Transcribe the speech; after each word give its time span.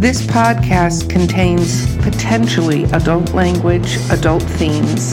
This 0.00 0.22
podcast 0.22 1.10
contains 1.10 1.94
potentially 1.98 2.84
adult 2.84 3.34
language, 3.34 3.98
adult 4.08 4.42
themes, 4.42 5.12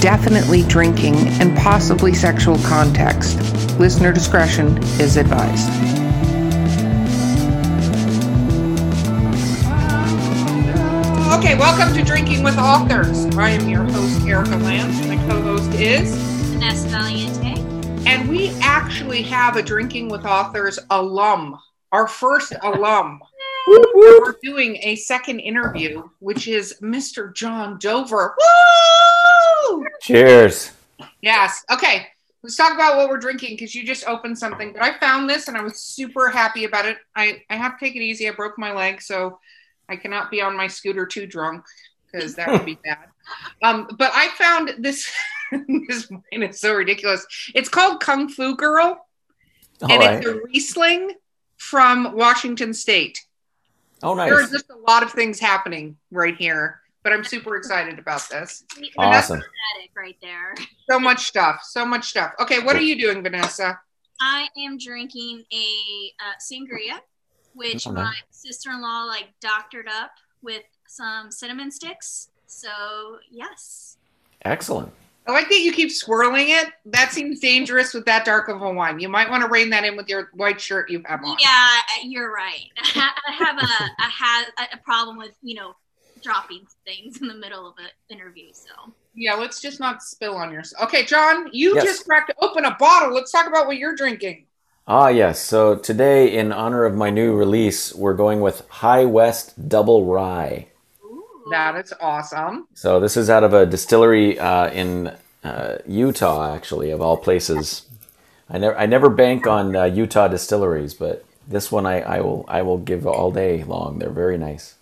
definitely 0.00 0.64
drinking, 0.64 1.14
and 1.40 1.56
possibly 1.56 2.12
sexual 2.12 2.58
context. 2.64 3.38
Listener 3.78 4.12
discretion 4.12 4.76
is 4.98 5.16
advised. 5.16 5.68
Okay, 11.38 11.56
welcome 11.56 11.94
to 11.94 12.02
Drinking 12.02 12.42
with 12.42 12.58
Authors. 12.58 13.26
I 13.36 13.50
am 13.50 13.68
your 13.68 13.84
host, 13.84 14.26
Erica 14.26 14.56
Lance. 14.56 15.06
My 15.06 15.16
co 15.28 15.40
host 15.40 15.72
is 15.74 16.16
Vanessa 16.54 16.88
Valiente. 16.88 17.56
And 18.04 18.28
we 18.28 18.48
actually 18.62 19.22
have 19.22 19.54
a 19.54 19.62
Drinking 19.62 20.08
with 20.08 20.24
Authors 20.26 20.80
alum, 20.90 21.60
our 21.92 22.08
first 22.08 22.52
alum. 22.64 23.20
We're 23.68 24.36
doing 24.42 24.78
a 24.82 24.96
second 24.96 25.40
interview, 25.40 26.08
which 26.20 26.48
is 26.48 26.74
Mr. 26.82 27.34
John 27.34 27.78
Dover. 27.78 28.34
Woo! 29.70 29.86
Cheers. 30.00 30.72
Yes. 31.20 31.64
Okay. 31.70 32.06
Let's 32.42 32.56
talk 32.56 32.72
about 32.72 32.96
what 32.96 33.08
we're 33.08 33.18
drinking 33.18 33.50
because 33.56 33.74
you 33.74 33.84
just 33.84 34.06
opened 34.06 34.38
something. 34.38 34.72
But 34.72 34.82
I 34.82 34.98
found 34.98 35.28
this 35.28 35.48
and 35.48 35.56
I 35.56 35.62
was 35.62 35.80
super 35.80 36.28
happy 36.28 36.64
about 36.64 36.86
it. 36.86 36.98
I, 37.16 37.42
I 37.50 37.56
have 37.56 37.78
to 37.78 37.84
take 37.84 37.96
it 37.96 38.00
easy. 38.02 38.28
I 38.28 38.32
broke 38.32 38.58
my 38.58 38.72
leg, 38.72 39.02
so 39.02 39.38
I 39.88 39.96
cannot 39.96 40.30
be 40.30 40.40
on 40.40 40.56
my 40.56 40.68
scooter 40.68 41.04
too 41.04 41.26
drunk 41.26 41.64
because 42.10 42.34
that 42.36 42.48
would 42.50 42.64
be 42.64 42.78
bad. 42.84 43.06
Um, 43.62 43.88
but 43.98 44.12
I 44.14 44.28
found 44.28 44.74
this. 44.78 45.10
this 45.88 46.10
wine 46.10 46.42
is 46.42 46.60
so 46.60 46.74
ridiculous. 46.74 47.26
It's 47.54 47.70
called 47.70 48.00
Kung 48.00 48.28
Fu 48.28 48.54
Girl, 48.54 49.06
All 49.82 49.90
and 49.90 50.00
right. 50.00 50.18
it's 50.18 50.26
a 50.26 50.40
Riesling 50.44 51.12
from 51.56 52.14
Washington 52.14 52.74
State. 52.74 53.18
Oh, 54.02 54.14
There 54.14 54.34
are 54.34 54.40
nice. 54.42 54.50
just 54.50 54.70
a 54.70 54.76
lot 54.76 55.02
of 55.02 55.10
things 55.12 55.40
happening 55.40 55.96
right 56.10 56.36
here, 56.36 56.80
but 57.02 57.12
I'm 57.12 57.24
super 57.24 57.56
excited 57.56 57.98
about 57.98 58.28
this. 58.28 58.64
Awesome. 58.96 59.38
Dramatic 59.40 59.90
right 59.96 60.16
there. 60.22 60.54
So 60.90 60.98
much 61.00 61.26
stuff. 61.26 61.60
So 61.64 61.84
much 61.84 62.08
stuff. 62.08 62.32
Okay, 62.40 62.60
what 62.60 62.76
are 62.76 62.82
you 62.82 62.98
doing, 62.98 63.22
Vanessa? 63.22 63.78
I 64.20 64.48
am 64.58 64.78
drinking 64.78 65.44
a 65.52 66.12
uh, 66.20 66.34
sangria, 66.40 66.98
which 67.54 67.86
Oh, 67.86 67.92
my 67.92 68.14
sister-in-law 68.30 69.04
like 69.04 69.28
doctored 69.40 69.86
up 69.88 70.10
with 70.42 70.62
some 70.86 71.30
cinnamon 71.30 71.70
sticks. 71.70 72.28
So 72.46 73.18
yes, 73.30 73.96
Excellent. 74.44 74.92
I 75.28 75.32
like 75.32 75.48
that 75.50 75.60
you 75.60 75.72
keep 75.74 75.92
swirling 75.92 76.48
it. 76.48 76.68
That 76.86 77.12
seems 77.12 77.38
dangerous 77.38 77.92
with 77.92 78.06
that 78.06 78.24
dark 78.24 78.48
of 78.48 78.62
a 78.62 78.72
wine. 78.72 78.98
You 78.98 79.10
might 79.10 79.28
want 79.28 79.42
to 79.42 79.48
rein 79.50 79.68
that 79.70 79.84
in 79.84 79.94
with 79.94 80.08
your 80.08 80.30
white 80.32 80.58
shirt 80.58 80.90
you 80.90 81.02
have 81.04 81.22
on. 81.22 81.36
yeah, 81.38 81.80
you're 82.02 82.32
right. 82.32 82.64
I 82.78 83.10
have 83.32 83.58
a 83.58 84.02
I 84.02 84.08
have 84.08 84.46
a 84.72 84.76
problem 84.78 85.18
with 85.18 85.32
you 85.42 85.54
know 85.56 85.74
dropping 86.22 86.66
things 86.86 87.20
in 87.20 87.28
the 87.28 87.34
middle 87.34 87.68
of 87.68 87.74
an 87.78 87.90
interview. 88.08 88.48
So 88.52 88.92
Yeah, 89.14 89.34
let's 89.34 89.60
just 89.60 89.80
not 89.80 90.02
spill 90.02 90.34
on 90.34 90.50
yourself. 90.50 90.84
Okay, 90.84 91.04
John, 91.04 91.50
you 91.52 91.74
Yes. 91.74 91.84
just 91.84 92.06
cracked 92.06 92.32
open 92.40 92.64
a 92.64 92.74
bottle. 92.76 93.14
Let's 93.14 93.30
talk 93.30 93.46
about 93.46 93.66
what 93.66 93.76
you're 93.76 93.94
drinking. 93.94 94.46
Ah, 94.86 95.08
yes. 95.08 95.38
So 95.40 95.76
today, 95.76 96.32
in 96.34 96.50
honor 96.52 96.86
of 96.86 96.94
my 96.94 97.10
new 97.10 97.36
release, 97.36 97.94
we're 97.94 98.14
going 98.14 98.40
with 98.40 98.66
High 98.70 99.04
West 99.04 99.68
Double 99.68 100.06
Rye. 100.06 100.68
That 101.50 101.76
is 101.76 101.92
awesome. 102.00 102.68
So 102.74 103.00
this 103.00 103.16
is 103.16 103.30
out 103.30 103.44
of 103.44 103.54
a 103.54 103.66
distillery 103.66 104.38
uh, 104.38 104.70
in 104.70 105.14
uh, 105.44 105.78
Utah, 105.86 106.54
actually, 106.54 106.90
of 106.90 107.00
all 107.00 107.16
places. 107.16 107.86
I 108.50 108.58
never, 108.58 108.78
I 108.78 108.86
never 108.86 109.08
bank 109.08 109.46
on 109.46 109.76
uh, 109.76 109.84
Utah 109.84 110.28
distilleries, 110.28 110.94
but 110.94 111.24
this 111.46 111.70
one 111.70 111.86
I, 111.86 112.00
I 112.00 112.20
will, 112.20 112.44
I 112.48 112.62
will 112.62 112.78
give 112.78 113.06
all 113.06 113.30
day 113.30 113.64
long. 113.64 113.98
They're 113.98 114.10
very 114.10 114.38
nice. 114.38 114.74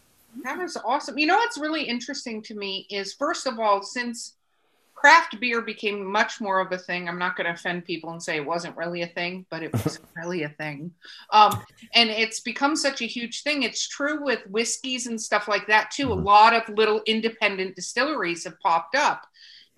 That 0.44 0.60
is 0.60 0.76
awesome. 0.84 1.18
You 1.18 1.26
know 1.26 1.36
what's 1.36 1.58
really 1.58 1.82
interesting 1.82 2.42
to 2.42 2.54
me 2.54 2.86
is 2.90 3.12
first 3.12 3.46
of 3.46 3.58
all, 3.58 3.82
since 3.82 4.34
craft 4.96 5.38
beer 5.38 5.60
became 5.60 6.04
much 6.04 6.40
more 6.40 6.58
of 6.58 6.72
a 6.72 6.78
thing, 6.78 7.08
I'm 7.08 7.18
not 7.18 7.36
going 7.36 7.46
to 7.46 7.52
offend 7.52 7.84
people 7.84 8.10
and 8.10 8.22
say 8.22 8.36
it 8.36 8.46
wasn't 8.46 8.76
really 8.76 9.02
a 9.02 9.06
thing, 9.06 9.46
but 9.50 9.62
it 9.62 9.72
was 9.72 10.00
really 10.16 10.42
a 10.42 10.48
thing. 10.48 10.90
Um, 11.32 11.62
and 11.94 12.10
it's 12.10 12.40
become 12.40 12.74
such 12.74 13.02
a 13.02 13.06
huge 13.06 13.42
thing. 13.42 13.62
It's 13.62 13.86
true 13.86 14.24
with 14.24 14.40
whiskeys 14.48 15.06
and 15.06 15.20
stuff 15.20 15.46
like 15.48 15.66
that 15.68 15.90
too. 15.90 16.12
A 16.12 16.16
Mhm. 16.16 16.24
lot 16.24 16.54
of 16.54 16.68
little 16.76 17.02
independent 17.06 17.76
distilleries 17.76 18.44
have 18.44 18.58
popped 18.60 18.96
up. 18.96 19.22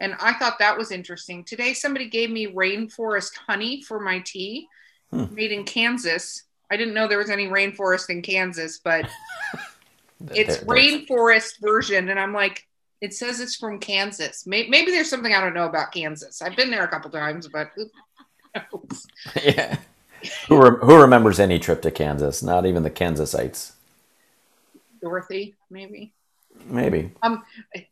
And 0.01 0.15
I 0.21 0.35
thought 0.35 0.61
that 0.61 0.79
was 0.79 0.93
interesting. 0.93 1.45
Today, 1.45 1.75
somebody 1.75 2.09
gave 2.09 2.31
me 2.31 2.47
rainforest 2.47 3.33
honey 3.47 3.83
for 3.83 3.99
my 4.01 4.21
tea, 4.21 4.69
Hmm. 5.11 5.35
made 5.35 5.51
in 5.51 5.65
Kansas. 5.65 6.45
I 6.71 6.77
didn't 6.77 6.95
know 6.95 7.09
there 7.09 7.19
was 7.19 7.31
any 7.31 7.49
rainforest 7.49 8.09
in 8.09 8.23
Kansas, 8.23 8.79
but 8.79 9.09
it's 10.31 10.59
rainforest 10.59 11.61
version 11.61 12.09
and 12.09 12.19
i'm 12.21 12.35
like 12.35 12.68
it 13.01 13.15
says 13.15 13.41
it's 13.41 13.57
from 13.57 13.79
kansas 13.79 14.47
maybe, 14.47 14.69
maybe 14.69 14.91
there's 14.91 15.09
something 15.11 15.33
i 15.35 15.41
don't 15.41 15.55
know 15.55 15.67
about 15.67 15.93
kansas 15.93 16.43
i've 16.43 16.57
been 16.57 16.71
there 16.71 16.85
a 16.85 16.89
couple 16.89 17.11
times 17.11 17.49
but 17.49 17.71
yeah. 19.43 19.77
Who, 20.49 20.61
rem- 20.61 20.81
who 20.81 21.01
remembers 21.01 21.39
any 21.39 21.61
trip 21.61 21.81
to 21.83 21.93
Kansas? 21.93 22.43
Not 22.43 22.67
even 22.67 22.83
the 22.83 22.91
Kansasites. 22.91 23.73
dorothy 25.01 25.55
maybe 25.71 26.13
Maybe. 26.67 27.13
um 27.23 27.45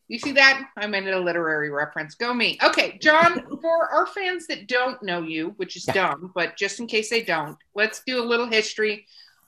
you 0.08 0.18
see 0.18 0.32
that 0.32 0.68
i 0.76 0.86
meant 0.88 1.06
a 1.06 1.20
literary 1.20 1.70
reference 1.70 2.16
go 2.16 2.34
me 2.34 2.58
okay 2.64 2.98
john 3.00 3.46
for 3.62 3.88
our 3.90 4.08
fans 4.08 4.48
that 4.48 4.66
don't 4.66 5.00
know 5.04 5.22
you 5.22 5.50
which 5.56 5.76
is 5.76 5.86
Yeah. 5.86 5.92
dumb 5.94 6.32
but 6.34 6.56
just 6.56 6.80
in 6.80 6.88
case 6.88 7.08
they 7.10 7.22
don't 7.22 7.56
let's 7.76 8.02
do 8.04 8.20
a 8.20 8.24
little 8.26 8.46
history 8.46 9.06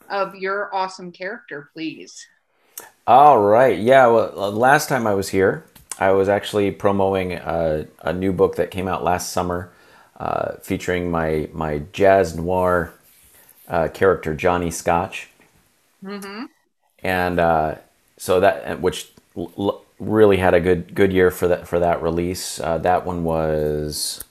of 0.09 0.37
your 0.37 0.73
awesome 0.73 1.11
character 1.11 1.71
please 1.73 2.25
All 3.07 3.41
right. 3.41 3.79
Yeah. 3.79 4.07
Well, 4.07 4.33
uh, 4.39 4.51
last 4.51 4.89
time 4.89 5.07
I 5.07 5.15
was 5.15 5.31
here, 5.31 5.65
I 5.99 6.13
was 6.13 6.29
actually 6.29 6.71
promoting 6.71 7.33
a, 7.33 7.87
a 8.03 8.13
new 8.13 8.33
book 8.33 8.57
that 8.57 8.71
came 8.71 8.87
out 8.87 9.03
last 9.03 9.33
summer, 9.33 9.71
uh, 10.19 10.57
featuring 10.63 11.11
my 11.11 11.49
my 11.53 11.81
jazz 11.93 12.37
noir 12.37 12.93
uh, 13.69 13.89
character 13.89 14.35
Johnny 14.35 14.71
Scotch, 14.71 15.29
mm-hmm. 16.03 16.45
and 17.03 17.39
uh, 17.41 17.75
so 18.17 18.41
that 18.41 18.81
which 18.81 19.13
l- 19.37 19.85
really 19.99 20.37
had 20.39 20.55
a 20.55 20.61
good 20.61 20.95
good 20.95 21.13
year 21.13 21.31
for 21.31 21.49
that 21.49 21.67
for 21.67 21.79
that 21.79 22.03
release. 22.03 22.61
Uh, 22.61 22.79
that 22.79 23.07
one 23.07 23.25
was, 23.25 24.25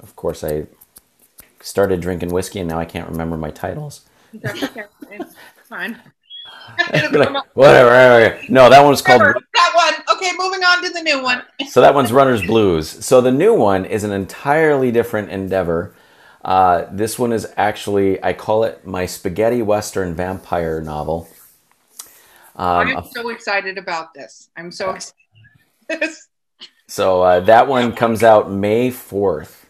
of 0.00 0.14
course, 0.16 0.42
I 0.44 0.66
started 1.60 2.00
drinking 2.00 2.30
whiskey, 2.32 2.60
and 2.60 2.68
now 2.68 2.78
I 2.78 2.84
can't 2.84 3.08
remember 3.08 3.36
my 3.36 3.50
titles. 3.50 4.02
that's 4.42 4.62
okay 4.62 4.84
it's 5.10 5.34
fine 5.68 6.00
Whatever. 7.14 7.42
whatever. 7.54 8.40
No, 8.48 8.68
that 8.68 8.82
one's 8.82 9.00
called. 9.00 9.20
That 9.20 9.72
one 9.74 10.16
okay 10.16 10.32
moving 10.36 10.62
on 10.64 10.82
to 10.82 10.90
the 10.90 11.02
new 11.02 11.22
one 11.22 11.42
So 11.68 11.80
that 11.80 11.94
one's 11.94 12.12
Runner's 12.12 12.42
Blues. 12.42 13.04
So 13.04 13.20
the 13.20 13.30
new 13.30 13.54
one 13.54 13.84
is 13.84 14.04
an 14.04 14.12
entirely 14.12 14.90
different 14.90 15.30
endeavor. 15.30 15.94
Uh, 16.44 16.86
this 16.90 17.18
one 17.18 17.32
is 17.32 17.46
actually, 17.56 18.22
I 18.22 18.32
call 18.34 18.64
it 18.64 18.86
my 18.86 19.06
spaghetti 19.06 19.62
western 19.62 20.14
vampire 20.14 20.80
novel. 20.80 21.28
Um, 22.56 22.96
I'm 22.96 23.04
so 23.04 23.30
excited 23.30 23.78
about 23.78 24.14
this. 24.14 24.50
I'm 24.56 24.70
so 24.70 24.90
excited. 24.90 25.14
so 26.86 27.22
uh, 27.22 27.40
that 27.40 27.66
one 27.66 27.94
comes 27.94 28.22
out 28.22 28.50
May 28.50 28.90
fourth, 28.90 29.68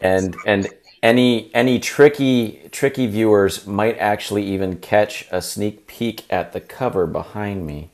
and 0.00 0.34
and 0.46 0.66
any 1.02 1.54
any 1.54 1.78
tricky 1.78 2.68
tricky 2.70 3.06
viewers 3.06 3.66
might 3.66 3.98
actually 3.98 4.44
even 4.44 4.78
catch 4.78 5.26
a 5.30 5.40
sneak 5.40 5.86
peek 5.86 6.24
at 6.30 6.52
the 6.52 6.60
cover 6.60 7.06
behind 7.06 7.66
me. 7.66 7.90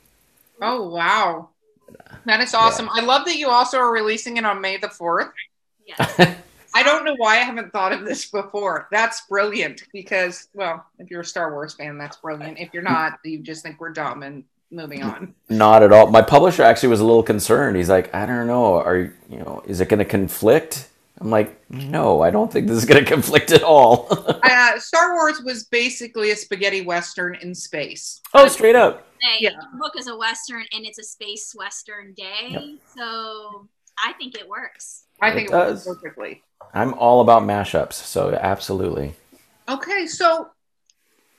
oh 0.61 0.89
wow, 0.89 1.49
that 2.25 2.41
is 2.41 2.53
awesome. 2.53 2.89
I 2.91 3.01
love 3.01 3.25
that 3.25 3.37
you 3.37 3.49
also 3.49 3.77
are 3.77 3.91
releasing 3.91 4.37
it 4.37 4.45
on 4.45 4.61
May 4.61 4.77
the 4.77 4.89
fourth. 4.89 5.29
yes. 5.85 6.37
I 6.75 6.83
don't 6.83 7.05
know 7.05 7.15
why 7.15 7.35
I 7.35 7.39
haven't 7.39 7.71
thought 7.71 7.93
of 7.93 8.03
this 8.03 8.29
before. 8.29 8.89
That's 8.91 9.21
brilliant 9.27 9.83
because, 9.93 10.49
well, 10.53 10.85
if 10.99 11.09
you're 11.09 11.21
a 11.21 11.25
Star 11.25 11.53
Wars 11.53 11.73
fan, 11.73 11.97
that's 11.97 12.17
brilliant. 12.17 12.59
If 12.59 12.73
you're 12.73 12.83
not, 12.83 13.19
you 13.23 13.39
just 13.39 13.63
think 13.63 13.79
we're 13.79 13.93
dumb 13.93 14.23
and 14.23 14.43
moving 14.71 15.01
on. 15.01 15.33
Not 15.47 15.83
at 15.83 15.93
all. 15.93 16.07
My 16.07 16.21
publisher 16.21 16.63
actually 16.63 16.89
was 16.89 16.99
a 16.99 17.05
little 17.05 17.23
concerned. 17.23 17.77
He's 17.77 17.87
like, 17.87 18.13
I 18.13 18.25
don't 18.25 18.45
know. 18.45 18.73
Are 18.75 18.97
you 18.97 19.13
you 19.29 19.37
know? 19.37 19.63
Is 19.65 19.79
it 19.79 19.87
going 19.87 19.99
to 19.99 20.05
conflict? 20.05 20.89
I'm 21.21 21.29
like, 21.29 21.59
no, 21.71 22.21
I 22.21 22.29
don't 22.29 22.51
think 22.51 22.67
this 22.67 22.77
is 22.77 22.85
going 22.85 23.03
to 23.05 23.09
conflict 23.09 23.51
at 23.51 23.63
all. 23.63 24.07
Uh, 24.45 24.79
Star 24.79 25.13
Wars 25.15 25.41
was 25.43 25.65
basically 25.65 26.31
a 26.31 26.35
spaghetti 26.35 26.81
western 26.81 27.35
in 27.35 27.53
space. 27.55 28.21
oh, 28.33 28.47
straight 28.47 28.75
up. 28.75 29.07
Hey, 29.21 29.37
Yeah. 29.41 29.51
the 29.71 29.77
book 29.77 29.93
is 29.97 30.07
a 30.07 30.15
western 30.15 30.63
and 30.73 30.85
it's 30.85 30.97
a 30.99 31.03
space 31.03 31.53
western 31.55 32.13
day, 32.13 32.49
Yep. 32.49 32.63
so 32.97 33.67
I 34.03 34.13
think 34.13 34.35
it 34.35 34.47
works. 34.47 35.05
I 35.21 35.31
think 35.33 35.49
it 35.49 35.53
works 35.53 35.83
does. 35.83 35.95
perfectly. 35.95 36.43
I'm 36.73 36.93
all 36.95 37.21
about 37.21 37.43
mashups, 37.43 37.93
so 37.93 38.31
absolutely. 38.39 39.13
Okay, 39.69 40.05
so 40.07 40.49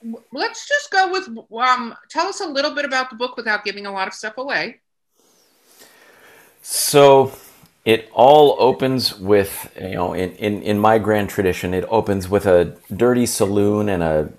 w- 0.03 0.23
let's 0.33 0.67
just 0.69 0.91
go 0.91 1.11
with 1.13 1.29
um. 1.59 1.95
Tell 2.11 2.27
us 2.27 2.41
a 2.41 2.47
little 2.47 2.75
bit 2.75 2.85
about 2.85 3.11
the 3.11 3.17
book 3.17 3.37
without 3.37 3.65
giving 3.65 3.87
a 3.87 3.93
lot 3.93 4.09
of 4.09 4.15
stuff 4.15 4.37
away. 4.39 4.81
So 6.63 7.33
it 7.87 8.11
all 8.13 8.57
opens 8.59 9.17
with 9.17 9.73
you 9.81 9.95
know 9.95 10.13
in, 10.13 10.33
in, 10.33 10.63
in 10.63 10.79
my 10.79 10.99
grand 10.99 11.31
tradition 11.31 11.73
it 11.73 11.87
opens 11.89 12.29
with 12.29 12.45
a 12.45 12.77
dirty 12.95 13.25
saloon 13.25 13.89
and 13.89 14.03
a 14.03 14.31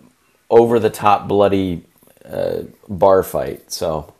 over 0.49 0.79
the 0.79 0.89
top 0.89 1.27
bloody 1.27 1.83
uh, 2.25 2.63
bar 2.87 3.23
fight. 3.23 3.71
So, 3.71 4.13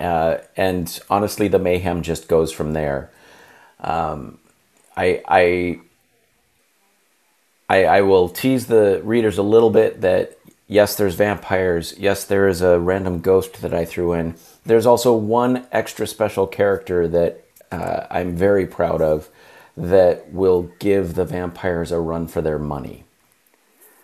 uh, 0.00 0.38
and 0.56 1.00
honestly, 1.10 1.48
the 1.48 1.58
mayhem 1.58 2.02
just 2.02 2.28
goes 2.28 2.52
from 2.52 2.72
there. 2.72 3.10
Um, 3.80 4.38
I, 4.96 5.22
I, 5.26 5.80
I, 7.68 7.84
I 7.84 8.00
will 8.02 8.28
tease 8.28 8.66
the 8.66 9.00
readers 9.04 9.38
a 9.38 9.42
little 9.42 9.70
bit 9.70 10.00
that 10.02 10.38
yes, 10.66 10.96
there's 10.96 11.14
vampires. 11.14 11.94
Yes, 11.98 12.24
there 12.24 12.48
is 12.48 12.62
a 12.62 12.78
random 12.78 13.20
ghost 13.20 13.60
that 13.62 13.74
I 13.74 13.84
threw 13.84 14.12
in. 14.12 14.36
There's 14.64 14.86
also 14.86 15.14
one 15.14 15.66
extra 15.72 16.06
special 16.06 16.46
character 16.46 17.06
that 17.08 17.43
uh, 17.74 18.06
I'm 18.10 18.36
very 18.36 18.66
proud 18.66 19.02
of 19.02 19.28
that 19.76 20.32
will 20.32 20.62
give 20.78 21.14
the 21.14 21.24
vampires 21.24 21.90
a 21.90 21.98
run 21.98 22.26
for 22.28 22.40
their 22.40 22.58
money. 22.58 23.04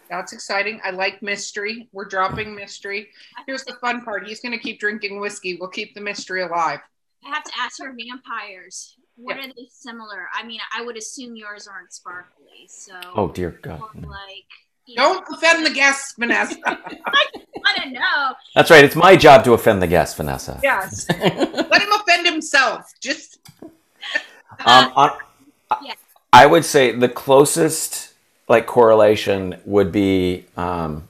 That's 0.08 0.32
exciting. 0.32 0.80
I 0.82 0.90
like 0.90 1.22
mystery. 1.22 1.88
We're 1.92 2.06
dropping 2.06 2.54
mystery. 2.54 3.08
Here's 3.46 3.62
the 3.62 3.74
fun 3.74 4.02
part. 4.02 4.26
He's 4.26 4.40
going 4.40 4.52
to 4.52 4.58
keep 4.58 4.80
drinking 4.80 5.20
whiskey. 5.20 5.56
We'll 5.60 5.68
keep 5.70 5.94
the 5.94 6.00
mystery 6.00 6.42
alive. 6.42 6.80
I 7.24 7.28
have 7.28 7.44
to 7.44 7.52
ask 7.56 7.76
for 7.76 7.94
vampires. 7.96 8.96
What 9.14 9.36
yeah. 9.36 9.44
are 9.44 9.46
they 9.48 9.68
similar? 9.70 10.26
I 10.34 10.44
mean, 10.44 10.60
I 10.76 10.82
would 10.82 10.96
assume 10.96 11.36
yours 11.36 11.68
aren't 11.68 11.92
sparkly. 11.92 12.66
So. 12.68 12.98
Oh 13.14 13.28
dear 13.28 13.50
God. 13.62 13.82
Like. 13.94 14.50
Don't 14.96 15.24
offend 15.32 15.64
the 15.64 15.70
guests, 15.70 16.14
Vanessa. 16.18 16.56
I 16.66 17.26
want 17.56 17.82
to 17.82 17.90
know. 17.90 18.34
That's 18.54 18.70
right. 18.70 18.84
It's 18.84 18.96
my 18.96 19.16
job 19.16 19.44
to 19.44 19.52
offend 19.52 19.82
the 19.82 19.86
guests, 19.86 20.16
Vanessa. 20.16 20.60
Yes. 20.62 21.06
Let 21.18 21.82
him 21.82 21.92
offend 21.92 22.26
himself. 22.26 22.92
Just. 23.00 23.38
um, 24.64 24.92
on, 24.96 25.10
yeah. 25.82 25.94
I 26.32 26.46
would 26.46 26.64
say 26.64 26.92
the 26.92 27.08
closest 27.08 28.12
like 28.48 28.66
correlation 28.66 29.60
would 29.64 29.92
be 29.92 30.46
um, 30.56 31.08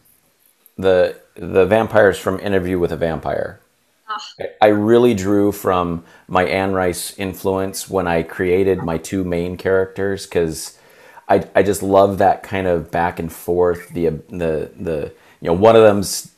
the 0.77 1.19
the 1.35 1.65
vampires 1.67 2.19
from 2.19 2.39
Interview 2.41 2.79
with 2.79 2.93
a 2.93 2.97
Vampire. 2.97 3.61
Oh. 4.09 4.47
I 4.61 4.69
really 4.69 5.15
drew 5.15 5.53
from 5.53 6.05
my 6.27 6.45
Anne 6.45 6.73
Rice 6.73 7.17
influence 7.19 7.89
when 7.89 8.07
I 8.07 8.23
created 8.23 8.83
my 8.83 8.99
two 8.99 9.25
main 9.25 9.57
characters 9.57 10.27
because 10.27 10.79
I, 11.31 11.45
I 11.55 11.63
just 11.63 11.83
love 11.83 12.19
that 12.19 12.43
kind 12.43 12.67
of 12.67 12.91
back 12.91 13.21
and 13.21 13.33
forth. 13.33 13.89
The 13.91 14.09
the 14.29 14.73
the 14.77 15.13
you 15.41 15.47
know 15.47 15.53
one 15.53 15.77
of 15.77 15.83
them's 15.83 16.33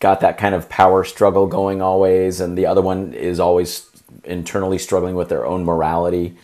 got 0.00 0.20
that 0.20 0.38
kind 0.38 0.54
of 0.54 0.68
power 0.68 1.02
struggle 1.02 1.48
going 1.48 1.82
always, 1.82 2.40
and 2.40 2.56
the 2.56 2.66
other 2.66 2.80
one 2.80 3.12
is 3.14 3.40
always 3.40 3.90
internally 4.24 4.78
struggling 4.78 5.16
with 5.16 5.28
their 5.28 5.44
own 5.44 5.64
morality. 5.64 6.36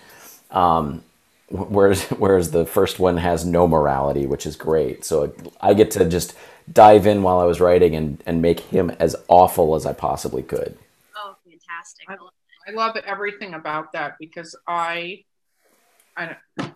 Um, 0.50 1.04
whereas 1.50 2.02
whereas 2.18 2.50
the 2.50 2.66
first 2.66 2.98
one 2.98 3.16
has 3.16 3.46
no 3.46 3.68
morality, 3.68 4.26
which 4.26 4.44
is 4.44 4.56
great. 4.56 5.04
So 5.04 5.32
I 5.60 5.74
get 5.74 5.92
to 5.92 6.04
just 6.04 6.34
dive 6.70 7.06
in 7.06 7.22
while 7.22 7.38
I 7.38 7.44
was 7.44 7.60
writing 7.60 7.94
and 7.94 8.20
and 8.26 8.42
make 8.42 8.58
him 8.58 8.90
as 8.98 9.14
awful 9.28 9.76
as 9.76 9.86
I 9.86 9.92
possibly 9.92 10.42
could. 10.42 10.76
Oh, 11.16 11.36
fantastic! 11.44 12.08
I, 12.10 12.16
I 12.68 12.74
love 12.74 12.96
everything 12.96 13.54
about 13.54 13.92
that 13.92 14.16
because 14.18 14.56
I, 14.66 15.24
I 16.16 16.36
don't. 16.56 16.74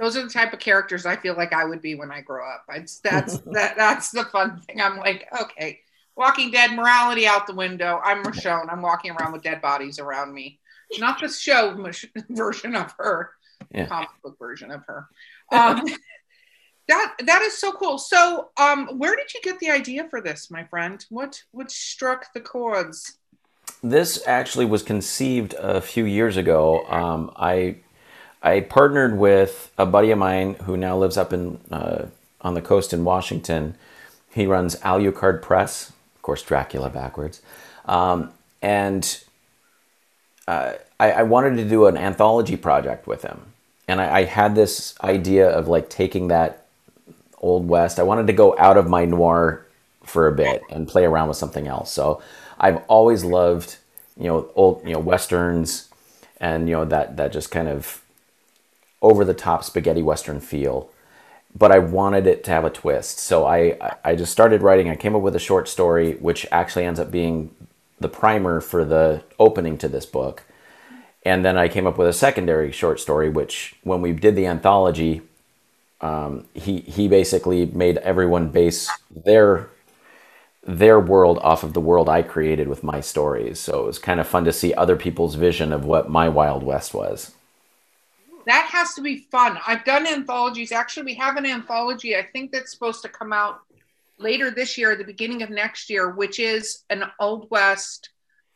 Those 0.00 0.16
are 0.16 0.22
the 0.22 0.30
type 0.30 0.54
of 0.54 0.58
characters 0.58 1.04
I 1.04 1.14
feel 1.16 1.34
like 1.36 1.52
I 1.52 1.64
would 1.64 1.82
be 1.82 1.94
when 1.94 2.10
I 2.10 2.22
grow 2.22 2.48
up. 2.48 2.64
It's, 2.70 3.00
that's 3.00 3.38
that 3.52 3.76
that's 3.76 4.10
the 4.10 4.24
fun 4.24 4.58
thing. 4.60 4.80
I'm 4.80 4.96
like, 4.96 5.28
okay, 5.42 5.80
Walking 6.16 6.50
Dead 6.50 6.72
morality 6.72 7.26
out 7.26 7.46
the 7.46 7.54
window. 7.54 8.00
I'm 8.02 8.22
Michonne. 8.24 8.72
I'm 8.72 8.82
walking 8.82 9.12
around 9.12 9.32
with 9.32 9.42
dead 9.42 9.60
bodies 9.60 9.98
around 9.98 10.32
me. 10.32 10.58
Not 10.98 11.20
the 11.20 11.28
show 11.28 11.76
version 12.30 12.74
of 12.74 12.92
her 12.98 13.32
yeah. 13.72 13.86
comic 13.86 14.08
book 14.24 14.36
version 14.38 14.70
of 14.70 14.82
her. 14.86 15.06
Um, 15.52 15.84
that 16.88 17.14
that 17.26 17.42
is 17.42 17.58
so 17.58 17.72
cool. 17.72 17.98
So, 17.98 18.50
um, 18.58 18.98
where 18.98 19.16
did 19.16 19.32
you 19.34 19.40
get 19.42 19.58
the 19.60 19.70
idea 19.70 20.08
for 20.08 20.20
this, 20.20 20.50
my 20.50 20.64
friend? 20.64 21.04
What 21.10 21.42
what 21.52 21.70
struck 21.70 22.32
the 22.32 22.40
chords? 22.40 23.18
This 23.82 24.26
actually 24.26 24.66
was 24.66 24.82
conceived 24.82 25.54
a 25.54 25.80
few 25.80 26.04
years 26.04 26.36
ago. 26.36 26.84
Um, 26.86 27.30
I 27.36 27.76
I 28.42 28.60
partnered 28.60 29.18
with 29.18 29.70
a 29.76 29.86
buddy 29.86 30.10
of 30.10 30.18
mine 30.18 30.54
who 30.64 30.76
now 30.76 30.96
lives 30.96 31.16
up 31.16 31.32
in 31.32 31.58
uh, 31.70 32.06
on 32.40 32.54
the 32.54 32.62
coast 32.62 32.92
in 32.92 33.04
Washington. 33.04 33.74
He 34.32 34.46
runs 34.46 34.76
Alucard 34.76 35.42
Press, 35.42 35.90
of 36.16 36.22
course, 36.22 36.42
Dracula 36.42 36.88
backwards, 36.88 37.42
um, 37.84 38.32
and 38.62 39.22
uh, 40.48 40.74
I, 40.98 41.12
I 41.12 41.22
wanted 41.24 41.56
to 41.56 41.68
do 41.68 41.86
an 41.86 41.96
anthology 41.96 42.56
project 42.56 43.06
with 43.06 43.22
him 43.22 43.50
and 43.90 44.00
I, 44.00 44.18
I, 44.18 44.24
had 44.24 44.54
this 44.54 44.94
idea 45.02 45.50
of 45.50 45.66
like 45.66 45.90
taking 45.90 46.28
that 46.28 46.66
old 47.38 47.68
west. 47.68 47.98
I 47.98 48.04
wanted 48.04 48.28
to 48.28 48.32
go 48.32 48.56
out 48.56 48.76
of 48.76 48.88
my 48.88 49.04
noir 49.04 49.66
for 50.04 50.28
a 50.28 50.32
bit 50.32 50.62
and 50.70 50.86
play 50.86 51.04
around 51.04 51.26
with 51.26 51.36
something 51.36 51.66
else. 51.66 51.92
So 51.92 52.22
I've 52.58 52.82
always 52.86 53.24
loved 53.24 53.76
you 54.16 54.26
know 54.26 54.50
old 54.54 54.82
you 54.86 54.92
know 54.92 55.00
westerns 55.00 55.88
and 56.40 56.68
you 56.68 56.76
know 56.76 56.84
that 56.84 57.16
that 57.16 57.32
just 57.32 57.50
kind 57.50 57.68
of 57.68 58.00
over 59.02 59.24
the 59.24 59.34
top 59.34 59.64
spaghetti 59.64 60.02
western 60.02 60.40
feel. 60.40 60.90
But 61.56 61.72
I 61.72 61.78
wanted 61.80 62.26
it 62.26 62.44
to 62.44 62.50
have 62.52 62.64
a 62.64 62.70
twist. 62.70 63.18
So 63.18 63.46
I 63.46 63.76
I 64.04 64.14
just 64.14 64.32
started 64.32 64.62
writing. 64.62 64.88
I 64.88 64.96
came 64.96 65.16
up 65.16 65.22
with 65.22 65.36
a 65.36 65.40
short 65.40 65.68
story 65.68 66.14
which 66.14 66.46
actually 66.52 66.84
ends 66.84 67.00
up 67.00 67.10
being 67.10 67.54
the 67.98 68.08
primer 68.08 68.60
for 68.60 68.84
the 68.84 69.22
opening 69.38 69.76
to 69.78 69.88
this 69.88 70.06
book 70.06 70.44
and 71.24 71.44
then 71.44 71.56
I 71.58 71.68
came 71.68 71.86
up 71.86 71.98
with 71.98 72.08
a 72.08 72.12
secondary 72.12 72.72
short 72.72 72.98
story, 72.98 73.28
which 73.28 73.74
when 73.82 74.00
we 74.00 74.12
did 74.12 74.36
the 74.36 74.46
anthology, 74.46 75.22
um, 76.00 76.46
he 76.54 76.80
he 76.80 77.08
basically 77.08 77.66
made 77.66 77.98
everyone 77.98 78.48
base 78.48 78.90
their 79.14 79.68
their 80.66 80.98
world 80.98 81.38
off 81.42 81.62
of 81.62 81.74
the 81.74 81.80
world 81.80 82.08
I 82.08 82.22
created 82.22 82.68
with 82.68 82.82
my 82.82 83.00
stories. 83.00 83.58
So 83.58 83.82
it 83.82 83.86
was 83.86 83.98
kind 83.98 84.20
of 84.20 84.26
fun 84.26 84.44
to 84.44 84.52
see 84.52 84.72
other 84.74 84.96
people's 84.96 85.34
vision 85.34 85.72
of 85.72 85.84
what 85.84 86.10
my 86.10 86.28
Wild 86.28 86.62
West 86.62 86.94
was. 86.94 87.32
That 88.46 88.68
has 88.72 88.94
to 88.94 89.02
be 89.02 89.26
fun. 89.30 89.58
I've 89.66 89.84
done 89.84 90.06
anthologies. 90.06 90.72
Actually, 90.72 91.04
we 91.04 91.14
have 91.14 91.36
an 91.36 91.46
anthology. 91.46 92.16
I 92.16 92.26
think 92.32 92.52
that's 92.52 92.72
supposed 92.72 93.02
to 93.02 93.08
come 93.08 93.32
out 93.32 93.60
later 94.18 94.50
this 94.50 94.76
year, 94.78 94.96
the 94.96 95.04
beginning 95.04 95.42
of 95.42 95.50
next 95.50 95.90
year, 95.90 96.10
which 96.10 96.38
is 96.38 96.84
an 96.90 97.04
Old 97.18 97.50
West 97.50 98.10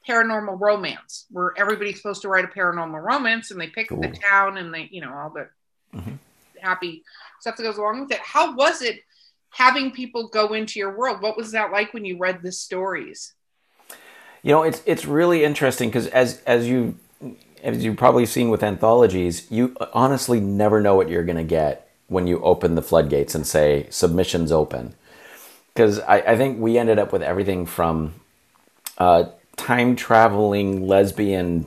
paranormal 0.09 0.61
romance 0.61 1.27
where 1.31 1.53
everybody's 1.57 1.97
supposed 1.97 2.23
to 2.23 2.29
write 2.29 2.45
a 2.45 2.49
paranormal 2.49 3.03
romance 3.03 3.51
and 3.51 3.61
they 3.61 3.69
pick 3.69 3.89
cool. 3.89 4.01
the 4.01 4.09
town 4.09 4.59
and 4.59 4.73
they, 4.73 4.89
you 4.91 5.01
know, 5.01 5.13
all 5.13 5.31
the 5.31 5.49
mm-hmm. 5.97 6.15
happy 6.61 7.03
stuff 7.41 7.57
that 7.57 7.63
goes 7.63 7.79
along 7.79 8.01
with 8.01 8.13
it. 8.13 8.19
How 8.19 8.55
was 8.55 8.83
it 8.83 9.01
having 9.51 9.91
people 9.91 10.29
go 10.29 10.53
into 10.53 10.79
your 10.79 10.97
world? 10.97 11.23
What 11.23 11.37
was 11.37 11.53
that 11.53 11.73
like 11.73 11.95
when 11.95 12.05
you 12.05 12.19
read 12.19 12.43
the 12.43 12.53
stories? 12.53 13.35
You 14.43 14.53
know, 14.53 14.63
it's 14.63 14.83
it's 14.85 15.07
really 15.07 15.43
interesting 15.43 15.89
because 15.89 16.07
as 16.09 16.43
as 16.43 16.69
you 16.69 16.99
as 17.65 17.85
you've 17.85 17.97
probably 17.97 18.27
seen 18.27 18.51
with 18.51 18.63
anthologies, 18.63 19.51
you 19.51 19.75
honestly 19.93 20.39
never 20.39 20.81
know 20.81 20.95
what 20.95 21.09
you're 21.09 21.25
going 21.25 21.37
to 21.37 21.45
get 21.45 21.91
when 22.09 22.27
you 22.27 22.41
open 22.43 22.75
the 22.75 22.83
floodgates 22.83 23.35
and 23.35 23.47
say 23.47 23.87
submissions 23.91 24.53
open. 24.53 24.95
Because 25.73 25.99
I, 26.01 26.19
I 26.19 26.37
think 26.37 26.61
we 26.61 26.79
ended 26.79 26.99
up 26.99 27.13
with 27.13 27.23
everything 27.23 27.67
from 27.67 28.15
uh, 28.99 29.25
time 29.57 29.97
traveling 29.97 30.87
lesbian 30.87 31.67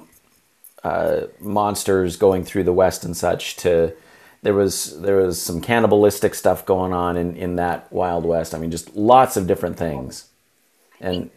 uh, 0.83 1.21
monsters 1.39 2.15
going 2.15 2.43
through 2.43 2.63
the 2.63 2.73
West 2.73 3.03
and 3.03 3.17
such 3.17 3.57
to 3.57 3.93
there 4.43 4.53
was 4.53 5.01
there 5.01 5.17
was 5.17 5.41
some 5.41 5.59
cannibalistic 5.59 6.35
stuff 6.35 6.65
going 6.65 6.93
on 6.93 7.17
in, 7.17 7.35
in 7.35 7.55
that 7.55 7.91
Wild 7.91 8.23
West. 8.23 8.53
I 8.53 8.59
mean, 8.59 8.71
just 8.71 8.95
lots 8.95 9.35
of 9.35 9.47
different 9.47 9.77
things. 9.77 10.29
And 11.01 11.31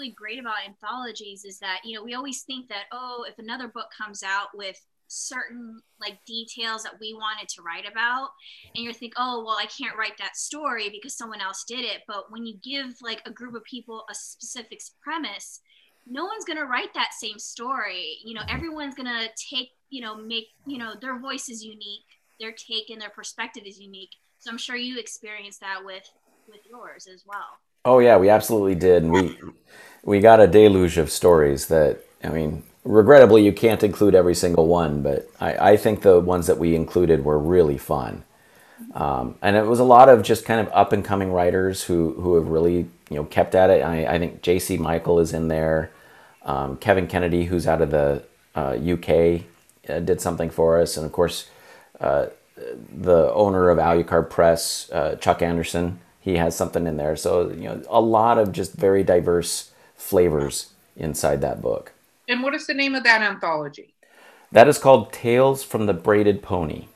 really 0.00 0.12
great 0.12 0.38
about 0.38 0.54
anthologies 0.66 1.44
is 1.44 1.58
that 1.58 1.80
you 1.84 1.94
know 1.94 2.02
we 2.02 2.14
always 2.14 2.42
think 2.42 2.68
that 2.68 2.84
oh, 2.92 3.24
if 3.28 3.38
another 3.38 3.68
book 3.68 3.88
comes 3.96 4.22
out 4.22 4.48
with 4.54 4.76
certain 5.12 5.80
like 6.00 6.24
details 6.24 6.84
that 6.84 6.94
we 7.00 7.12
wanted 7.12 7.48
to 7.48 7.62
write 7.62 7.84
about 7.90 8.28
and 8.76 8.84
you're 8.84 8.92
think 8.92 9.12
oh 9.16 9.42
well 9.44 9.56
i 9.60 9.66
can't 9.66 9.98
write 9.98 10.16
that 10.20 10.36
story 10.36 10.88
because 10.88 11.18
someone 11.18 11.40
else 11.40 11.64
did 11.66 11.80
it 11.80 12.02
but 12.06 12.30
when 12.30 12.46
you 12.46 12.56
give 12.62 12.94
like 13.02 13.20
a 13.26 13.30
group 13.32 13.56
of 13.56 13.64
people 13.64 14.04
a 14.08 14.14
specific 14.14 14.80
premise 15.02 15.60
no 16.06 16.24
one's 16.24 16.44
going 16.44 16.58
to 16.58 16.64
write 16.64 16.92
that 16.94 17.12
same 17.12 17.38
story. 17.38 18.18
You 18.24 18.34
know, 18.34 18.42
everyone's 18.48 18.94
going 18.94 19.06
to 19.06 19.28
take, 19.36 19.70
you 19.90 20.00
know, 20.00 20.16
make, 20.16 20.48
you 20.66 20.78
know, 20.78 20.94
their 21.00 21.18
voice 21.18 21.48
is 21.48 21.62
unique, 21.62 22.04
their 22.40 22.52
take 22.52 22.90
and 22.90 23.00
their 23.00 23.10
perspective 23.10 23.64
is 23.66 23.78
unique. 23.78 24.10
So 24.38 24.50
I'm 24.50 24.58
sure 24.58 24.76
you 24.76 24.98
experienced 24.98 25.60
that 25.60 25.84
with 25.84 26.08
with 26.48 26.60
yours 26.68 27.06
as 27.06 27.24
well. 27.24 27.60
Oh 27.84 27.98
yeah, 27.98 28.16
we 28.16 28.28
absolutely 28.28 28.74
did. 28.74 29.02
And 29.02 29.12
we 29.12 29.36
we 30.02 30.20
got 30.20 30.40
a 30.40 30.46
deluge 30.46 30.98
of 30.98 31.10
stories 31.10 31.66
that 31.68 32.00
I 32.22 32.28
mean, 32.28 32.62
regrettably 32.84 33.44
you 33.44 33.52
can't 33.52 33.82
include 33.82 34.14
every 34.14 34.34
single 34.34 34.66
one, 34.66 35.02
but 35.02 35.28
I, 35.40 35.72
I 35.72 35.76
think 35.76 36.02
the 36.02 36.20
ones 36.20 36.46
that 36.46 36.58
we 36.58 36.74
included 36.74 37.24
were 37.24 37.38
really 37.38 37.78
fun. 37.78 38.24
Um, 38.94 39.36
and 39.42 39.56
it 39.56 39.66
was 39.66 39.78
a 39.78 39.84
lot 39.84 40.08
of 40.08 40.22
just 40.22 40.44
kind 40.44 40.60
of 40.60 40.72
up 40.72 40.92
and 40.92 41.04
coming 41.04 41.32
writers 41.32 41.84
who 41.84 42.14
who 42.14 42.34
have 42.36 42.48
really 42.48 42.88
you 43.08 43.16
know 43.16 43.24
kept 43.24 43.54
at 43.54 43.70
it. 43.70 43.82
I, 43.82 44.06
I 44.06 44.18
think 44.18 44.42
J.C. 44.42 44.76
Michael 44.76 45.18
is 45.20 45.32
in 45.32 45.48
there. 45.48 45.90
Um, 46.42 46.76
Kevin 46.76 47.06
Kennedy, 47.06 47.44
who's 47.44 47.66
out 47.66 47.82
of 47.82 47.90
the 47.90 48.22
uh, 48.54 48.76
UK, 48.76 49.42
uh, 49.88 50.00
did 50.00 50.20
something 50.20 50.50
for 50.50 50.80
us, 50.80 50.96
and 50.96 51.04
of 51.04 51.12
course, 51.12 51.48
uh, 52.00 52.26
the 52.56 53.32
owner 53.34 53.68
of 53.68 53.78
Alucard 53.78 54.30
Press, 54.30 54.90
uh, 54.90 55.16
Chuck 55.16 55.42
Anderson, 55.42 56.00
he 56.20 56.36
has 56.36 56.56
something 56.56 56.86
in 56.86 56.96
there. 56.96 57.16
So 57.16 57.50
you 57.50 57.64
know, 57.64 57.82
a 57.88 58.00
lot 58.00 58.38
of 58.38 58.52
just 58.52 58.74
very 58.74 59.02
diverse 59.02 59.72
flavors 59.96 60.72
inside 60.96 61.40
that 61.40 61.60
book. 61.62 61.92
And 62.28 62.42
what 62.42 62.54
is 62.54 62.66
the 62.66 62.74
name 62.74 62.94
of 62.94 63.02
that 63.04 63.22
anthology? 63.22 63.94
That 64.52 64.68
is 64.68 64.78
called 64.78 65.12
Tales 65.12 65.62
from 65.62 65.86
the 65.86 65.94
Braided 65.94 66.42
Pony. 66.42 66.86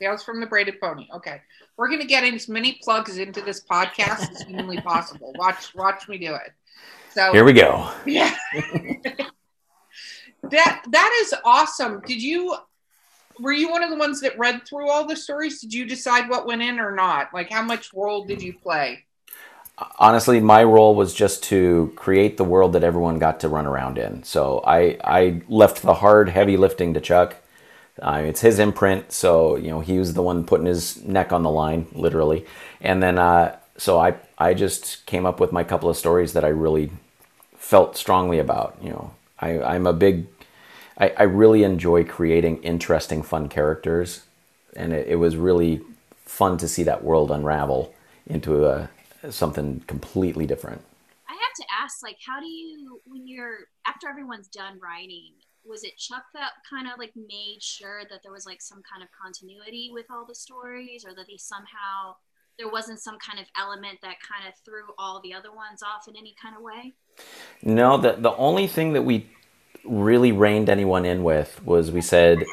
Tales 0.00 0.22
from 0.22 0.40
the 0.40 0.46
Braided 0.46 0.80
Pony. 0.80 1.08
Okay. 1.14 1.40
We're 1.76 1.88
going 1.88 2.00
to 2.00 2.06
get 2.06 2.24
as 2.24 2.48
many 2.48 2.78
plugs 2.82 3.18
into 3.18 3.40
this 3.40 3.64
podcast 3.64 4.30
as 4.30 4.42
humanly 4.42 4.80
possible. 4.80 5.32
Watch 5.38 5.74
watch 5.74 6.08
me 6.08 6.18
do 6.18 6.34
it. 6.34 6.52
So 7.10 7.32
Here 7.32 7.44
we 7.44 7.52
go. 7.52 7.90
Yeah. 8.06 8.34
that 10.42 10.84
that 10.90 11.20
is 11.22 11.34
awesome. 11.44 12.00
Did 12.06 12.22
you 12.22 12.54
were 13.40 13.52
you 13.52 13.70
one 13.70 13.82
of 13.82 13.90
the 13.90 13.96
ones 13.96 14.20
that 14.20 14.38
read 14.38 14.66
through 14.66 14.90
all 14.90 15.06
the 15.06 15.16
stories? 15.16 15.60
Did 15.60 15.74
you 15.74 15.84
decide 15.84 16.28
what 16.28 16.46
went 16.46 16.62
in 16.62 16.78
or 16.78 16.94
not? 16.94 17.32
Like 17.32 17.50
how 17.50 17.62
much 17.62 17.92
role 17.94 18.24
did 18.24 18.42
you 18.42 18.52
play? 18.52 19.04
honestly 19.98 20.40
my 20.40 20.62
role 20.62 20.94
was 20.94 21.12
just 21.12 21.42
to 21.42 21.92
create 21.96 22.36
the 22.36 22.44
world 22.44 22.72
that 22.72 22.84
everyone 22.84 23.18
got 23.18 23.40
to 23.40 23.48
run 23.48 23.66
around 23.66 23.98
in 23.98 24.22
so 24.22 24.62
i 24.64 24.96
i 25.02 25.40
left 25.48 25.82
the 25.82 25.94
hard 25.94 26.28
heavy 26.28 26.56
lifting 26.56 26.94
to 26.94 27.00
chuck 27.00 27.36
uh, 28.02 28.22
it's 28.24 28.40
his 28.40 28.58
imprint 28.58 29.10
so 29.10 29.56
you 29.56 29.68
know 29.68 29.80
he 29.80 29.98
was 29.98 30.14
the 30.14 30.22
one 30.22 30.44
putting 30.44 30.66
his 30.66 31.02
neck 31.04 31.32
on 31.32 31.42
the 31.42 31.50
line 31.50 31.86
literally 31.92 32.44
and 32.80 33.02
then 33.02 33.18
uh, 33.18 33.56
so 33.76 33.98
i 33.98 34.14
i 34.38 34.54
just 34.54 35.04
came 35.06 35.26
up 35.26 35.40
with 35.40 35.50
my 35.50 35.64
couple 35.64 35.88
of 35.88 35.96
stories 35.96 36.34
that 36.34 36.44
i 36.44 36.48
really 36.48 36.90
felt 37.56 37.96
strongly 37.96 38.38
about 38.38 38.76
you 38.80 38.90
know 38.90 39.12
i 39.40 39.60
i'm 39.62 39.88
a 39.88 39.92
big 39.92 40.33
i, 40.98 41.08
I 41.18 41.22
really 41.24 41.62
enjoy 41.62 42.04
creating 42.04 42.62
interesting 42.62 43.22
fun 43.22 43.48
characters 43.48 44.22
and 44.76 44.92
it, 44.92 45.08
it 45.08 45.16
was 45.16 45.36
really 45.36 45.80
fun 46.24 46.58
to 46.58 46.68
see 46.68 46.82
that 46.84 47.04
world 47.04 47.30
unravel 47.30 47.94
into 48.26 48.66
a 48.66 48.88
something 49.30 49.80
completely 49.86 50.46
different. 50.46 50.82
I 51.28 51.32
have 51.32 51.54
to 51.56 51.64
ask, 51.82 52.02
like, 52.02 52.18
how 52.26 52.40
do 52.40 52.46
you, 52.46 53.00
when 53.06 53.26
you're, 53.26 53.58
after 53.86 54.08
everyone's 54.08 54.48
done 54.48 54.78
writing, 54.82 55.32
was 55.64 55.84
it 55.84 55.96
Chuck 55.96 56.24
that 56.34 56.50
kind 56.68 56.86
of 56.86 56.98
like 56.98 57.12
made 57.16 57.58
sure 57.60 58.02
that 58.10 58.20
there 58.22 58.32
was 58.32 58.44
like 58.44 58.60
some 58.60 58.82
kind 58.90 59.02
of 59.02 59.08
continuity 59.10 59.90
with 59.92 60.06
all 60.10 60.26
the 60.26 60.34
stories 60.34 61.04
or 61.06 61.14
that 61.14 61.24
he 61.26 61.38
somehow, 61.38 62.16
there 62.58 62.70
wasn't 62.70 63.00
some 63.00 63.18
kind 63.18 63.40
of 63.40 63.46
element 63.58 63.98
that 64.02 64.16
kind 64.20 64.46
of 64.46 64.54
threw 64.64 64.82
all 64.98 65.20
the 65.22 65.32
other 65.32 65.50
ones 65.50 65.82
off 65.82 66.06
in 66.06 66.16
any 66.16 66.34
kind 66.40 66.54
of 66.54 66.62
way? 66.62 66.92
No, 67.62 67.96
the, 67.96 68.12
the 68.12 68.36
only 68.36 68.66
thing 68.66 68.92
that 68.92 69.02
we 69.02 69.30
really 69.86 70.32
reined 70.32 70.68
anyone 70.68 71.04
in 71.04 71.22
with 71.22 71.64
was 71.64 71.90
we 71.90 72.00
said, 72.00 72.44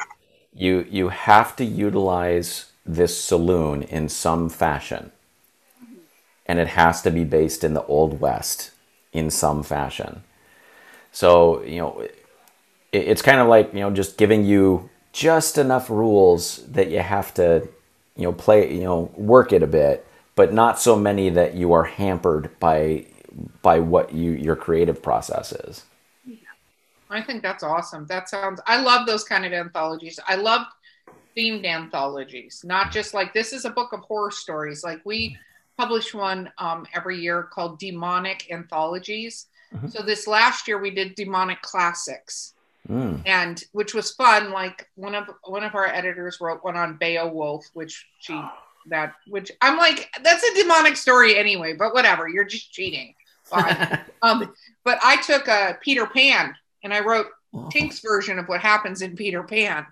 you, 0.54 0.86
you 0.90 1.10
have 1.10 1.56
to 1.58 1.66
utilize 1.66 2.72
this 2.86 3.20
saloon 3.20 3.84
in 3.84 4.10
some 4.10 4.50
fashion. 4.50 5.12
And 6.46 6.60
it 6.60 6.70
has 6.70 7.02
to 7.04 7.12
be 7.12 7.24
based 7.24 7.64
in 7.64 7.74
the 7.74 7.86
old 7.86 8.20
west 8.20 8.72
in 9.14 9.30
some 9.30 9.64
fashion. 9.64 10.24
So 11.12 11.62
you 11.64 11.80
know 11.80 12.00
it, 12.00 12.16
it's 12.92 13.22
kind 13.22 13.40
of 13.40 13.48
like 13.48 13.74
you 13.74 13.82
know 13.82 13.92
just 13.92 14.18
giving 14.18 14.46
you 14.46 14.90
just 15.14 15.58
enough 15.58 15.90
rules 15.90 16.66
that 16.68 16.90
you 16.90 17.00
have 17.00 17.34
to 17.36 17.68
you 18.16 18.24
know 18.24 18.32
play 18.32 18.74
you 18.74 18.84
know 18.84 19.12
work 19.16 19.52
it 19.52 19.64
a 19.64 19.68
bit 19.68 20.08
but 20.36 20.54
not 20.54 20.80
so 20.80 20.96
many 20.96 21.30
that 21.30 21.54
you 21.54 21.74
are 21.74 21.84
hampered 21.84 22.50
by 22.60 23.06
by 23.62 23.80
what 23.80 24.14
you 24.14 24.32
your 24.32 24.56
creative 24.56 25.02
process 25.02 25.52
is 25.52 25.84
I 27.12 27.22
think 27.22 27.44
that's 27.44 27.64
awesome. 27.64 28.06
That 28.08 28.30
sounds 28.30 28.62
I 28.66 28.82
love 28.82 29.06
those 29.06 29.24
kind 29.24 29.46
of 29.46 29.54
anthologies. 29.54 30.20
I 30.28 30.36
love 30.36 30.66
themed 31.38 31.66
anthologies, 31.66 32.62
not 32.66 32.92
just 32.92 33.14
like 33.14 33.34
this 33.34 33.54
is 33.54 33.66
a 33.66 33.70
book 33.70 33.94
of 33.94 34.00
horror 34.02 34.32
stories. 34.32 34.84
Like 34.84 35.02
we 35.06 35.38
publish 35.78 36.14
one 36.14 36.52
um, 36.58 36.86
every 36.94 37.20
year 37.20 37.44
called 37.44 37.80
Demonic 37.80 38.52
Anthologies. 38.52 39.48
Mm-hmm. 39.74 39.88
So 39.88 40.04
this 40.04 40.28
last 40.28 40.68
year 40.68 40.80
we 40.80 40.92
did 40.92 41.16
Demonic 41.16 41.62
Classics, 41.62 42.54
mm. 42.88 43.22
and 43.26 43.64
which 43.72 43.94
was 43.94 44.12
fun. 44.12 44.52
Like 44.52 44.88
one 44.96 45.16
of 45.16 45.30
one 45.44 45.64
of 45.64 45.76
our 45.76 45.88
editors 45.88 46.40
wrote 46.42 46.64
one 46.64 46.78
on 46.78 46.98
Beowulf, 46.98 47.66
which 47.74 48.06
she 48.20 48.42
that 48.88 49.14
which 49.28 49.52
I'm 49.62 49.78
like 49.78 50.10
that's 50.24 50.44
a 50.44 50.56
demonic 50.56 50.98
story 50.98 51.38
anyway. 51.38 51.74
But 51.74 51.94
whatever, 51.94 52.28
you're 52.28 52.46
just 52.46 52.72
cheating. 52.72 53.16
um, 54.22 54.54
but 54.86 54.98
I 55.04 55.22
took 55.22 55.50
a 55.50 55.78
Peter 55.82 56.08
Pan 56.08 56.56
and 56.84 56.94
I 56.94 57.02
wrote 57.02 57.28
oh. 57.54 57.70
Tink's 57.70 58.00
version 58.00 58.40
of 58.40 58.48
what 58.48 58.62
happens 58.62 59.02
in 59.02 59.16
Peter 59.16 59.44
Pan, 59.44 59.86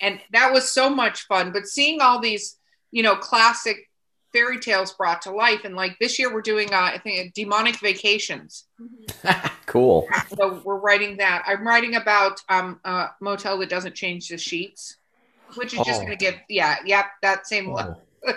and 0.00 0.20
that 0.32 0.52
was 0.52 0.70
so 0.70 0.90
much 0.90 1.26
fun. 1.26 1.52
But 1.52 1.66
seeing 1.66 2.00
all 2.00 2.20
these, 2.20 2.56
you 2.90 3.02
know, 3.02 3.16
classic 3.16 3.88
fairy 4.34 4.58
tales 4.58 4.92
brought 4.92 5.22
to 5.22 5.30
life. 5.30 5.64
And 5.64 5.76
like 5.76 5.96
this 5.98 6.18
year, 6.18 6.34
we're 6.34 6.42
doing, 6.42 6.74
uh, 6.74 6.90
I 6.94 6.98
think, 6.98 7.32
demonic 7.32 7.78
vacations. 7.78 8.64
cool. 9.66 10.06
So 10.36 10.60
we're 10.64 10.78
writing 10.78 11.16
that. 11.18 11.44
I'm 11.46 11.66
writing 11.66 11.94
about 11.94 12.40
um, 12.50 12.80
a 12.84 13.10
motel 13.20 13.56
that 13.58 13.70
doesn't 13.70 13.94
change 13.94 14.28
the 14.28 14.36
sheets, 14.36 14.96
which 15.54 15.72
is 15.72 15.78
oh. 15.78 15.84
just 15.84 16.00
going 16.00 16.10
to 16.10 16.22
get, 16.22 16.40
yeah, 16.48 16.76
yeah, 16.84 17.04
that 17.22 17.46
same. 17.46 17.74
Oh. 17.74 17.96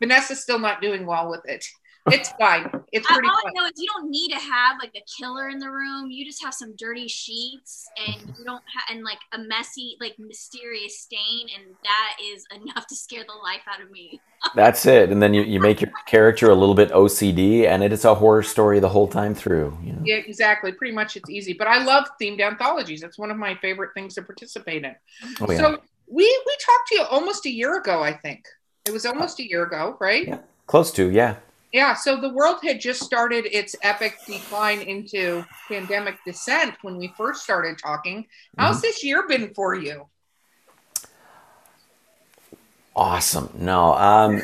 Vanessa's 0.00 0.42
still 0.42 0.58
not 0.58 0.82
doing 0.82 1.06
well 1.06 1.30
with 1.30 1.46
it. 1.46 1.64
It's 2.12 2.30
fine. 2.38 2.70
It's 2.92 3.06
pretty. 3.06 3.28
All 3.28 3.42
fun. 3.42 3.52
I 3.56 3.60
know 3.60 3.66
is 3.66 3.72
you 3.76 3.88
don't 3.88 4.10
need 4.10 4.28
to 4.30 4.38
have 4.38 4.76
like 4.80 4.92
a 4.94 5.02
killer 5.18 5.48
in 5.48 5.58
the 5.58 5.70
room. 5.70 6.10
You 6.10 6.24
just 6.24 6.42
have 6.42 6.54
some 6.54 6.74
dirty 6.76 7.08
sheets, 7.08 7.88
and 8.06 8.16
mm-hmm. 8.16 8.32
you 8.38 8.44
don't 8.44 8.62
have 8.74 8.96
and 8.96 9.04
like 9.04 9.18
a 9.32 9.38
messy, 9.38 9.96
like 10.00 10.16
mysterious 10.18 11.00
stain, 11.00 11.48
and 11.56 11.74
that 11.82 12.16
is 12.32 12.44
enough 12.54 12.86
to 12.86 12.94
scare 12.94 13.24
the 13.24 13.34
life 13.42 13.62
out 13.68 13.82
of 13.82 13.90
me. 13.90 14.20
That's 14.54 14.86
it, 14.86 15.10
and 15.10 15.20
then 15.20 15.34
you, 15.34 15.42
you 15.42 15.58
make 15.58 15.80
your 15.80 15.90
character 16.06 16.50
a 16.50 16.54
little 16.54 16.74
bit 16.74 16.90
OCD, 16.90 17.66
and 17.66 17.82
it 17.82 17.92
is 17.92 18.04
a 18.04 18.14
horror 18.14 18.42
story 18.42 18.78
the 18.78 18.88
whole 18.88 19.08
time 19.08 19.34
through. 19.34 19.76
You 19.82 19.92
know? 19.92 20.02
Yeah, 20.04 20.16
exactly. 20.16 20.72
Pretty 20.72 20.94
much, 20.94 21.16
it's 21.16 21.28
easy. 21.28 21.54
But 21.54 21.66
I 21.66 21.82
love 21.82 22.06
themed 22.20 22.40
anthologies. 22.40 23.02
It's 23.02 23.18
one 23.18 23.30
of 23.30 23.36
my 23.36 23.56
favorite 23.56 23.90
things 23.94 24.14
to 24.14 24.22
participate 24.22 24.84
in. 24.84 24.94
Oh, 25.40 25.50
yeah. 25.50 25.58
So 25.58 25.78
we 26.06 26.24
we 26.46 26.56
talked 26.64 26.88
to 26.88 26.94
you 26.96 27.02
almost 27.10 27.46
a 27.46 27.50
year 27.50 27.78
ago. 27.78 28.02
I 28.02 28.12
think 28.12 28.46
it 28.86 28.92
was 28.92 29.04
almost 29.04 29.40
a 29.40 29.48
year 29.48 29.64
ago, 29.64 29.96
right? 30.00 30.28
Yeah, 30.28 30.38
close 30.66 30.92
to 30.92 31.10
yeah. 31.10 31.36
Yeah, 31.76 31.92
so 31.92 32.18
the 32.18 32.30
world 32.30 32.60
had 32.62 32.80
just 32.80 33.02
started 33.02 33.44
its 33.54 33.76
epic 33.82 34.16
decline 34.26 34.80
into 34.80 35.44
pandemic 35.68 36.16
descent 36.24 36.74
when 36.80 36.96
we 36.96 37.12
first 37.18 37.42
started 37.42 37.76
talking. 37.76 38.24
How's 38.56 38.76
mm-hmm. 38.76 38.80
this 38.80 39.04
year 39.04 39.28
been 39.28 39.52
for 39.52 39.74
you? 39.74 40.06
Awesome. 42.96 43.50
No, 43.58 43.92
um, 43.92 44.36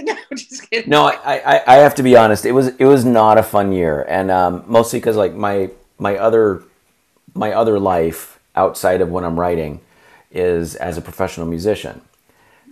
no, 0.00 0.16
just 0.32 0.68
kidding. 0.68 0.90
No, 0.90 1.04
I, 1.04 1.14
I, 1.24 1.62
I 1.64 1.76
have 1.76 1.94
to 1.94 2.02
be 2.02 2.16
honest. 2.16 2.44
It 2.44 2.50
was 2.50 2.74
it 2.78 2.86
was 2.86 3.04
not 3.04 3.38
a 3.38 3.44
fun 3.44 3.70
year, 3.70 4.04
and 4.08 4.32
um, 4.32 4.64
mostly 4.66 4.98
because 4.98 5.14
like 5.14 5.32
my 5.32 5.70
my 5.96 6.16
other 6.16 6.64
my 7.34 7.52
other 7.52 7.78
life 7.78 8.40
outside 8.56 9.00
of 9.00 9.10
when 9.10 9.22
I'm 9.22 9.38
writing 9.38 9.80
is 10.32 10.74
as 10.74 10.98
a 10.98 11.00
professional 11.00 11.46
musician. 11.46 12.00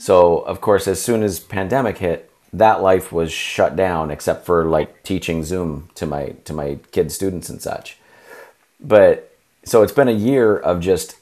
So 0.01 0.39
of 0.39 0.61
course, 0.61 0.89
as 0.89 1.01
soon 1.01 1.23
as 1.23 1.39
pandemic 1.39 1.99
hit, 1.99 2.28
that 2.53 2.83
life 2.83 3.13
was 3.13 3.33
shut 3.33 3.77
down 3.77 4.11
except 4.11 4.47
for 4.47 4.65
like 4.65 5.03
teaching 5.03 5.45
Zoom 5.45 5.89
to 5.95 6.07
my 6.07 6.37
to 6.45 6.53
my 6.53 6.79
kids 6.93 7.15
students 7.15 7.49
and 7.49 7.61
such. 7.61 7.99
But 8.81 9.37
so 9.65 9.83
it's 9.83 9.93
been 9.93 10.09
a 10.09 10.13
year 10.13 10.57
of 10.57 10.81
just 10.81 11.17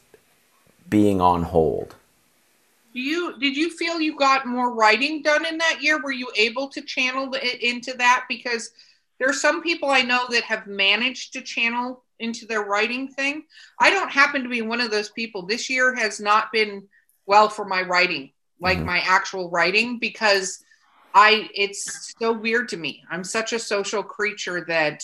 being 0.88 1.21
on 1.21 1.42
hold. 1.42 1.95
Do 2.95 3.00
you 3.00 3.38
did 3.38 3.56
you 3.56 3.71
feel 3.71 4.00
you 4.00 4.16
got 4.16 4.47
more 4.47 4.73
writing 4.73 5.23
done 5.23 5.45
in 5.45 5.59
that 5.59 5.83
year? 5.83 6.00
Were 6.00 6.12
you 6.12 6.30
able 6.37 6.68
to 6.68 6.80
channel 6.80 7.35
it 7.35 7.62
into 7.62 7.92
that 7.95 8.25
because 8.28 8.71
there 9.18 9.28
are 9.28 9.35
some 9.35 9.62
people 9.62 9.90
I 9.90 10.02
know 10.02 10.26
that 10.30 10.45
have 10.45 10.66
managed 10.66 11.33
to 11.33 11.40
channel 11.40 12.02
into 12.18 12.47
their 12.47 12.62
writing 12.62 13.09
thing. 13.09 13.45
I 13.78 13.90
don't 13.90 14.11
happen 14.11 14.42
to 14.42 14.49
be 14.49 14.62
one 14.62 14.80
of 14.80 14.90
those 14.90 15.11
people. 15.11 15.42
This 15.42 15.68
year 15.68 15.95
has 15.95 16.21
not 16.21 16.52
been 16.52 16.85
well 17.26 17.49
for 17.49 17.64
my 17.64 17.83
writing, 17.83 18.30
like 18.61 18.78
mm-hmm. 18.78 18.87
my 18.87 18.99
actual 19.00 19.50
writing 19.50 19.99
because 19.99 20.64
I 21.17 21.49
it's 21.55 22.15
so 22.21 22.31
weird 22.31 22.69
to 22.69 22.77
me. 22.77 23.03
I'm 23.11 23.25
such 23.25 23.55
a 23.55 23.59
social 23.59 24.03
creature 24.03 24.67
that 24.69 25.03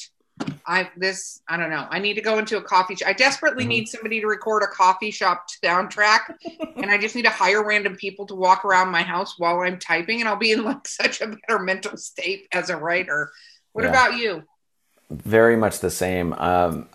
I 0.67 0.91
this 0.95 1.41
I 1.49 1.57
don't 1.57 1.71
know. 1.71 1.87
I 1.89 2.01
need 2.01 2.15
to 2.15 2.21
go 2.21 2.39
into 2.39 2.59
a 2.59 2.63
coffee 2.63 2.97
shop. 2.97 3.09
I 3.09 3.15
desperately 3.15 3.63
mm-hmm. 3.63 3.71
need 3.71 3.89
somebody 3.89 4.21
to 4.21 4.27
record 4.27 4.63
a 4.63 4.67
coffee 4.67 5.11
shop 5.11 5.47
soundtrack, 5.65 6.37
and 6.77 6.91
I 6.91 6.99
just 6.99 7.17
need 7.17 7.25
to 7.25 7.31
hire 7.31 7.67
random 7.67 7.97
people 7.97 8.27
to 8.27 8.35
walk 8.35 8.67
around 8.67 8.91
my 8.91 9.01
house 9.01 9.39
while 9.39 9.61
I'm 9.61 9.79
typing, 9.79 10.21
and 10.21 10.29
I'll 10.29 10.37
be 10.37 10.53
in 10.53 10.65
like 10.65 10.87
such 10.87 11.23
a 11.23 11.29
better 11.29 11.59
mental 11.59 11.97
state 11.97 12.47
as 12.53 12.69
a 12.69 12.77
writer. 12.77 13.33
What 13.73 13.85
yeah. 13.85 13.91
about 13.91 14.19
you? 14.19 14.43
Very 15.11 15.57
much 15.57 15.81
the 15.81 15.91
same. 15.91 16.35
Um, 16.35 16.91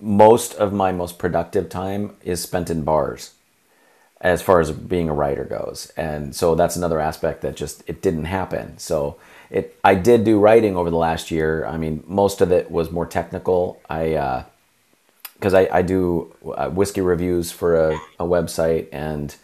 most 0.00 0.54
of 0.54 0.72
my 0.72 0.90
most 0.90 1.18
productive 1.18 1.68
time 1.68 2.16
is 2.22 2.40
spent 2.40 2.70
in 2.70 2.82
bars 2.82 3.34
as 4.24 4.40
far 4.40 4.58
as 4.58 4.72
being 4.72 5.10
a 5.10 5.14
writer 5.14 5.44
goes. 5.44 5.92
And 5.98 6.34
so 6.34 6.54
that's 6.54 6.76
another 6.76 6.98
aspect 6.98 7.42
that 7.42 7.54
just 7.54 7.84
it 7.86 8.00
didn't 8.00 8.24
happen. 8.24 8.78
So 8.78 9.18
it 9.50 9.78
I 9.84 9.94
did 9.94 10.24
do 10.24 10.40
writing 10.40 10.76
over 10.76 10.88
the 10.90 10.96
last 10.96 11.30
year. 11.30 11.66
I 11.66 11.76
mean, 11.76 12.02
most 12.06 12.40
of 12.40 12.50
it 12.50 12.70
was 12.70 12.90
more 12.90 13.06
technical. 13.06 13.80
I 13.88 14.44
because 15.34 15.52
uh, 15.52 15.58
I, 15.58 15.78
I 15.78 15.82
do 15.82 16.34
uh, 16.56 16.70
whiskey 16.70 17.02
reviews 17.02 17.52
for 17.52 17.76
a, 17.76 17.94
a 18.18 18.24
website 18.24 18.88
and 18.92 19.36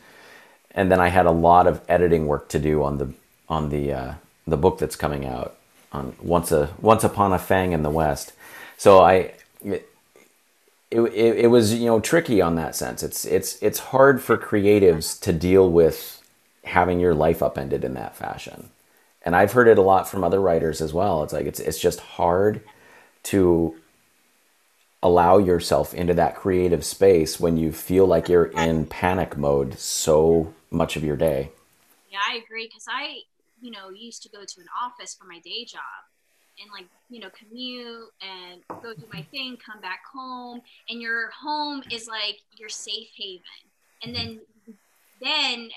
and 0.73 0.91
then 0.91 0.99
I 0.99 1.09
had 1.09 1.27
a 1.27 1.31
lot 1.31 1.67
of 1.67 1.83
editing 1.87 2.27
work 2.27 2.49
to 2.49 2.59
do 2.59 2.83
on 2.83 2.97
the 2.97 3.13
on 3.51 3.69
the 3.69 3.93
uh, 3.93 4.15
the 4.47 4.57
book 4.57 4.79
that's 4.79 4.97
coming 4.97 5.27
out 5.27 5.57
on 5.93 6.17
once 6.23 6.53
a 6.53 6.71
once 6.81 7.05
upon 7.05 7.35
a 7.35 7.39
fang 7.39 7.73
in 7.73 7.83
the 7.83 7.91
west. 7.91 8.33
So 8.79 9.01
I. 9.01 9.35
It, 10.91 11.01
it, 11.01 11.39
it, 11.39 11.47
was 11.47 11.75
you 11.75 11.87
know 11.87 12.01
tricky 12.01 12.41
on 12.41 12.57
that 12.57 12.75
sense. 12.75 13.03
It's 13.03 13.25
it's 13.25 13.63
it's 13.63 13.79
hard 13.79 14.21
for 14.21 14.37
creatives 14.37 15.21
to 15.21 15.33
deal 15.33 15.71
with 15.71 16.21
having 16.65 16.99
your 16.99 17.15
life 17.15 17.43
upended 17.43 17.85
in 17.85 17.95
that 17.95 18.17
fashion, 18.17 18.71
and 19.23 19.37
I've 19.37 19.53
heard 19.53 19.69
it 19.69 19.79
a 19.79 19.83
lot 19.83 20.09
from 20.09 20.25
other 20.25 20.41
writers 20.41 20.81
as 20.81 20.93
well. 20.93 21.23
It's 21.23 21.33
like 21.33 21.47
it's 21.47 21.61
it's 21.61 21.79
just 21.79 22.01
hard 22.01 22.63
to 23.25 23.77
allow 25.03 25.39
yourself 25.39 25.95
into 25.95 26.15
that 26.15 26.37
creative 26.37 26.85
space 26.85 27.41
when 27.41 27.57
you 27.57 27.73
feel 27.73 28.07
like 28.07 28.29
you're 28.29 28.47
in 28.47 28.85
panic 28.85 29.37
mode 29.37 29.79
so 29.79 30.53
much 30.71 30.97
of 30.97 31.05
your 31.05 31.17
day. 31.17 31.51
Yeah, 32.11 32.19
I 32.29 32.37
agree 32.37 32.67
because 32.67 32.87
I, 32.89 33.21
you 33.63 33.71
know, 33.71 33.91
used 33.91 34.23
to 34.25 34.29
go 34.29 34.45
to 34.45 34.61
an 34.61 34.67
office 34.83 35.15
for 35.15 35.27
my 35.27 35.39
day 35.39 35.65
job 35.65 36.10
and 36.61 36.71
like, 36.73 36.87
you 37.09 37.21
know, 37.21 37.31
commute 37.31 38.09
and 38.21 38.63
go 38.83 38.95
do 38.95 39.05
my 39.13 39.23
thing, 39.31 39.57
come 39.65 39.81
back 39.81 40.03
home, 40.13 40.61
and 40.89 41.01
your 41.01 41.31
home 41.31 41.83
is 41.91 42.09
like 42.09 42.41
your 42.57 42.69
safe 42.69 43.09
haven. 43.17 43.43
And 44.03 44.15
then 44.15 44.41
then 45.21 45.71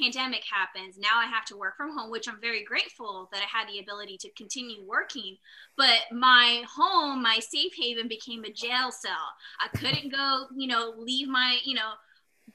pandemic 0.00 0.42
happens. 0.44 0.98
Now 0.98 1.18
i 1.18 1.26
have 1.26 1.44
to 1.46 1.56
work 1.56 1.76
from 1.76 1.96
home 1.96 2.10
which 2.10 2.28
i'm 2.28 2.40
very 2.40 2.62
grateful 2.62 3.28
that 3.32 3.40
i 3.40 3.58
had 3.58 3.68
the 3.68 3.78
ability 3.78 4.18
to 4.18 4.30
continue 4.30 4.82
working. 4.86 5.36
But 5.76 6.00
my 6.12 6.64
home 6.68 7.22
my 7.22 7.38
safe 7.40 7.72
haven 7.78 8.08
became 8.08 8.44
a 8.44 8.52
jail 8.52 8.90
cell. 8.90 9.34
I 9.60 9.68
couldn't 9.76 10.12
go 10.12 10.46
you 10.54 10.68
know 10.68 10.94
leave 10.98 11.28
my 11.28 11.58
you 11.64 11.74
know 11.74 11.92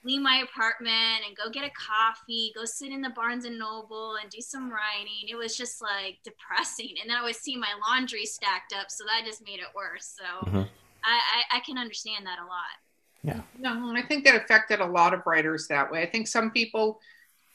leave 0.04 0.22
my 0.22 0.44
apartment 0.50 1.24
and 1.28 1.36
go 1.36 1.50
get 1.50 1.64
a 1.64 1.72
coffee 1.72 2.52
go 2.56 2.66
sit 2.66 2.92
in 2.92 3.02
the 3.02 3.10
barnes 3.10 3.46
and 3.46 3.60
noble 3.60 4.16
and 4.22 4.30
do 4.30 4.42
some 4.42 4.72
writing. 4.72 5.28
It 5.30 5.36
was 5.36 5.56
just 5.56 5.82
like 5.82 6.20
depressing. 6.24 6.96
And 7.02 7.10
then 7.10 7.18
i 7.18 7.24
would 7.24 7.36
see 7.36 7.56
my 7.56 7.74
laundry 7.88 8.26
stacked 8.26 8.74
up 8.74 8.90
so 8.90 9.04
that 9.06 9.26
just 9.26 9.44
made 9.46 9.60
it 9.60 9.68
worse. 9.76 10.16
So 10.18 10.48
mm-hmm. 10.48 10.62
I, 11.04 11.20
I, 11.54 11.58
I 11.58 11.60
can 11.62 11.78
understand 11.78 12.26
that 12.26 12.40
a 12.40 12.46
lot. 12.46 12.78
Yeah. 13.24 13.42
No 13.60 13.94
i 13.96 14.02
think 14.02 14.26
that 14.26 14.36
affected 14.36 14.80
a 14.80 14.86
lot 14.86 15.14
of 15.14 15.22
writers 15.26 15.68
that 15.68 15.92
way. 15.92 16.02
I 16.02 16.10
think 16.10 16.28
some 16.28 16.52
people 16.52 17.00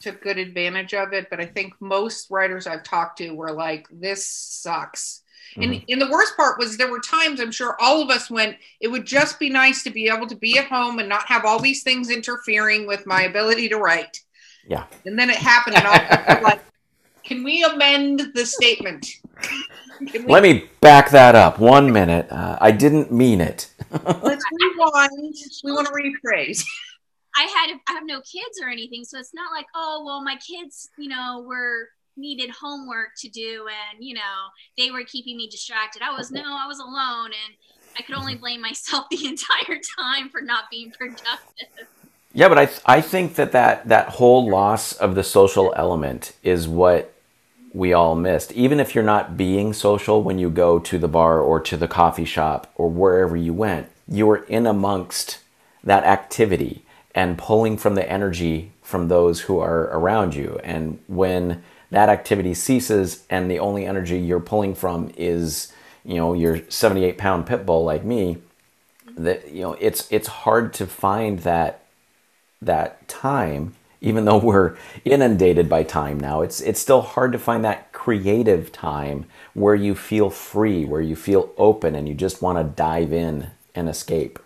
took 0.00 0.22
good 0.22 0.38
advantage 0.38 0.94
of 0.94 1.12
it, 1.12 1.28
but 1.30 1.40
I 1.40 1.46
think 1.46 1.74
most 1.80 2.30
writers 2.30 2.66
I've 2.66 2.82
talked 2.82 3.18
to 3.18 3.30
were 3.32 3.52
like, 3.52 3.86
this 3.90 4.26
sucks. 4.26 5.22
Mm-hmm. 5.56 5.72
And, 5.72 5.84
and 5.88 6.00
the 6.00 6.10
worst 6.10 6.36
part 6.36 6.58
was 6.58 6.76
there 6.76 6.90
were 6.90 7.00
times 7.00 7.40
I'm 7.40 7.50
sure 7.50 7.76
all 7.80 8.02
of 8.02 8.10
us 8.10 8.30
went, 8.30 8.56
it 8.80 8.88
would 8.88 9.06
just 9.06 9.38
be 9.38 9.48
nice 9.48 9.82
to 9.84 9.90
be 9.90 10.08
able 10.08 10.26
to 10.26 10.36
be 10.36 10.58
at 10.58 10.66
home 10.66 10.98
and 10.98 11.08
not 11.08 11.26
have 11.26 11.44
all 11.44 11.58
these 11.58 11.82
things 11.82 12.10
interfering 12.10 12.86
with 12.86 13.06
my 13.06 13.22
ability 13.22 13.68
to 13.70 13.78
write. 13.78 14.20
Yeah. 14.68 14.84
And 15.04 15.18
then 15.18 15.30
it 15.30 15.36
happened, 15.36 15.76
and 15.76 15.86
all 15.86 16.42
like, 16.42 16.60
can 17.25 17.42
we 17.44 17.62
amend 17.64 18.32
the 18.34 18.44
statement? 18.44 19.06
We- 20.00 20.18
Let 20.20 20.42
me 20.42 20.68
back 20.80 21.10
that 21.10 21.34
up 21.34 21.58
one 21.58 21.92
minute. 21.92 22.26
Uh, 22.30 22.58
I 22.60 22.70
didn't 22.70 23.10
mean 23.12 23.40
it. 23.40 23.70
Let's 23.90 24.44
rewind. 24.52 25.34
We 25.64 25.72
want 25.72 25.86
to 25.86 25.92
rephrase. 25.92 26.64
I 27.36 27.42
had 27.42 27.76
I 27.88 27.92
have 27.92 28.04
no 28.06 28.20
kids 28.20 28.60
or 28.62 28.68
anything, 28.68 29.04
so 29.04 29.18
it's 29.18 29.34
not 29.34 29.52
like 29.52 29.66
oh 29.75 30.02
well 30.04 30.22
my 30.22 30.36
kids 30.36 30.88
you 30.98 31.08
know 31.08 31.44
were 31.46 31.88
needed 32.16 32.50
homework 32.50 33.11
to 33.18 33.28
do 33.28 33.66
and 33.68 34.04
you 34.04 34.14
know 34.14 34.50
they 34.76 34.90
were 34.90 35.04
keeping 35.04 35.37
me 35.37 35.49
distracted. 35.49 36.02
I 36.02 36.16
was 36.16 36.30
no 36.30 36.42
I 36.42 36.66
was 36.66 36.78
alone 36.78 37.26
and 37.26 37.54
I 37.99 38.02
could 38.02 38.14
only 38.14 38.35
blame 38.35 38.61
myself 38.61 39.06
the 39.11 39.26
entire 39.26 39.80
time 39.99 40.28
for 40.28 40.40
not 40.40 40.64
being 40.70 40.92
productive. 40.92 41.88
Yeah, 42.32 42.49
but 42.49 42.58
I 42.58 42.66
th- 42.66 42.80
I 42.85 43.00
think 43.00 43.37
that, 43.37 43.52
that 43.52 43.88
that 43.88 44.08
whole 44.11 44.49
loss 44.49 44.92
of 44.92 45.14
the 45.14 45.25
social 45.25 45.73
element 45.76 46.32
is 46.42 46.68
what 46.68 47.12
we 47.73 47.92
all 47.92 48.14
missed. 48.14 48.52
Even 48.52 48.80
if 48.80 48.95
you're 48.95 49.04
not 49.04 49.36
being 49.36 49.73
social 49.73 50.23
when 50.23 50.38
you 50.38 50.50
go 50.50 50.78
to 50.78 50.99
the 50.99 51.08
bar 51.08 51.40
or 51.40 51.60
to 51.60 51.76
the 51.76 51.88
coffee 51.88 52.25
shop 52.25 52.73
or 52.75 52.88
wherever 52.88 53.36
you 53.36 53.52
went, 53.52 53.88
you 54.08 54.26
were 54.26 54.45
in 54.45 54.67
amongst 54.67 55.38
that 55.84 56.04
activity 56.04 56.82
and 57.14 57.38
pulling 57.38 57.76
from 57.76 57.95
the 57.95 58.10
energy 58.10 58.73
from 58.82 59.08
those 59.08 59.43
who 59.43 59.58
are 59.58 59.84
around 59.84 60.34
you. 60.34 60.60
And 60.62 60.99
when 61.08 61.62
that 61.90 62.08
activity 62.08 62.54
ceases 62.54 63.25
and 63.30 63.50
the 63.50 63.58
only 63.58 63.86
energy 63.86 64.18
you're 64.18 64.40
pulling 64.40 64.75
from 64.75 65.12
is, 65.16 65.72
you 66.04 66.14
know, 66.16 66.34
your 66.34 66.60
78 66.68 67.18
pound 67.18 67.46
pit 67.46 67.64
bull 67.64 67.84
like 67.84 68.04
me, 68.04 68.38
that, 69.16 69.50
you 69.50 69.62
know, 69.62 69.75
it's, 69.75 70.10
it's 70.10 70.28
hard 70.28 70.72
to 70.75 70.86
find 70.86 71.40
that, 71.40 71.84
that 72.60 73.06
time, 73.08 73.75
even 74.00 74.25
though 74.25 74.38
we're 74.38 74.76
inundated 75.04 75.68
by 75.68 75.82
time 75.82 76.18
now, 76.18 76.42
it's, 76.42 76.60
it's 76.60 76.80
still 76.80 77.02
hard 77.02 77.32
to 77.32 77.38
find 77.38 77.64
that 77.64 77.92
creative 77.92 78.72
time 78.72 79.26
where 79.54 79.75
you 79.75 79.94
feel 79.94 80.30
free, 80.30 80.84
where 80.84 81.00
you 81.00 81.16
feel 81.16 81.52
open 81.56 81.94
and 81.94 82.08
you 82.08 82.14
just 82.14 82.42
want 82.42 82.58
to 82.58 82.64
dive 82.64 83.12
in 83.12 83.49
and 83.75 83.88
escape. 83.88 84.38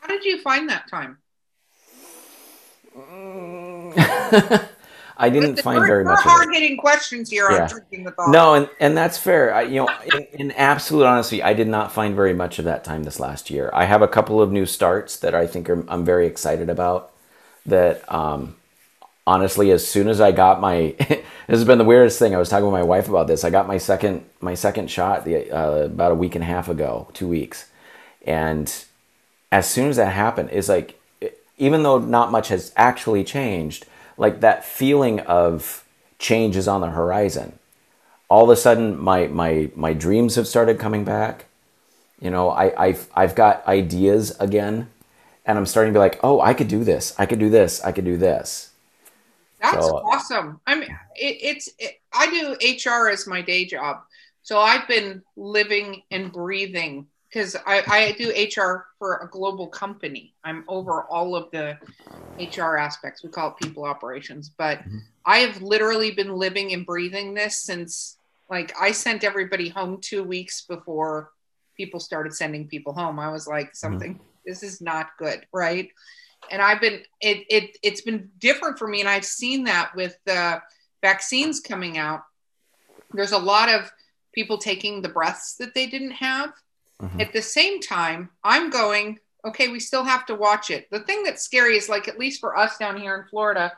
How 0.00 0.08
did 0.08 0.24
you 0.24 0.40
find 0.40 0.68
that 0.68 0.88
time? 0.90 1.18
I 5.22 5.30
didn't 5.30 5.60
find 5.60 5.78
we're, 5.78 5.86
very 5.86 6.04
we're 6.04 6.10
much. 6.10 6.24
We're 6.24 6.32
hard 6.32 6.48
hitting 6.52 6.76
questions 6.76 7.30
here 7.30 7.48
yeah. 7.48 7.62
on 7.62 7.68
drinking 7.68 8.04
with 8.04 8.14
No, 8.26 8.54
and, 8.54 8.68
and 8.80 8.96
that's 8.96 9.16
fair. 9.16 9.54
I, 9.54 9.62
you 9.62 9.76
know, 9.76 9.88
in, 10.12 10.26
in, 10.40 10.50
absolute 10.50 11.04
honesty, 11.04 11.44
I 11.44 11.54
did 11.54 11.68
not 11.68 11.92
find 11.92 12.16
very 12.16 12.34
much 12.34 12.58
of 12.58 12.64
that 12.64 12.82
time 12.82 13.04
this 13.04 13.20
last 13.20 13.48
year. 13.48 13.70
I 13.72 13.84
have 13.84 14.02
a 14.02 14.08
couple 14.08 14.42
of 14.42 14.50
new 14.50 14.66
starts 14.66 15.16
that 15.18 15.32
I 15.32 15.46
think 15.46 15.70
are, 15.70 15.88
I'm 15.88 16.04
very 16.04 16.26
excited 16.26 16.68
about. 16.68 17.12
That 17.66 18.12
um, 18.12 18.56
honestly, 19.24 19.70
as 19.70 19.86
soon 19.86 20.08
as 20.08 20.20
I 20.20 20.32
got 20.32 20.60
my, 20.60 20.96
this 20.98 21.22
has 21.46 21.64
been 21.64 21.78
the 21.78 21.84
weirdest 21.84 22.18
thing. 22.18 22.34
I 22.34 22.38
was 22.38 22.48
talking 22.48 22.66
with 22.66 22.72
my 22.72 22.82
wife 22.82 23.08
about 23.08 23.28
this. 23.28 23.44
I 23.44 23.50
got 23.50 23.68
my 23.68 23.78
second 23.78 24.24
my 24.40 24.54
second 24.54 24.90
shot 24.90 25.24
the, 25.24 25.52
uh, 25.52 25.84
about 25.84 26.10
a 26.10 26.16
week 26.16 26.34
and 26.34 26.42
a 26.42 26.48
half 26.48 26.68
ago, 26.68 27.08
two 27.12 27.28
weeks, 27.28 27.70
and 28.26 28.84
as 29.52 29.70
soon 29.70 29.88
as 29.88 29.96
that 29.96 30.12
happened, 30.12 30.48
it's 30.50 30.68
like 30.68 30.98
even 31.58 31.84
though 31.84 31.98
not 31.98 32.32
much 32.32 32.48
has 32.48 32.72
actually 32.74 33.22
changed, 33.22 33.86
like 34.22 34.40
that 34.40 34.64
feeling 34.64 35.20
of 35.20 35.84
change 36.18 36.56
is 36.56 36.68
on 36.68 36.80
the 36.80 36.90
horizon. 36.90 37.58
All 38.30 38.44
of 38.44 38.50
a 38.50 38.56
sudden, 38.56 38.98
my 38.98 39.26
my 39.26 39.70
my 39.74 39.92
dreams 39.92 40.36
have 40.36 40.46
started 40.46 40.78
coming 40.78 41.04
back. 41.04 41.46
You 42.20 42.30
know, 42.30 42.48
I, 42.48 42.86
I've 42.86 43.08
I've 43.14 43.34
got 43.34 43.66
ideas 43.66 44.34
again, 44.38 44.88
and 45.44 45.58
I'm 45.58 45.66
starting 45.66 45.92
to 45.92 45.96
be 45.96 46.00
like, 46.00 46.20
oh, 46.22 46.40
I 46.40 46.54
could 46.54 46.68
do 46.68 46.84
this. 46.84 47.14
I 47.18 47.26
could 47.26 47.40
do 47.40 47.50
this. 47.50 47.82
I 47.84 47.90
could 47.92 48.04
do 48.04 48.16
this. 48.16 48.70
That's 49.60 49.86
so, 49.86 49.98
uh, 49.98 50.00
awesome. 50.00 50.60
I 50.66 50.76
mean, 50.76 50.88
it, 51.16 51.38
it's 51.42 51.68
it, 51.78 52.00
I 52.12 52.30
do 52.30 52.56
HR 52.62 53.08
as 53.08 53.26
my 53.26 53.42
day 53.42 53.64
job, 53.66 54.02
so 54.42 54.60
I've 54.60 54.86
been 54.86 55.22
living 55.36 56.02
and 56.12 56.32
breathing 56.32 57.08
because 57.32 57.56
I, 57.66 57.82
I 57.86 58.12
do 58.12 58.30
HR 58.30 58.88
for 58.98 59.18
a 59.18 59.28
global 59.30 59.66
company. 59.66 60.34
I'm 60.44 60.64
over 60.68 61.04
all 61.04 61.34
of 61.34 61.50
the 61.50 61.78
HR 62.38 62.76
aspects. 62.76 63.22
We 63.22 63.30
call 63.30 63.50
it 63.50 63.56
people 63.64 63.84
operations, 63.84 64.50
but 64.50 64.80
mm-hmm. 64.80 64.98
I 65.24 65.38
have 65.38 65.62
literally 65.62 66.10
been 66.10 66.34
living 66.34 66.72
and 66.72 66.84
breathing 66.84 67.32
this 67.34 67.62
since 67.62 68.18
like 68.50 68.74
I 68.78 68.92
sent 68.92 69.24
everybody 69.24 69.70
home 69.70 69.98
two 70.00 70.22
weeks 70.22 70.66
before 70.66 71.30
people 71.74 72.00
started 72.00 72.34
sending 72.34 72.68
people 72.68 72.92
home. 72.92 73.18
I 73.18 73.30
was 73.30 73.46
like, 73.46 73.68
mm-hmm. 73.68 73.76
something, 73.76 74.14
mm-hmm. 74.14 74.24
this 74.44 74.62
is 74.62 74.82
not 74.82 75.10
good, 75.18 75.46
right? 75.54 75.88
And 76.50 76.60
I've 76.60 76.80
been 76.80 77.00
it 77.20 77.46
it 77.48 77.78
it's 77.82 78.02
been 78.02 78.30
different 78.40 78.78
for 78.78 78.86
me, 78.86 79.00
and 79.00 79.08
I've 79.08 79.24
seen 79.24 79.64
that 79.64 79.92
with 79.96 80.18
the 80.26 80.60
vaccines 81.00 81.60
coming 81.60 81.96
out. 81.96 82.24
There's 83.12 83.32
a 83.32 83.38
lot 83.38 83.70
of 83.70 83.90
people 84.34 84.58
taking 84.58 85.00
the 85.00 85.08
breaths 85.08 85.56
that 85.56 85.72
they 85.74 85.86
didn't 85.86 86.12
have 86.12 86.52
Mm-hmm. 87.02 87.20
At 87.20 87.32
the 87.32 87.42
same 87.42 87.80
time, 87.80 88.30
I'm 88.44 88.70
going, 88.70 89.18
okay, 89.44 89.68
we 89.68 89.80
still 89.80 90.04
have 90.04 90.24
to 90.26 90.34
watch 90.34 90.70
it. 90.70 90.88
The 90.90 91.00
thing 91.00 91.24
that's 91.24 91.42
scary 91.42 91.76
is 91.76 91.88
like, 91.88 92.08
at 92.08 92.18
least 92.18 92.40
for 92.40 92.56
us 92.56 92.78
down 92.78 93.00
here 93.00 93.16
in 93.16 93.28
Florida, 93.28 93.72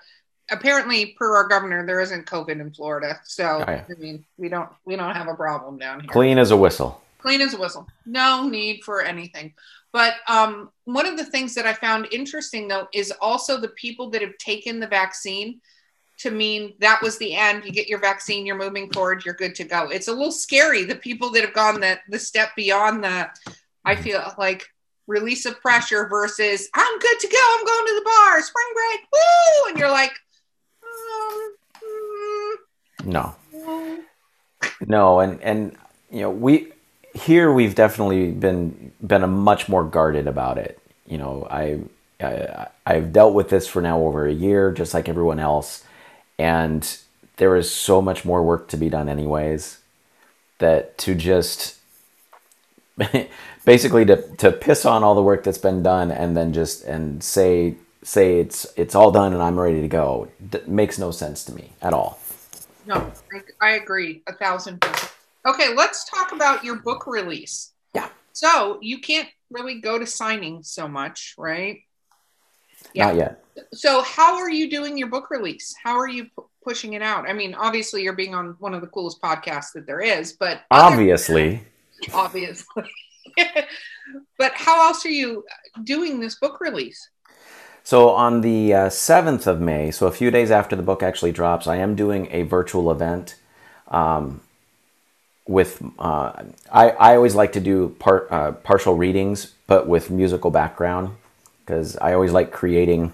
apparently 0.50 1.14
per 1.18 1.36
our 1.36 1.48
governor, 1.48 1.86
there 1.86 2.00
isn't 2.00 2.26
COVID 2.26 2.60
in 2.60 2.72
Florida. 2.72 3.18
So, 3.24 3.64
oh. 3.66 3.72
I 3.72 3.84
mean, 3.98 4.24
we 4.36 4.48
don't, 4.48 4.68
we 4.84 4.96
don't 4.96 5.14
have 5.14 5.28
a 5.28 5.34
problem 5.34 5.78
down 5.78 6.00
here. 6.00 6.10
Clean 6.10 6.38
as 6.38 6.50
a 6.50 6.56
whistle. 6.56 7.02
Clean 7.18 7.40
as 7.40 7.54
a 7.54 7.58
whistle. 7.58 7.86
No 8.04 8.46
need 8.46 8.84
for 8.84 9.00
anything. 9.00 9.54
But 9.92 10.14
um, 10.28 10.70
one 10.84 11.06
of 11.06 11.16
the 11.16 11.24
things 11.24 11.54
that 11.54 11.66
I 11.66 11.72
found 11.72 12.08
interesting 12.12 12.68
though 12.68 12.88
is 12.92 13.12
also 13.20 13.58
the 13.58 13.68
people 13.68 14.10
that 14.10 14.20
have 14.20 14.36
taken 14.38 14.80
the 14.80 14.88
vaccine 14.88 15.60
to 16.18 16.30
mean 16.30 16.74
that 16.80 17.02
was 17.02 17.18
the 17.18 17.34
end. 17.34 17.64
You 17.64 17.72
get 17.72 17.88
your 17.88 17.98
vaccine, 17.98 18.46
you're 18.46 18.56
moving 18.56 18.90
forward, 18.92 19.24
you're 19.24 19.34
good 19.34 19.54
to 19.56 19.64
go. 19.64 19.88
It's 19.88 20.08
a 20.08 20.12
little 20.12 20.32
scary. 20.32 20.84
The 20.84 20.94
people 20.94 21.30
that 21.30 21.44
have 21.44 21.54
gone 21.54 21.80
the, 21.80 21.98
the 22.08 22.18
step 22.18 22.50
beyond 22.56 23.02
that, 23.04 23.38
I 23.84 23.94
mm-hmm. 23.94 24.02
feel 24.02 24.34
like 24.38 24.68
release 25.06 25.44
of 25.46 25.60
pressure 25.60 26.06
versus 26.08 26.68
I'm 26.74 26.98
good 26.98 27.20
to 27.20 27.28
go. 27.28 27.56
I'm 27.58 27.64
going 27.64 27.86
to 27.86 27.94
the 27.94 28.04
bar, 28.04 28.42
spring 28.42 28.66
break, 28.74 29.00
woo! 29.12 29.70
And 29.70 29.78
you're 29.78 29.90
like, 29.90 30.12
um, 30.82 31.54
mm, 31.82 32.54
no, 33.06 33.36
no, 34.86 35.20
and 35.20 35.40
and 35.42 35.76
you 36.10 36.20
know 36.20 36.30
we 36.30 36.72
here 37.12 37.52
we've 37.52 37.74
definitely 37.74 38.30
been 38.30 38.92
been 39.04 39.22
a 39.22 39.28
much 39.28 39.68
more 39.68 39.84
guarded 39.84 40.26
about 40.26 40.58
it. 40.58 40.78
You 41.06 41.18
know, 41.18 41.46
I, 41.50 41.80
I 42.20 42.68
I've 42.86 43.12
dealt 43.12 43.34
with 43.34 43.50
this 43.50 43.66
for 43.66 43.82
now 43.82 44.00
over 44.00 44.26
a 44.26 44.32
year, 44.32 44.72
just 44.72 44.94
like 44.94 45.08
everyone 45.08 45.38
else 45.38 45.84
and 46.38 46.98
there 47.36 47.56
is 47.56 47.70
so 47.70 48.00
much 48.00 48.24
more 48.24 48.42
work 48.42 48.68
to 48.68 48.76
be 48.76 48.88
done 48.88 49.08
anyways 49.08 49.78
that 50.58 50.96
to 50.98 51.14
just 51.14 51.78
basically 53.64 54.04
to, 54.04 54.22
to 54.36 54.52
piss 54.52 54.84
on 54.84 55.02
all 55.02 55.14
the 55.14 55.22
work 55.22 55.44
that's 55.44 55.58
been 55.58 55.82
done 55.82 56.10
and 56.10 56.36
then 56.36 56.52
just 56.52 56.84
and 56.84 57.22
say 57.22 57.74
say 58.02 58.38
it's 58.38 58.66
it's 58.76 58.94
all 58.94 59.10
done 59.10 59.32
and 59.32 59.42
I'm 59.42 59.58
ready 59.58 59.80
to 59.80 59.88
go 59.88 60.28
d- 60.50 60.60
makes 60.66 60.98
no 60.98 61.10
sense 61.10 61.44
to 61.44 61.54
me 61.54 61.72
at 61.82 61.92
all. 61.92 62.18
No, 62.86 63.10
I, 63.32 63.40
I 63.60 63.70
agree 63.76 64.22
a 64.26 64.34
thousand 64.34 64.80
percent. 64.80 65.12
Okay, 65.46 65.74
let's 65.74 66.08
talk 66.08 66.32
about 66.32 66.64
your 66.64 66.76
book 66.76 67.06
release. 67.06 67.72
Yeah. 67.94 68.08
So 68.32 68.78
you 68.80 68.98
can't 69.00 69.28
really 69.50 69.80
go 69.80 69.98
to 69.98 70.04
signings 70.04 70.66
so 70.66 70.88
much, 70.88 71.34
right? 71.36 71.80
Not 72.94 73.16
yet. 73.16 73.44
So 73.72 74.02
how 74.02 74.36
are 74.36 74.50
you 74.50 74.70
doing 74.70 74.96
your 74.96 75.08
book 75.08 75.30
release? 75.30 75.74
How 75.82 75.96
are 75.96 76.08
you 76.08 76.26
pu- 76.36 76.46
pushing 76.62 76.94
it 76.94 77.02
out? 77.02 77.28
I 77.28 77.32
mean, 77.32 77.54
obviously 77.54 78.02
you're 78.02 78.14
being 78.14 78.34
on 78.34 78.56
one 78.58 78.74
of 78.74 78.80
the 78.80 78.86
coolest 78.88 79.20
podcasts 79.20 79.72
that 79.74 79.86
there 79.86 80.00
is, 80.00 80.32
but 80.32 80.62
other- 80.70 80.94
Obviously. 80.94 81.62
obviously. 82.14 82.84
but 84.38 84.52
how 84.54 84.86
else 84.86 85.04
are 85.04 85.10
you 85.10 85.44
doing 85.82 86.20
this 86.20 86.36
book 86.36 86.60
release? 86.60 87.08
So 87.82 88.10
on 88.10 88.40
the 88.40 88.72
uh, 88.72 88.88
7th 88.88 89.46
of 89.46 89.60
May, 89.60 89.90
so 89.90 90.06
a 90.06 90.12
few 90.12 90.30
days 90.30 90.50
after 90.50 90.74
the 90.74 90.82
book 90.82 91.02
actually 91.02 91.32
drops, 91.32 91.66
I 91.66 91.76
am 91.76 91.94
doing 91.94 92.28
a 92.30 92.42
virtual 92.42 92.90
event. 92.90 93.36
Um, 93.88 94.40
with 95.46 95.82
uh, 95.98 96.44
I, 96.72 96.90
I 96.90 97.16
always 97.16 97.34
like 97.34 97.52
to 97.52 97.60
do 97.60 97.90
part 97.98 98.28
uh, 98.30 98.52
partial 98.52 98.94
readings, 98.94 99.52
but 99.66 99.86
with 99.86 100.10
musical 100.10 100.50
background 100.50 101.16
because 101.64 101.96
I 101.96 102.12
always 102.12 102.32
like 102.32 102.52
creating 102.52 103.12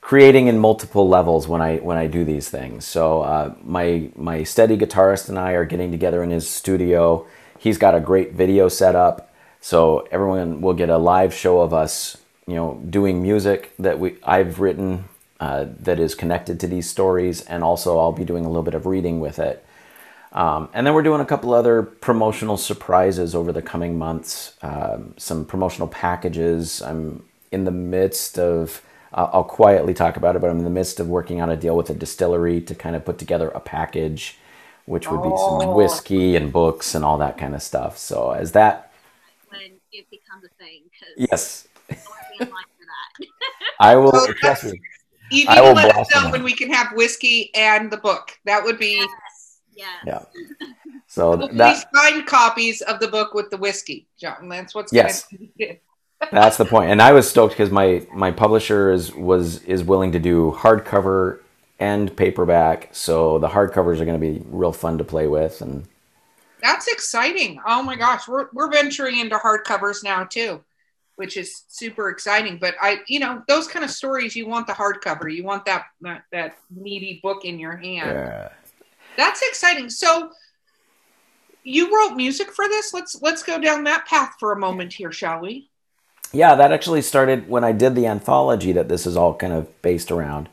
creating 0.00 0.48
in 0.48 0.58
multiple 0.58 1.08
levels 1.08 1.48
when 1.48 1.62
I 1.62 1.76
when 1.78 1.96
I 1.96 2.06
do 2.06 2.24
these 2.24 2.50
things. 2.50 2.84
So 2.84 3.22
uh, 3.22 3.54
my 3.62 4.10
my 4.16 4.42
steady 4.42 4.76
guitarist 4.76 5.28
and 5.28 5.38
I 5.38 5.52
are 5.52 5.64
getting 5.64 5.90
together 5.90 6.22
in 6.22 6.30
his 6.30 6.48
studio. 6.48 7.26
He's 7.58 7.78
got 7.78 7.94
a 7.94 8.00
great 8.00 8.32
video 8.32 8.68
set 8.68 8.94
up, 8.94 9.32
so 9.60 10.06
everyone 10.10 10.60
will 10.60 10.74
get 10.74 10.90
a 10.90 10.98
live 10.98 11.32
show 11.32 11.60
of 11.60 11.72
us, 11.72 12.18
you 12.46 12.54
know, 12.54 12.80
doing 12.90 13.22
music 13.22 13.72
that 13.78 13.98
we 13.98 14.16
I've 14.24 14.60
written 14.60 15.04
uh, 15.40 15.66
that 15.80 15.98
is 15.98 16.14
connected 16.14 16.60
to 16.60 16.66
these 16.66 16.90
stories, 16.90 17.42
and 17.42 17.62
also 17.64 17.98
I'll 17.98 18.12
be 18.12 18.24
doing 18.24 18.44
a 18.44 18.48
little 18.48 18.64
bit 18.64 18.74
of 18.74 18.86
reading 18.86 19.20
with 19.20 19.38
it. 19.38 19.64
Um, 20.32 20.70
and 20.72 20.86
then 20.86 20.94
we're 20.94 21.02
doing 21.02 21.20
a 21.20 21.26
couple 21.26 21.52
other 21.52 21.82
promotional 21.82 22.56
surprises 22.56 23.34
over 23.34 23.52
the 23.52 23.60
coming 23.60 23.98
months, 23.98 24.54
um, 24.62 25.14
some 25.18 25.44
promotional 25.44 25.88
packages. 25.88 26.80
I'm 26.80 27.22
in 27.52 27.64
the 27.64 27.70
midst 27.70 28.38
of, 28.38 28.82
uh, 29.12 29.28
I'll 29.32 29.44
quietly 29.44 29.94
talk 29.94 30.16
about 30.16 30.36
it, 30.36 30.40
but 30.40 30.50
I'm 30.50 30.58
in 30.58 30.64
the 30.64 30.70
midst 30.70 30.98
of 31.00 31.08
working 31.08 31.40
out 31.40 31.50
a 31.50 31.56
deal 31.56 31.76
with 31.76 31.90
a 31.90 31.94
distillery 31.94 32.60
to 32.62 32.74
kind 32.74 32.96
of 32.96 33.04
put 33.04 33.18
together 33.18 33.48
a 33.50 33.60
package, 33.60 34.38
which 34.86 35.10
would 35.10 35.22
be 35.22 35.28
some 35.28 35.68
Oh. 35.68 35.74
whiskey 35.74 36.34
and 36.34 36.52
books 36.52 36.94
and 36.94 37.04
all 37.04 37.18
that 37.18 37.38
kind 37.38 37.54
of 37.54 37.62
stuff. 37.62 37.98
So 37.98 38.30
as 38.32 38.52
that, 38.52 38.90
when 39.48 39.78
it 39.92 40.08
becomes 40.10 40.44
a 40.44 40.48
thing 40.62 40.82
because 40.90 41.30
yes, 41.30 41.68
I 41.90 41.94
want 41.94 42.20
to 42.20 42.38
be 42.38 42.44
in 42.44 42.50
line 42.50 42.64
for 42.78 42.86
that. 42.86 43.26
I 43.80 43.96
will, 43.96 44.12
Oh, 44.14 44.32
trust 44.32 44.64
me. 44.64 44.80
You 45.30 45.44
need 45.44 45.48
I 45.48 45.56
to 45.56 45.62
will 45.62 45.74
let 45.74 45.96
us 45.96 46.14
know 46.14 46.30
when 46.30 46.42
we 46.42 46.52
can 46.54 46.70
have 46.72 46.92
whiskey 46.94 47.54
and 47.54 47.90
the 47.90 47.96
book. 47.98 48.38
That 48.44 48.64
would 48.64 48.78
be 48.78 48.96
yes, 48.96 49.58
yes. 49.74 49.98
Yeah. 50.06 50.22
So 51.06 51.36
hopefully 51.36 51.58
that, 51.58 51.84
signed 51.94 52.26
copies 52.26 52.80
of 52.80 52.98
the 52.98 53.08
book 53.08 53.34
with 53.34 53.50
the 53.50 53.58
whiskey, 53.58 54.06
John. 54.18 54.48
That's 54.48 54.74
what's 54.74 54.94
Yes. 54.94 55.26
gonna 55.58 55.76
That's 56.30 56.56
the 56.56 56.64
point. 56.64 56.90
And 56.90 57.02
I 57.02 57.12
was 57.12 57.28
stoked 57.28 57.54
because 57.54 57.70
my 57.70 58.06
my 58.14 58.30
publisher 58.30 58.90
is 58.90 59.12
was 59.14 59.62
is 59.64 59.82
willing 59.82 60.12
to 60.12 60.18
do 60.18 60.52
hardcover 60.56 61.40
and 61.78 62.14
paperback. 62.16 62.90
So 62.92 63.38
the 63.38 63.48
hardcovers 63.48 64.00
are 64.00 64.04
going 64.04 64.18
to 64.20 64.32
be 64.32 64.42
real 64.46 64.72
fun 64.72 64.98
to 64.98 65.04
play 65.04 65.26
with. 65.26 65.60
And 65.60 65.86
That's 66.60 66.86
exciting. 66.86 67.60
Oh 67.66 67.82
my 67.82 67.96
gosh, 67.96 68.28
we're 68.28 68.46
we're 68.52 68.70
venturing 68.70 69.18
into 69.18 69.36
hardcovers 69.36 70.04
now 70.04 70.24
too, 70.24 70.62
which 71.16 71.36
is 71.36 71.64
super 71.68 72.08
exciting. 72.08 72.58
But 72.58 72.76
I, 72.80 73.00
you 73.08 73.18
know, 73.18 73.42
those 73.48 73.66
kind 73.66 73.84
of 73.84 73.90
stories, 73.90 74.36
you 74.36 74.46
want 74.46 74.66
the 74.66 74.72
hardcover. 74.74 75.34
You 75.34 75.42
want 75.44 75.64
that 75.64 75.86
that, 76.02 76.22
that 76.30 76.56
meaty 76.70 77.20
book 77.22 77.44
in 77.44 77.58
your 77.58 77.76
hand. 77.76 78.16
uh, 78.16 78.48
That's 79.16 79.42
exciting. 79.42 79.90
So 79.90 80.30
you 81.64 81.94
wrote 81.96 82.14
music 82.16 82.52
for 82.52 82.68
this. 82.68 82.94
Let's 82.94 83.20
let's 83.22 83.42
go 83.42 83.60
down 83.60 83.84
that 83.84 84.06
path 84.06 84.34
for 84.38 84.52
a 84.52 84.58
moment 84.58 84.92
here, 84.92 85.12
shall 85.12 85.40
we? 85.40 85.68
Yeah, 86.32 86.54
that 86.54 86.72
actually 86.72 87.02
started 87.02 87.48
when 87.48 87.64
I 87.64 87.72
did 87.72 87.94
the 87.94 88.06
anthology 88.06 88.72
that 88.72 88.88
this 88.88 89.06
is 89.06 89.16
all 89.16 89.34
kind 89.34 89.52
of 89.52 89.82
based 89.82 90.10
around. 90.10 90.48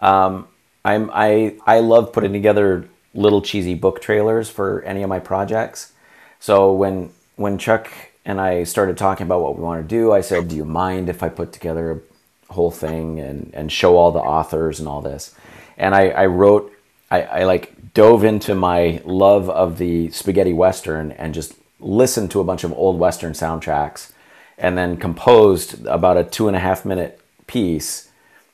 Um, 0.00 0.48
I'm 0.84 1.10
I 1.12 1.56
I 1.66 1.80
love 1.80 2.12
putting 2.12 2.32
together 2.32 2.88
little 3.14 3.42
cheesy 3.42 3.74
book 3.74 4.00
trailers 4.00 4.48
for 4.48 4.82
any 4.82 5.02
of 5.02 5.08
my 5.08 5.18
projects. 5.18 5.92
So 6.38 6.72
when 6.72 7.10
when 7.36 7.58
Chuck 7.58 7.90
and 8.24 8.40
I 8.40 8.64
started 8.64 8.96
talking 8.96 9.26
about 9.26 9.40
what 9.40 9.56
we 9.56 9.62
want 9.62 9.82
to 9.82 9.88
do, 9.88 10.12
I 10.12 10.20
said, 10.20 10.48
"Do 10.48 10.56
you 10.56 10.64
mind 10.64 11.08
if 11.08 11.22
I 11.22 11.28
put 11.28 11.52
together 11.52 12.02
a 12.50 12.52
whole 12.52 12.70
thing 12.70 13.20
and 13.20 13.50
and 13.54 13.72
show 13.72 13.96
all 13.96 14.12
the 14.12 14.20
authors 14.20 14.78
and 14.78 14.88
all 14.88 15.02
this?" 15.02 15.34
And 15.76 15.94
I, 15.94 16.08
I 16.08 16.26
wrote, 16.26 16.72
I, 17.10 17.22
I 17.22 17.44
like 17.44 17.92
dove 17.94 18.24
into 18.24 18.54
my 18.54 19.00
love 19.04 19.50
of 19.50 19.78
the 19.78 20.10
spaghetti 20.10 20.52
western 20.52 21.12
and 21.12 21.34
just 21.34 21.54
listened 21.80 22.30
to 22.30 22.40
a 22.40 22.44
bunch 22.44 22.64
of 22.64 22.72
old 22.72 22.98
western 22.98 23.32
soundtracks, 23.32 24.12
and 24.58 24.76
then 24.76 24.96
composed 24.96 25.86
about 25.86 26.16
a 26.16 26.24
two 26.24 26.48
and 26.48 26.56
a 26.56 26.60
half 26.60 26.84
minute 26.84 27.20
piece 27.46 28.08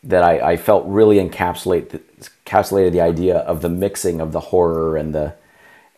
that 0.05 0.23
I, 0.23 0.53
I 0.53 0.57
felt 0.57 0.85
really 0.87 1.17
encapsulate 1.17 2.01
encapsulated 2.45 2.93
the 2.93 3.01
idea 3.01 3.39
of 3.39 3.63
the 3.63 3.69
mixing 3.69 4.21
of 4.21 4.33
the 4.33 4.41
horror 4.41 4.97
and 4.97 5.15
the 5.15 5.35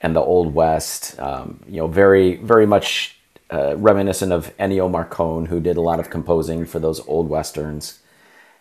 and 0.01 0.15
the 0.15 0.21
old 0.21 0.55
west. 0.55 1.19
Um, 1.19 1.61
you 1.67 1.79
know, 1.79 1.87
very 1.87 2.37
very 2.37 2.67
much 2.67 3.17
uh, 3.51 3.77
reminiscent 3.77 4.33
of 4.33 4.57
Ennio 4.59 4.91
Morricone, 4.91 5.49
who 5.49 5.61
did 5.61 5.77
a 5.77 5.81
lot 5.81 6.01
of 6.01 6.11
composing 6.11 6.65
for 6.65 6.79
those 6.79 7.07
old 7.09 7.29
westerns, 7.29 8.01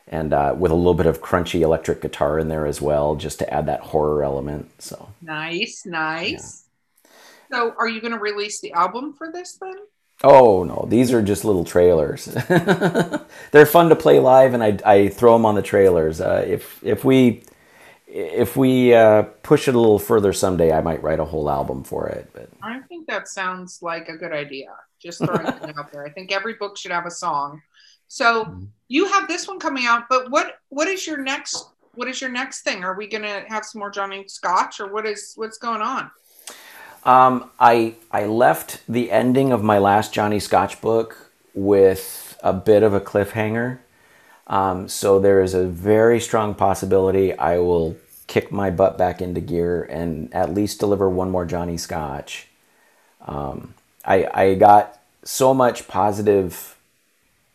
and 0.08 0.34
uh, 0.34 0.56
with 0.58 0.72
a 0.72 0.76
little 0.76 0.94
bit 0.94 1.06
of 1.06 1.22
crunchy 1.22 1.62
electric 1.62 2.02
guitar 2.02 2.40
in 2.40 2.48
there 2.48 2.66
as 2.66 2.82
well, 2.82 3.16
just 3.16 3.40
to 3.40 3.54
add 3.54 3.66
that 3.66 3.82
horror 3.82 4.24
element. 4.24 4.72
So 4.82 5.10
Nice, 5.22 5.84
nice. 5.86 6.66
So, 7.52 7.74
are 7.78 7.88
you 7.88 8.02
going 8.02 8.14
to 8.14 8.20
release 8.20 8.62
the 8.62 8.72
album 8.72 9.14
for 9.14 9.32
this 9.32 9.58
then? 9.62 9.76
Oh 10.24 10.64
no, 10.64 10.86
these 10.90 11.12
are 11.12 11.22
just 11.22 11.44
little 11.44 11.66
trailers. 11.66 12.26
They're 13.52 13.66
fun 13.66 13.90
to 13.90 13.96
play 13.96 14.20
live, 14.20 14.54
and 14.54 14.64
I, 14.64 14.80
I 14.86 15.10
throw 15.10 15.34
them 15.34 15.46
on 15.46 15.56
the 15.56 15.62
trailers. 15.62 16.22
Uh, 16.22 16.46
if 16.48 16.82
if 16.84 17.04
we 17.04 17.44
if 18.08 18.56
we 18.56 18.94
uh, 18.94 19.24
push 19.42 19.68
it 19.68 19.76
a 19.76 19.80
little 19.80 20.00
further 20.00 20.32
someday, 20.32 20.72
I 20.72 20.82
might 20.82 21.04
write 21.04 21.20
a 21.20 21.26
whole 21.26 21.50
album 21.50 21.84
for 21.84 22.08
it. 22.08 22.30
But 22.34 22.50
I 22.62 22.80
think 22.82 23.08
that 23.08 23.28
sounds 23.28 23.82
like 23.82 24.08
a 24.08 24.16
good 24.16 24.32
idea. 24.32 24.74
Just 25.02 25.20
throwing 25.26 25.46
it 25.46 25.78
out 25.78 25.92
there. 25.92 26.06
I 26.06 26.10
think 26.12 26.32
every 26.32 26.54
book 26.54 26.78
should 26.78 26.92
have 26.92 27.06
a 27.06 27.12
song. 27.12 27.62
So 28.08 28.46
Mhm. 28.46 28.68
you 28.88 29.08
have 29.08 29.28
this 29.28 29.48
one 29.48 29.60
coming 29.60 29.86
out, 29.88 30.04
but 30.10 30.30
what 30.32 30.60
what 30.70 30.88
is 30.88 31.06
your 31.06 31.18
next 31.18 31.68
what 31.96 32.08
is 32.08 32.22
your 32.22 32.30
next 32.32 32.62
thing? 32.62 32.84
Are 32.84 32.96
we 32.96 33.08
gonna 33.08 33.44
have 33.50 33.66
some 33.66 33.80
more 33.80 33.90
Johnny 33.92 34.26
Scotch 34.28 34.80
or 34.80 34.88
what 34.94 35.06
is 35.06 35.34
what's 35.36 35.58
going 35.58 35.82
on? 35.82 36.10
Um, 37.06 37.50
I 37.60 37.96
I 38.12 38.26
left 38.26 38.82
the 38.88 39.12
ending 39.12 39.52
of 39.52 39.64
my 39.64 39.78
last 39.78 40.14
Johnny 40.14 40.40
Scotch 40.40 40.82
book 40.82 41.32
with 41.54 42.38
a 42.44 42.54
bit 42.54 42.84
of 42.84 42.94
a 42.94 43.02
cliffhanger. 43.02 43.80
Um, 44.48 44.88
so 44.88 45.20
there 45.20 45.42
is 45.42 45.54
a 45.54 45.66
very 45.66 46.20
strong 46.20 46.54
possibility 46.54 47.38
I 47.38 47.60
will 47.60 47.98
kick 48.28 48.52
my 48.52 48.70
butt 48.70 48.98
back 48.98 49.22
into 49.22 49.42
gear 49.42 49.84
and 49.84 50.34
at 50.34 50.54
least 50.54 50.80
deliver 50.80 51.10
one 51.10 51.30
more 51.30 51.46
Johnny 51.46 51.78
Scotch. 51.78 52.48
Um, 53.26 53.74
I, 54.04 54.28
I 54.34 54.56
got 54.56 55.00
so 55.24 55.54
much 55.54 55.88
positive, 55.88 56.76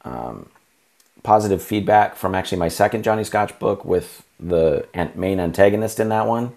um, 0.03 0.49
positive 1.23 1.63
feedback 1.63 2.17
from 2.17 2.35
actually 2.35 2.59
my 2.59 2.69
second 2.69 3.03
Johnny 3.03 3.25
Scotch 3.25 3.59
book 3.59 3.85
with 3.85 4.25
the 4.41 4.87
main 5.15 5.41
antagonist 5.41 6.01
in 6.01 6.09
that 6.09 6.27
one 6.27 6.53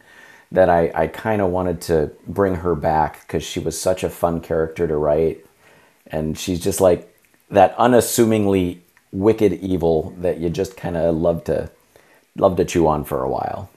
that 0.52 0.70
I, 0.70 0.92
I 0.94 1.08
kind 1.08 1.42
of 1.42 1.50
wanted 1.50 1.82
to 1.82 2.12
bring 2.28 2.56
her 2.56 2.76
back 2.76 3.22
because 3.22 3.44
she 3.44 3.60
was 3.60 3.80
such 3.80 4.04
a 4.04 4.10
fun 4.10 4.42
character 4.42 4.88
to 4.88 4.98
write. 4.98 5.46
And 6.08 6.38
she's 6.38 6.60
just 6.60 6.82
like 6.82 7.14
that 7.50 7.74
unassumingly 7.78 8.82
wicked 9.12 9.54
evil 9.54 10.14
that 10.20 10.40
you 10.40 10.50
just 10.50 10.78
kind 10.78 10.98
of 10.98 11.16
love 11.16 11.44
to 11.46 11.70
love 12.38 12.56
to 12.58 12.66
chew 12.66 12.88
on 12.88 13.04
for 13.04 13.24
a 13.24 13.30
while. 13.30 13.70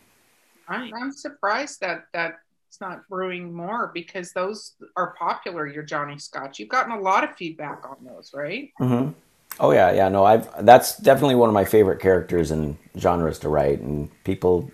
I'm, 0.69 0.93
I'm 0.95 1.13
surprised 1.13 1.81
that 1.81 2.07
that 2.13 2.39
it's 2.69 2.81
not 2.81 3.09
brewing 3.09 3.53
more 3.53 3.93
because 3.95 4.33
those 4.33 4.73
are 4.97 5.15
popular. 5.17 5.67
Your 5.67 5.83
Johnny 5.85 6.19
Scotch. 6.19 6.59
You've 6.59 6.69
gotten 6.69 6.93
a 6.93 7.01
lot 7.01 7.23
of 7.23 7.37
feedback 7.37 7.85
on 7.89 7.97
those, 8.05 8.33
right? 8.35 8.73
Mm-hmm. 8.81 9.13
Oh 9.61 9.71
yeah, 9.71 9.93
yeah. 9.93 10.09
No, 10.09 10.25
I've 10.25 10.65
that's 10.65 10.99
definitely 10.99 11.37
one 11.37 11.49
of 11.49 11.55
my 11.55 11.65
favorite 11.65 12.01
characters 12.01 12.51
and 12.51 12.77
genres 12.99 13.39
to 13.41 13.49
write, 13.49 13.81
and 13.81 14.11
people 14.25 14.71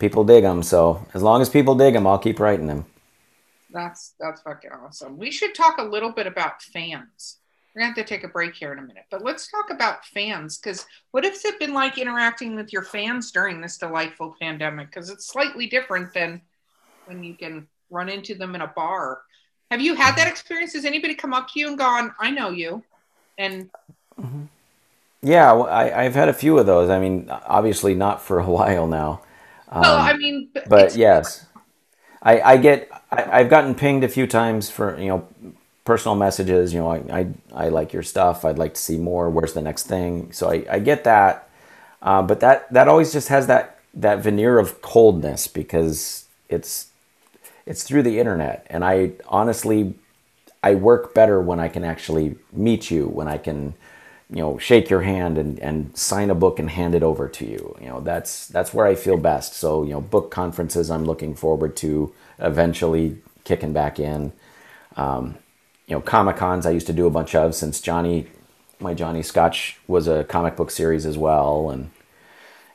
people 0.00 0.24
dig 0.24 0.42
them. 0.42 0.64
So 0.64 1.06
as 1.14 1.22
long 1.22 1.40
as 1.40 1.48
people 1.48 1.76
dig 1.76 1.94
them, 1.94 2.06
I'll 2.06 2.18
keep 2.18 2.40
writing 2.40 2.66
them. 2.66 2.86
That's 3.72 4.14
that's 4.18 4.42
fucking 4.42 4.72
awesome. 4.72 5.16
We 5.16 5.30
should 5.30 5.54
talk 5.54 5.78
a 5.78 5.84
little 5.84 6.10
bit 6.10 6.26
about 6.26 6.60
fans. 6.60 7.36
We're 7.72 7.82
gonna 7.82 7.94
have 7.94 8.04
to 8.04 8.14
take 8.14 8.24
a 8.24 8.28
break 8.28 8.56
here 8.56 8.72
in 8.72 8.80
a 8.80 8.82
minute, 8.82 9.04
but 9.12 9.22
let's 9.22 9.48
talk 9.48 9.70
about 9.70 10.04
fans. 10.04 10.58
Because 10.58 10.86
what 11.12 11.22
has 11.22 11.44
it 11.44 11.60
been 11.60 11.72
like 11.72 11.98
interacting 11.98 12.56
with 12.56 12.72
your 12.72 12.82
fans 12.82 13.30
during 13.30 13.60
this 13.60 13.78
delightful 13.78 14.34
pandemic? 14.40 14.88
Because 14.88 15.08
it's 15.08 15.28
slightly 15.28 15.68
different 15.68 16.12
than 16.12 16.40
when 17.04 17.22
you 17.22 17.34
can 17.34 17.68
run 17.90 18.08
into 18.08 18.34
them 18.34 18.56
in 18.56 18.62
a 18.62 18.66
bar. 18.66 19.20
Have 19.70 19.80
you 19.80 19.94
had 19.94 20.16
that 20.16 20.22
mm-hmm. 20.22 20.30
experience? 20.30 20.72
Has 20.72 20.84
anybody 20.84 21.14
come 21.14 21.32
up 21.32 21.48
to 21.52 21.60
you 21.60 21.68
and 21.68 21.78
gone, 21.78 22.12
"I 22.18 22.32
know 22.32 22.50
you," 22.50 22.82
and 23.38 23.70
mm-hmm. 24.20 24.46
Yeah, 25.22 25.52
well, 25.52 25.66
I, 25.66 25.90
I've 25.90 26.14
had 26.14 26.28
a 26.28 26.32
few 26.32 26.58
of 26.58 26.66
those. 26.66 26.88
I 26.88 26.98
mean, 26.98 27.28
obviously 27.30 27.94
not 27.94 28.22
for 28.22 28.38
a 28.40 28.44
while 28.50 28.86
now. 28.86 29.22
Well, 29.78 29.96
Um, 29.96 30.00
I 30.00 30.16
mean, 30.16 30.50
but, 30.54 30.66
but 30.66 30.96
yes, 30.96 31.46
I, 32.22 32.40
I 32.40 32.56
get 32.56 32.90
I, 33.10 33.40
I've 33.40 33.50
gotten 33.50 33.74
pinged 33.74 34.04
a 34.04 34.08
few 34.08 34.26
times 34.26 34.70
for 34.70 34.98
you 35.00 35.08
know 35.08 35.28
personal 35.84 36.16
messages. 36.16 36.74
You 36.74 36.80
know, 36.80 36.90
I, 36.90 36.98
I 37.20 37.66
I 37.66 37.68
like 37.68 37.92
your 37.92 38.02
stuff. 38.02 38.44
I'd 38.44 38.58
like 38.58 38.74
to 38.74 38.80
see 38.80 38.98
more. 38.98 39.30
Where's 39.30 39.54
the 39.54 39.62
next 39.62 39.84
thing? 39.86 40.32
So 40.32 40.50
I, 40.50 40.66
I 40.70 40.78
get 40.80 41.04
that, 41.04 41.50
uh, 42.02 42.22
but 42.22 42.40
that 42.40 42.72
that 42.72 42.88
always 42.88 43.12
just 43.12 43.28
has 43.28 43.46
that 43.48 43.78
that 43.94 44.20
veneer 44.20 44.58
of 44.58 44.82
coldness 44.82 45.48
because 45.48 46.26
it's 46.48 46.88
it's 47.66 47.84
through 47.84 48.02
the 48.02 48.18
internet, 48.18 48.66
and 48.70 48.84
I 48.84 49.12
honestly 49.28 49.94
I 50.62 50.74
work 50.74 51.14
better 51.14 51.40
when 51.40 51.60
I 51.60 51.68
can 51.68 51.84
actually 51.84 52.36
meet 52.52 52.90
you, 52.90 53.06
when 53.08 53.28
I 53.28 53.38
can, 53.38 53.74
you 54.30 54.38
know, 54.38 54.58
shake 54.58 54.88
your 54.88 55.02
hand 55.02 55.38
and, 55.38 55.58
and 55.58 55.96
sign 55.96 56.30
a 56.30 56.34
book 56.34 56.58
and 56.58 56.70
hand 56.70 56.94
it 56.94 57.02
over 57.02 57.28
to 57.28 57.44
you. 57.44 57.76
You 57.80 57.88
know, 57.88 58.00
that's 58.00 58.46
that's 58.46 58.72
where 58.72 58.86
I 58.86 58.94
feel 58.94 59.16
best. 59.16 59.54
So, 59.54 59.82
you 59.82 59.90
know, 59.90 60.00
book 60.00 60.30
conferences 60.30 60.90
I'm 60.90 61.04
looking 61.04 61.34
forward 61.34 61.76
to 61.78 62.12
eventually 62.38 63.18
kicking 63.44 63.72
back 63.72 63.98
in. 63.98 64.32
Um, 64.96 65.38
you 65.86 65.96
know, 65.96 66.00
Comic 66.00 66.36
Cons 66.36 66.66
I 66.66 66.70
used 66.70 66.86
to 66.86 66.92
do 66.92 67.06
a 67.06 67.10
bunch 67.10 67.34
of 67.34 67.54
since 67.54 67.80
Johnny, 67.80 68.28
my 68.78 68.94
Johnny 68.94 69.22
Scotch 69.22 69.78
was 69.88 70.06
a 70.06 70.24
comic 70.24 70.54
book 70.56 70.70
series 70.70 71.04
as 71.06 71.18
well, 71.18 71.70
and 71.70 71.90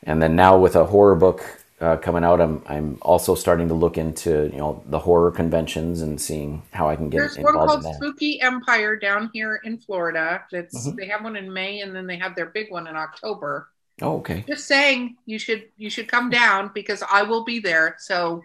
and 0.04 0.22
then 0.22 0.36
now 0.36 0.58
with 0.58 0.76
a 0.76 0.86
horror 0.86 1.16
book 1.16 1.62
uh, 1.86 1.98
coming 1.98 2.24
out, 2.24 2.42
I'm 2.42 2.62
I'm 2.66 2.98
also 3.02 3.36
starting 3.36 3.68
to 3.68 3.74
look 3.74 3.98
into 3.98 4.50
you 4.52 4.58
know 4.58 4.82
the 4.88 5.00
horror 5.00 5.32
conventions 5.32 6.02
and 6.02 6.20
seeing 6.20 6.64
how 6.72 6.90
I 6.90 6.96
can 6.96 7.10
get 7.10 7.20
there's 7.20 7.38
one 7.38 7.54
involved 7.54 7.84
called 7.84 7.86
in. 7.86 7.94
Spooky 7.94 8.42
Empire 8.42 8.96
down 8.96 9.30
here 9.34 9.62
in 9.64 9.78
Florida. 9.78 10.44
That's 10.52 10.88
Mhm. 10.88 10.96
they 10.98 11.06
have 11.08 11.24
one 11.24 11.36
in 11.36 11.52
May, 11.54 11.82
and 11.82 11.96
then 11.96 12.08
they 12.08 12.18
have 12.18 12.36
their 12.36 12.48
big 12.48 12.72
one 12.72 12.88
in 12.88 12.96
October. 12.96 13.70
Oh, 14.02 14.18
okay. 14.18 14.44
Just 14.48 14.66
saying, 14.66 15.16
you 15.26 15.38
should 15.38 15.64
you 15.78 15.90
should 15.90 16.08
come 16.08 16.30
down 16.30 16.72
because 16.74 17.04
I 17.10 17.22
will 17.22 17.44
be 17.46 17.60
there. 17.60 17.96
So 18.00 18.42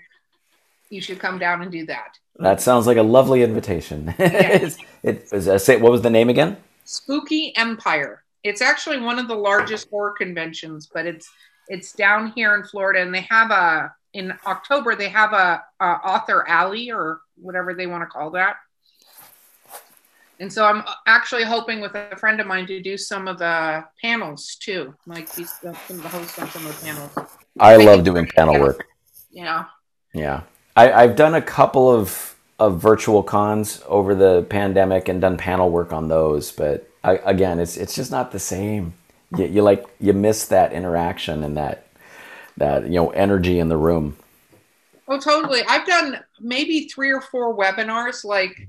you 0.90 1.00
should 1.00 1.18
come 1.18 1.38
down 1.38 1.62
and 1.62 1.72
do 1.72 1.87
that. 1.87 2.18
That 2.38 2.61
sounds 2.61 2.87
like 2.87 2.96
a 2.98 3.03
lovely 3.03 3.42
invitation. 3.42 4.14
It's- 4.18 4.76
it, 5.03 5.29
is, 5.33 5.48
uh, 5.48 5.59
say, 5.59 5.76
what 5.79 5.92
was 5.92 6.03
the 6.03 6.11
name 6.11 6.29
again? 6.29 6.57
Spooky 6.85 7.55
Empire. 7.57 8.22
It's 8.42 8.61
actually 8.62 8.98
one 9.00 9.18
of 9.18 9.29
the 9.29 9.35
largest 9.35 9.88
horror 9.90 10.14
conventions, 10.16 10.88
but 10.92 11.07
it's 11.07 11.31
it's 11.70 11.92
down 11.92 12.33
here 12.33 12.54
in 12.56 12.64
Florida, 12.64 13.00
and 13.00 13.14
they 13.14 13.22
have 13.22 13.50
a 13.50 13.94
in 14.12 14.35
October 14.44 14.96
they 14.96 15.09
have 15.09 15.33
a, 15.33 15.62
a 15.78 15.85
author 15.85 16.46
alley 16.48 16.90
or 16.90 17.20
whatever 17.37 17.74
they 17.74 17.87
want 17.87 18.02
to 18.02 18.06
call 18.06 18.30
that. 18.33 18.56
And 20.40 20.52
so 20.52 20.64
I'm 20.64 20.83
actually 21.06 21.44
hoping 21.44 21.80
with 21.80 21.94
a 21.94 22.16
friend 22.16 22.40
of 22.40 22.46
mine 22.46 22.66
to 22.66 22.80
do 22.80 22.96
some 22.96 23.28
of 23.28 23.38
the 23.38 23.85
panels 24.02 24.56
too, 24.59 24.94
like 25.06 25.35
be 25.37 25.44
some 25.44 25.76
of 25.90 26.02
the 26.02 26.09
hosts 26.09 26.38
on 26.38 26.48
some 26.48 26.66
of 26.66 26.80
the 26.80 26.87
panels. 26.87 27.12
I 27.61 27.76
love 27.76 28.04
doing 28.04 28.26
panel 28.26 28.59
work. 28.59 28.85
Yeah. 29.30 29.66
Yeah, 30.12 30.42
I, 30.74 30.92
I've 30.92 31.14
done 31.14 31.35
a 31.35 31.42
couple 31.42 31.88
of 31.90 32.37
of 32.59 32.78
virtual 32.78 33.22
cons 33.22 33.83
over 33.87 34.14
the 34.14 34.42
pandemic 34.50 35.09
and 35.09 35.20
done 35.20 35.37
panel 35.38 35.70
work 35.70 35.92
on 35.92 36.09
those, 36.09 36.50
but 36.52 36.90
I, 37.04 37.12
again, 37.18 37.61
it's 37.61 37.76
it's 37.76 37.94
just 37.94 38.11
not 38.11 38.33
the 38.33 38.40
same. 38.40 38.94
You, 39.36 39.46
you 39.46 39.62
like 39.62 39.86
you 40.00 40.12
miss 40.12 40.46
that 40.46 40.72
interaction 40.72 41.44
and 41.44 41.56
that 41.56 41.86
that 42.56 42.84
you 42.84 42.94
know 42.94 43.10
energy 43.10 43.58
in 43.58 43.68
the 43.68 43.76
room. 43.76 44.16
Oh, 45.10 45.18
totally. 45.18 45.62
I've 45.68 45.86
done 45.86 46.20
maybe 46.38 46.86
three 46.86 47.12
or 47.12 47.20
four 47.20 47.56
webinars. 47.56 48.24
Like, 48.24 48.68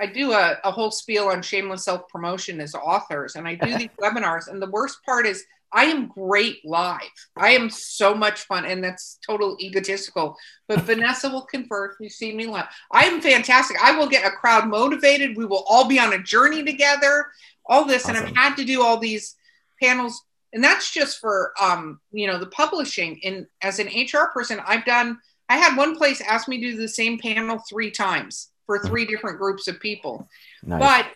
I 0.00 0.06
do 0.06 0.32
a, 0.32 0.56
a 0.64 0.70
whole 0.70 0.90
spiel 0.90 1.28
on 1.28 1.42
shameless 1.42 1.84
self 1.84 2.08
promotion 2.08 2.62
as 2.62 2.74
authors, 2.74 3.36
and 3.36 3.46
I 3.46 3.56
do 3.56 3.76
these 3.76 3.90
webinars. 4.00 4.48
And 4.48 4.60
the 4.60 4.70
worst 4.70 5.02
part 5.04 5.26
is, 5.26 5.44
I 5.72 5.84
am 5.84 6.08
great 6.08 6.64
live. 6.64 7.00
I 7.36 7.50
am 7.50 7.68
so 7.68 8.14
much 8.14 8.42
fun, 8.42 8.64
and 8.64 8.82
that's 8.82 9.18
total 9.26 9.58
egotistical. 9.60 10.36
But 10.66 10.80
Vanessa 10.84 11.28
will 11.28 11.42
confirm. 11.42 11.90
You 12.00 12.08
see 12.08 12.34
me 12.34 12.46
live. 12.46 12.66
I 12.90 13.04
am 13.04 13.20
fantastic. 13.20 13.76
I 13.82 13.98
will 13.98 14.08
get 14.08 14.26
a 14.26 14.30
crowd 14.30 14.68
motivated. 14.68 15.36
We 15.36 15.44
will 15.44 15.64
all 15.68 15.86
be 15.86 15.98
on 15.98 16.14
a 16.14 16.22
journey 16.22 16.64
together. 16.64 17.26
All 17.66 17.84
this, 17.84 18.08
and 18.08 18.16
I've 18.16 18.34
had 18.34 18.54
to 18.56 18.64
do 18.64 18.82
all 18.82 18.96
these 18.96 19.34
panels, 19.82 20.22
and 20.52 20.62
that's 20.62 20.90
just 20.90 21.18
for 21.18 21.52
um, 21.60 22.00
you 22.12 22.26
know, 22.26 22.38
the 22.38 22.46
publishing. 22.46 23.20
And 23.24 23.46
as 23.62 23.78
an 23.78 23.88
HR 23.88 24.28
person, 24.32 24.60
I've 24.66 24.84
done. 24.84 25.18
I 25.48 25.58
had 25.58 25.76
one 25.76 25.96
place 25.96 26.20
ask 26.20 26.48
me 26.48 26.60
to 26.60 26.72
do 26.72 26.76
the 26.76 26.88
same 26.88 27.18
panel 27.18 27.62
three 27.68 27.90
times 27.90 28.50
for 28.66 28.80
three 28.80 29.06
different 29.06 29.38
groups 29.38 29.68
of 29.68 29.78
people. 29.78 30.28
Nice. 30.64 30.80
But 30.80 31.06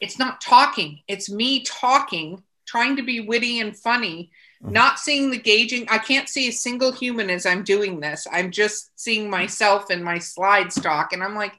it's 0.00 0.18
not 0.18 0.40
talking, 0.40 1.00
it's 1.06 1.30
me 1.30 1.62
talking, 1.64 2.42
trying 2.64 2.96
to 2.96 3.02
be 3.02 3.20
witty 3.20 3.60
and 3.60 3.76
funny, 3.76 4.30
Mhm. 4.64 4.70
not 4.72 4.98
seeing 4.98 5.30
the 5.30 5.36
gauging. 5.36 5.86
I 5.90 5.98
can't 5.98 6.28
see 6.28 6.48
a 6.48 6.52
single 6.52 6.92
human 6.92 7.28
as 7.28 7.44
I'm 7.44 7.62
doing 7.62 8.00
this. 8.00 8.26
I'm 8.32 8.50
just 8.50 8.90
seeing 8.98 9.28
myself 9.28 9.90
and 9.90 10.02
my 10.02 10.18
slide 10.18 10.72
stock 10.72 11.12
And 11.12 11.22
I'm 11.22 11.34
like, 11.34 11.52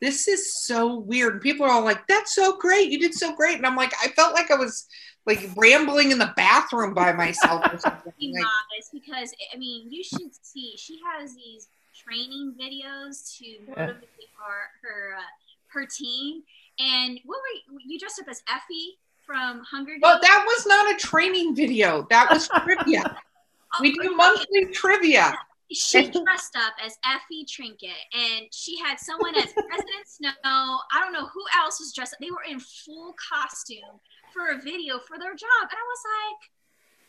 this 0.00 0.28
is 0.28 0.54
so 0.62 0.94
weird. 0.94 1.34
And 1.34 1.42
people 1.42 1.66
are 1.66 1.70
all 1.72 1.84
like, 1.84 2.06
that's 2.06 2.34
so 2.34 2.56
great. 2.56 2.90
You 2.90 2.98
did 2.98 3.14
so 3.14 3.34
great. 3.34 3.56
And 3.56 3.66
I'm 3.66 3.76
like, 3.76 3.92
I 4.02 4.08
felt 4.08 4.34
like 4.34 4.50
I 4.50 4.56
was 4.56 4.86
like 5.26 5.48
rambling 5.56 6.10
in 6.10 6.18
the 6.18 6.32
bathroom 6.36 6.94
by 6.94 7.12
myself 7.12 7.64
or 7.72 7.78
something. 7.78 8.12
be 8.18 8.32
Like, 8.32 8.42
modest 8.42 8.92
because 8.92 9.34
I 9.54 9.58
mean 9.58 9.90
you 9.90 10.02
should 10.02 10.34
see 10.42 10.74
she 10.76 10.98
has 11.04 11.34
these 11.34 11.68
training 11.94 12.54
videos 12.60 13.36
to 13.38 13.46
motivate 13.68 14.30
her 14.38 14.70
her 14.82 15.16
uh, 15.18 15.22
her 15.68 15.86
team. 15.86 16.42
And 16.78 17.20
what 17.24 17.36
were 17.36 17.74
you, 17.74 17.80
you 17.86 17.98
dressed 17.98 18.20
up 18.20 18.28
as 18.28 18.42
Effie 18.48 18.98
from 19.26 19.62
Hunger 19.70 19.92
Games? 19.92 20.02
Well, 20.02 20.18
that 20.20 20.44
was 20.46 20.66
not 20.66 20.94
a 20.94 20.96
training 20.96 21.54
video. 21.54 22.06
That 22.10 22.30
was 22.30 22.48
trivia. 22.48 23.16
Oh, 23.72 23.78
We 23.82 23.92
do 23.92 24.00
okay. 24.00 24.14
monthly 24.16 24.64
trivia. 24.72 25.32
She 25.70 26.10
dressed 26.10 26.56
up 26.56 26.72
as 26.84 26.98
Effie 27.06 27.44
Trinket, 27.44 27.94
and 28.12 28.46
she 28.50 28.76
had 28.80 28.98
someone 28.98 29.36
as 29.36 29.52
President 29.52 30.06
Snow. 30.06 30.30
I 30.42 30.98
don't 30.98 31.12
know 31.12 31.26
who 31.26 31.44
else 31.56 31.78
was 31.78 31.92
dressed 31.92 32.14
up. 32.14 32.18
They 32.18 32.32
were 32.32 32.42
in 32.50 32.58
full 32.58 33.14
costume 33.14 34.00
for 34.32 34.48
a 34.48 34.60
video 34.60 34.98
for 34.98 35.18
their 35.18 35.34
job, 35.34 35.62
and 35.62 35.72
I 35.72 35.86
was 35.86 36.02
like, 36.04 36.50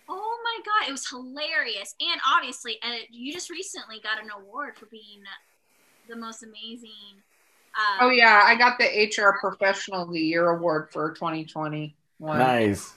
"Oh 0.09 0.39
my 0.43 0.57
god!" 0.65 0.89
It 0.89 0.91
was 0.91 1.07
hilarious, 1.07 1.95
and 1.99 2.19
obviously, 2.27 2.77
uh, 2.83 3.05
you 3.09 3.31
just 3.33 3.49
recently 3.49 3.99
got 4.01 4.21
an 4.21 4.29
award 4.31 4.77
for 4.77 4.85
being 4.87 5.21
the 6.09 6.15
most 6.15 6.43
amazing. 6.43 7.21
Uh, 7.75 7.97
Oh 8.01 8.09
yeah, 8.09 8.41
I 8.43 8.55
got 8.55 8.77
the 8.77 8.85
HR 8.85 9.37
Professional 9.39 10.03
of 10.03 10.11
the 10.11 10.19
Year 10.19 10.49
award 10.49 10.89
for 10.91 11.11
2021. 11.13 12.37
nice. 12.39 12.93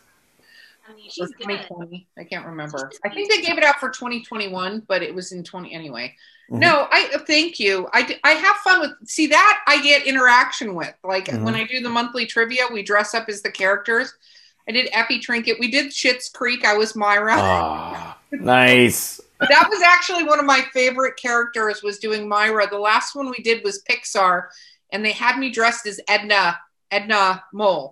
I 0.86 0.92
mean, 0.94 1.06
Or 1.06 1.10
she's 1.10 1.28
good. 1.28 1.44
2020. 1.44 2.06
I 2.18 2.24
can't 2.24 2.44
remember. 2.44 2.90
I 3.04 3.08
think 3.08 3.30
they 3.30 3.40
gave 3.40 3.56
it 3.56 3.64
out 3.64 3.76
for 3.80 3.88
2021, 3.88 4.80
but 4.86 5.02
it 5.02 5.14
was 5.14 5.32
in 5.32 5.42
20 5.42 5.72
anyway. 5.72 6.14
Mhm. 6.50 6.58
No, 6.58 6.88
I 6.90 7.10
uh, 7.14 7.18
thank 7.26 7.58
you. 7.58 7.88
I, 7.92 8.18
I 8.22 8.32
have 8.32 8.56
fun 8.56 8.80
with 8.80 8.90
see 9.08 9.26
that 9.28 9.60
I 9.66 9.80
get 9.82 10.06
interaction 10.06 10.74
with. 10.74 10.94
Like 11.02 11.26
Mhm. 11.26 11.42
when 11.42 11.54
I 11.54 11.64
do 11.64 11.80
the 11.80 11.88
monthly 11.88 12.26
trivia, 12.26 12.64
we 12.72 12.82
dress 12.82 13.14
up 13.14 13.28
as 13.28 13.42
the 13.42 13.50
characters. 13.50 14.14
I 14.68 14.72
did 14.72 14.88
Effie 14.92 15.18
Trinket. 15.18 15.58
We 15.58 15.70
did 15.70 15.92
Schitt's 15.92 16.28
Creek. 16.28 16.64
I 16.64 16.74
was 16.74 16.94
Moira. 16.96 17.34
Ah, 17.36 18.18
nice. 18.32 19.20
that 19.40 19.68
was 19.68 19.82
actually 19.82 20.24
one 20.24 20.38
of 20.38 20.46
my 20.46 20.62
favorite 20.72 21.16
characters 21.16 21.82
was 21.82 21.98
doing 21.98 22.28
Moira. 22.28 22.68
The 22.68 22.78
last 22.78 23.14
one 23.14 23.30
we 23.30 23.42
did 23.42 23.62
was 23.64 23.82
Pixar, 23.88 24.48
and 24.92 25.04
they 25.04 25.12
had 25.12 25.38
me 25.38 25.50
dressed 25.50 25.86
as 25.86 26.00
Edna 26.08 26.58
Edna 26.90 27.42
Mode. 27.52 27.90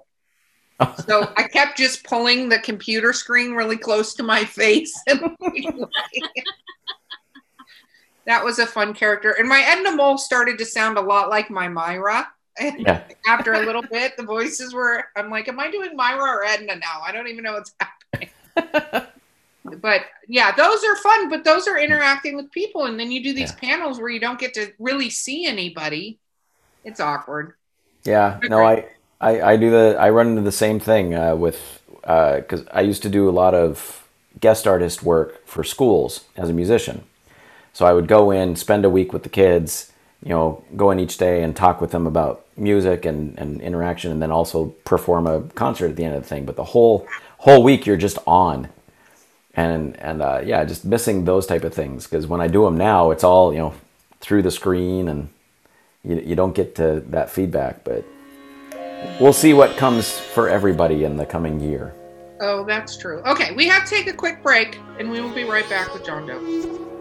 So 1.06 1.32
I 1.36 1.44
kept 1.44 1.78
just 1.78 2.02
pulling 2.02 2.48
the 2.48 2.58
computer 2.58 3.12
screen 3.12 3.52
really 3.52 3.76
close 3.76 4.14
to 4.14 4.22
my 4.24 4.44
face. 4.44 4.92
that 8.26 8.44
was 8.44 8.58
a 8.58 8.66
fun 8.66 8.94
character. 8.94 9.32
And 9.38 9.48
my 9.48 9.62
Edna 9.66 9.92
Mode 9.92 10.20
started 10.20 10.58
to 10.58 10.64
sound 10.64 10.98
a 10.98 11.00
lot 11.00 11.28
like 11.28 11.50
my 11.50 11.68
Moira. 11.68 12.28
Yeah. 12.60 13.02
after 13.26 13.54
a 13.54 13.60
little 13.60 13.82
bit, 13.82 14.16
the 14.18 14.24
voices 14.24 14.74
were, 14.74 15.04
I'm 15.16 15.30
like, 15.30 15.48
am 15.48 15.58
I 15.58 15.70
doing 15.70 15.96
Moira 15.96 16.22
or 16.22 16.44
Edna 16.44 16.76
now? 16.76 17.00
I 17.02 17.10
don't 17.10 17.26
even 17.28 17.44
know 17.44 17.54
what's 17.54 17.74
happening. 17.80 19.08
but 19.80 20.02
yeah, 20.28 20.52
those 20.54 20.84
are 20.84 20.96
fun, 20.96 21.30
but 21.30 21.44
those 21.44 21.66
are 21.66 21.78
interacting 21.78 22.36
with 22.36 22.50
people. 22.52 22.84
And 22.84 23.00
then 23.00 23.10
you 23.10 23.22
do 23.22 23.32
these 23.32 23.52
Yeah. 23.52 23.76
panels 23.76 23.98
where 23.98 24.10
you 24.10 24.20
don't 24.20 24.38
get 24.38 24.52
to 24.54 24.70
really 24.78 25.08
see 25.08 25.46
anybody. 25.46 26.18
It's 26.84 27.00
awkward. 27.00 27.54
Yeah, 28.04 28.38
no, 28.42 28.62
I, 28.62 28.86
I, 29.20 29.52
I 29.52 29.56
do 29.56 29.70
the, 29.70 29.96
I 29.98 30.10
run 30.10 30.28
into 30.28 30.42
the 30.42 30.52
same 30.52 30.78
thing 30.78 31.14
uh, 31.14 31.34
with, 31.36 31.80
because 32.02 32.64
I 32.72 32.82
used 32.82 33.02
to 33.02 33.08
do 33.08 33.28
a 33.28 33.32
lot 33.32 33.54
of 33.54 34.06
guest 34.40 34.66
artist 34.66 35.02
work 35.02 35.46
for 35.46 35.64
schools 35.64 36.24
as 36.36 36.50
a 36.50 36.52
musician. 36.52 37.04
So 37.72 37.86
I 37.86 37.92
would 37.92 38.06
go 38.06 38.30
in, 38.30 38.56
spend 38.56 38.84
a 38.84 38.90
week 38.90 39.12
with 39.12 39.22
the 39.22 39.28
kids, 39.28 39.92
you 40.22 40.30
know, 40.30 40.62
go 40.76 40.90
in 40.90 41.00
each 41.00 41.16
day 41.16 41.42
and 41.42 41.54
talk 41.54 41.80
with 41.80 41.90
them 41.90 42.06
about 42.06 42.44
music 42.56 43.04
and, 43.04 43.38
and 43.38 43.60
interaction, 43.60 44.12
and 44.12 44.22
then 44.22 44.30
also 44.30 44.66
perform 44.84 45.26
a 45.26 45.42
concert 45.42 45.90
at 45.90 45.96
the 45.96 46.04
end 46.04 46.14
of 46.14 46.22
the 46.22 46.28
thing. 46.28 46.44
But 46.44 46.56
the 46.56 46.64
whole 46.64 47.06
whole 47.38 47.62
week 47.62 47.86
you're 47.86 47.96
just 47.96 48.18
on, 48.26 48.68
and 49.54 49.96
and 49.96 50.22
uh, 50.22 50.42
yeah, 50.44 50.64
just 50.64 50.84
missing 50.84 51.24
those 51.24 51.46
type 51.46 51.64
of 51.64 51.74
things 51.74 52.06
because 52.06 52.26
when 52.26 52.40
I 52.40 52.46
do 52.46 52.64
them 52.64 52.76
now, 52.76 53.10
it's 53.10 53.24
all 53.24 53.52
you 53.52 53.58
know 53.58 53.74
through 54.20 54.42
the 54.42 54.50
screen, 54.50 55.08
and 55.08 55.28
you 56.04 56.20
you 56.20 56.36
don't 56.36 56.54
get 56.54 56.74
to 56.76 57.00
that 57.08 57.30
feedback. 57.30 57.82
But 57.84 58.04
we'll 59.18 59.32
see 59.32 59.54
what 59.54 59.76
comes 59.76 60.18
for 60.18 60.48
everybody 60.48 61.04
in 61.04 61.16
the 61.16 61.26
coming 61.26 61.58
year. 61.58 61.94
Oh, 62.40 62.64
that's 62.64 62.96
true. 62.96 63.20
Okay, 63.20 63.54
we 63.54 63.66
have 63.68 63.84
to 63.84 63.90
take 63.90 64.08
a 64.08 64.12
quick 64.12 64.42
break, 64.42 64.78
and 64.98 65.10
we 65.10 65.20
will 65.20 65.34
be 65.34 65.44
right 65.44 65.68
back 65.68 65.92
with 65.94 66.04
John 66.04 66.26
Doe. 66.26 66.91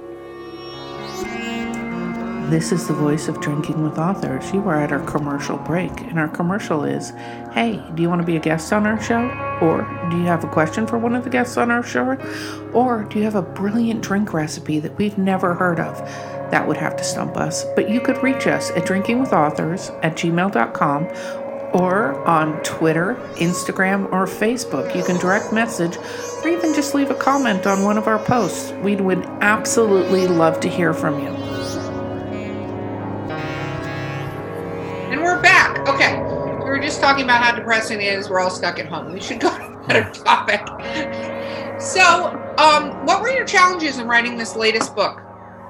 This 2.51 2.73
is 2.73 2.85
the 2.85 2.93
voice 2.93 3.29
of 3.29 3.39
Drinking 3.39 3.81
with 3.81 3.97
Authors. 3.97 4.51
You 4.51 4.59
are 4.67 4.75
at 4.75 4.91
our 4.91 4.99
commercial 5.05 5.55
break, 5.55 6.01
and 6.01 6.19
our 6.19 6.27
commercial 6.27 6.83
is 6.83 7.11
Hey, 7.53 7.81
do 7.95 8.03
you 8.03 8.09
want 8.09 8.19
to 8.19 8.25
be 8.25 8.35
a 8.35 8.41
guest 8.41 8.73
on 8.73 8.85
our 8.85 9.01
show? 9.01 9.29
Or 9.61 9.87
do 10.11 10.17
you 10.17 10.25
have 10.25 10.43
a 10.43 10.49
question 10.49 10.85
for 10.85 10.97
one 10.97 11.15
of 11.15 11.23
the 11.23 11.29
guests 11.29 11.55
on 11.55 11.71
our 11.71 11.81
show? 11.81 12.17
Or 12.73 13.05
do 13.05 13.19
you 13.19 13.23
have 13.23 13.35
a 13.35 13.41
brilliant 13.41 14.03
drink 14.03 14.33
recipe 14.33 14.79
that 14.79 14.97
we've 14.97 15.17
never 15.17 15.53
heard 15.53 15.79
of? 15.79 15.97
That 16.51 16.67
would 16.67 16.75
have 16.75 16.97
to 16.97 17.05
stump 17.05 17.37
us. 17.37 17.63
But 17.73 17.89
you 17.89 18.01
could 18.01 18.21
reach 18.21 18.47
us 18.47 18.69
at 18.71 18.83
drinkingwithauthors 18.83 19.97
at 20.03 20.17
gmail.com 20.17 21.05
or 21.73 22.21
on 22.27 22.61
Twitter, 22.63 23.15
Instagram, 23.35 24.11
or 24.11 24.25
Facebook. 24.25 24.93
You 24.93 25.05
can 25.05 25.15
direct 25.19 25.53
message 25.53 25.95
or 26.43 26.49
even 26.49 26.73
just 26.73 26.93
leave 26.93 27.11
a 27.11 27.15
comment 27.15 27.65
on 27.65 27.85
one 27.85 27.97
of 27.97 28.07
our 28.07 28.19
posts. 28.19 28.73
We 28.83 28.97
would 28.97 29.23
absolutely 29.39 30.27
love 30.27 30.59
to 30.59 30.67
hear 30.67 30.93
from 30.93 31.17
you. 31.23 31.50
Just 37.01 37.09
talking 37.09 37.23
about 37.23 37.41
how 37.41 37.55
depressing 37.55 37.99
it 37.99 38.13
is. 38.13 38.29
We're 38.29 38.39
all 38.39 38.49
stuck 38.49 38.77
at 38.77 38.85
home. 38.85 39.11
We 39.11 39.19
should 39.19 39.39
go 39.39 39.49
to 39.49 39.63
a 39.63 39.87
better 39.87 40.11
topic. 40.11 40.61
So, 41.81 42.27
um, 42.57 43.05
what 43.05 43.21
were 43.21 43.29
your 43.29 43.45
challenges 43.45 43.97
in 43.97 44.07
writing 44.07 44.37
this 44.37 44.55
latest 44.55 44.95
book? 44.95 45.19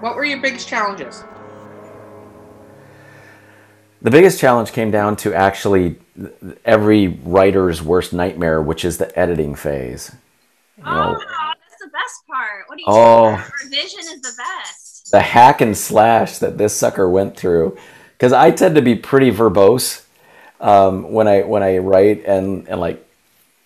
What 0.02 0.16
were 0.16 0.26
your 0.26 0.42
biggest 0.42 0.68
challenges? 0.68 1.24
The 4.02 4.12
biggest 4.12 4.40
challenge 4.40 4.74
came 4.74 4.92
down 4.92 5.16
to 5.18 5.34
actually 5.34 5.96
every 6.66 7.08
writer's 7.24 7.82
worst 7.82 8.14
nightmare, 8.14 8.62
which 8.62 8.84
is 8.84 8.98
the 8.98 9.18
editing 9.18 9.56
phase. 9.56 10.14
You 10.78 10.84
know, 10.84 11.16
oh, 11.18 11.54
that's 11.70 11.82
the 11.82 11.90
best 11.92 12.28
part. 12.28 12.68
What 12.68 12.78
do 12.78 12.82
you 12.82 12.88
oh, 12.90 13.48
Revision 13.64 14.00
is 14.00 14.22
the 14.22 14.34
best. 14.36 15.12
The 15.12 15.22
hack 15.22 15.62
and 15.62 15.78
slash 15.78 16.40
that 16.40 16.58
this 16.58 16.76
sucker 16.76 17.08
went 17.08 17.38
through, 17.38 17.78
because 18.18 18.34
I 18.34 18.52
tend 18.52 18.76
to 18.76 18.82
be 18.82 18.96
pretty 18.96 19.32
verbose 19.32 20.04
um, 20.62 21.12
when 21.12 21.28
I 21.28 21.42
when 21.42 21.64
I 21.64 21.80
write, 21.80 22.24
and 22.26 22.68
and 22.70 22.80
like 22.80 23.06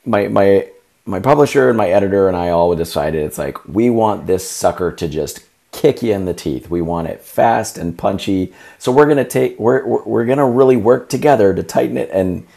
my 0.05 0.27
my 0.27 0.67
my 1.05 1.19
publisher 1.19 1.69
and 1.69 1.77
my 1.77 1.89
editor 1.89 2.27
and 2.27 2.35
I 2.35 2.49
all 2.49 2.75
decided 2.75 3.23
it's 3.23 3.37
like 3.37 3.63
we 3.67 3.89
want 3.89 4.25
this 4.25 4.49
sucker 4.49 4.91
to 4.93 5.07
just 5.07 5.41
kick 5.71 6.01
you 6.01 6.13
in 6.13 6.25
the 6.25 6.33
teeth. 6.33 6.69
We 6.69 6.81
want 6.81 7.07
it 7.09 7.21
fast 7.21 7.77
and 7.77 7.97
punchy. 7.97 8.53
So 8.79 8.91
we're 8.91 9.07
gonna 9.07 9.25
take 9.25 9.59
we're 9.59 9.85
we're 10.03 10.25
gonna 10.25 10.49
really 10.49 10.77
work 10.77 11.09
together 11.09 11.53
to 11.53 11.61
tighten 11.63 11.97
it 11.97 12.09
and 12.11 12.47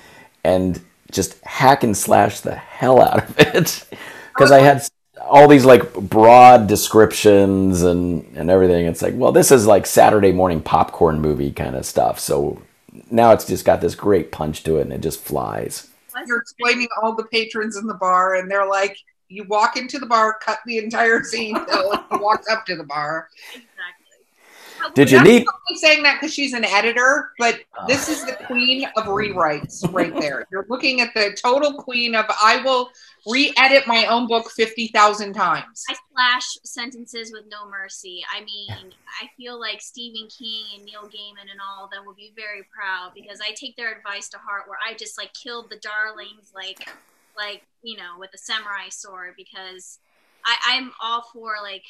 and 0.44 0.81
just 1.11 1.42
hack 1.44 1.83
and 1.83 1.96
slash 1.96 2.40
the 2.40 2.55
hell 2.55 3.01
out 3.01 3.24
of 3.24 3.38
it. 3.38 3.85
Because 4.38 4.53
I 4.53 4.61
had 4.61 4.87
all 5.20 5.48
these 5.48 5.64
like 5.64 5.92
broad 5.94 6.68
descriptions 6.68 7.83
and 7.83 8.24
and 8.37 8.48
everything. 8.48 8.87
It's 8.87 9.03
like, 9.03 9.14
well, 9.16 9.33
this 9.33 9.51
is 9.51 9.66
like 9.66 9.85
Saturday 9.85 10.31
morning 10.31 10.62
popcorn 10.62 11.20
movie 11.20 11.51
kind 11.51 11.74
of 11.74 11.85
stuff. 11.85 12.20
So 12.20 12.62
now 13.11 13.33
it's 13.33 13.45
just 13.45 13.65
got 13.65 13.81
this 13.81 13.95
great 13.95 14.33
punch 14.33 14.63
to 14.65 14.79
it 14.79 14.83
and 14.83 14.93
it 14.93 15.01
just 15.01 15.21
flies. 15.21 15.89
You're 16.27 16.41
explaining 16.41 16.89
all 17.01 17.15
the 17.15 17.25
patrons 17.25 17.77
in 17.77 17.87
the 17.87 17.95
bar 17.95 18.35
and 18.37 18.51
they're 18.51 18.69
like, 18.69 18.97
you 19.29 19.45
walk 19.45 19.77
into 19.77 19.99
the 19.99 20.07
bar, 20.07 20.39
cut 20.41 20.59
the 20.67 20.79
entire 20.79 21.23
scene 21.23 21.55
till 21.69 21.93
you 21.93 22.19
walk 22.19 22.43
up 22.51 22.67
to 22.67 22.77
the 22.77 22.85
bar. 22.85 23.29
Exactly. 23.51 24.95
Did 24.95 25.11
you 25.11 25.23
need? 25.23 25.45
saying 25.75 26.03
that 26.05 26.21
because 26.21 26.33
she's 26.33 26.53
an 26.55 26.65
editor, 26.65 27.33
but 27.39 27.61
ah. 27.77 27.85
this 27.87 28.09
is 28.09 28.25
the 28.25 28.33
queen 28.47 28.85
of 28.97 29.05
rewrites 29.05 29.93
right 29.93 30.15
there. 30.21 30.47
You're 30.51 30.67
looking 30.69 31.01
at 31.01 31.13
the 31.15 31.37
total 31.41 31.75
queen 31.75 32.15
of 32.15 32.27
I 32.29 32.63
will 32.65 32.91
re-edit 33.29 33.87
my 33.87 34.07
own 34.07 34.27
book 34.27 34.51
fifty 34.51 34.88
thousand 34.88 35.35
times. 35.35 35.85
I 35.88 35.95
slash 36.12 36.59
sentences 36.64 37.33
with 37.33 37.45
no 37.51 37.69
mercy. 37.69 38.23
I 38.35 38.41
mean, 38.41 38.93
I 39.23 39.29
feel 39.37 39.59
like 39.61 39.81
Stephen 39.81 40.29
King 40.29 40.64
and 40.77 40.85
Neil 40.85 41.03
Gaiman 41.03 41.51
and 41.51 41.61
all 41.61 41.85
of 41.85 41.91
them 41.91 42.05
would 42.07 42.17
be 42.17 42.33
very 42.37 42.62
proud 42.75 43.12
because 43.14 43.41
I 43.41 43.53
take 43.53 43.77
their 43.77 43.95
advice 43.95 44.29
to 44.31 44.38
heart. 44.38 44.69
Where 44.69 44.79
I 44.87 44.95
just 44.95 45.19
like 45.19 45.33
killed 45.35 45.71
the 45.71 45.79
darlings, 45.79 46.53
like 46.55 46.88
like 47.37 47.62
you 47.83 47.97
know 47.97 48.17
with 48.19 48.31
a 48.35 48.38
samurai 48.38 48.88
sword 48.91 49.35
because 49.37 49.99
I, 50.45 50.57
I'm 50.67 50.93
all 51.03 51.23
for 51.33 51.55
like 51.62 51.85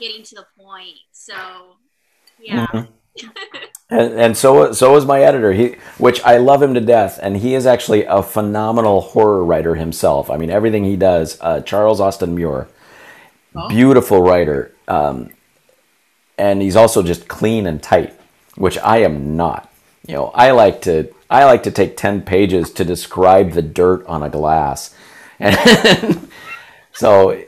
getting 0.00 0.22
to 0.24 0.34
the 0.34 0.46
point. 0.58 0.98
So 1.12 1.34
yeah. 2.38 2.66
Mm-hmm. 2.66 2.92
And, 3.90 4.12
and 4.12 4.36
so 4.36 4.72
so 4.72 4.96
is 4.96 5.04
my 5.04 5.20
editor. 5.20 5.52
He, 5.52 5.76
which 5.98 6.20
I 6.22 6.38
love 6.38 6.62
him 6.62 6.74
to 6.74 6.80
death, 6.80 7.18
and 7.22 7.36
he 7.36 7.54
is 7.54 7.66
actually 7.66 8.04
a 8.04 8.22
phenomenal 8.22 9.00
horror 9.00 9.44
writer 9.44 9.74
himself. 9.74 10.30
I 10.30 10.36
mean, 10.36 10.50
everything 10.50 10.84
he 10.84 10.96
does. 10.96 11.38
Uh, 11.40 11.60
Charles 11.60 12.00
Austin 12.00 12.34
Muir, 12.34 12.68
oh. 13.54 13.68
beautiful 13.68 14.22
writer, 14.22 14.74
um, 14.88 15.30
and 16.38 16.62
he's 16.62 16.76
also 16.76 17.02
just 17.02 17.28
clean 17.28 17.66
and 17.66 17.82
tight, 17.82 18.18
which 18.56 18.78
I 18.78 18.98
am 18.98 19.36
not. 19.36 19.72
You 20.06 20.14
know, 20.14 20.26
I 20.34 20.52
like 20.52 20.82
to 20.82 21.12
I 21.28 21.44
like 21.44 21.64
to 21.64 21.70
take 21.70 21.96
10 21.96 22.22
pages 22.22 22.70
to 22.72 22.84
describe 22.84 23.52
the 23.52 23.62
dirt 23.62 24.06
on 24.06 24.22
a 24.22 24.30
glass. 24.30 24.94
And 25.38 26.30
so 26.94 27.44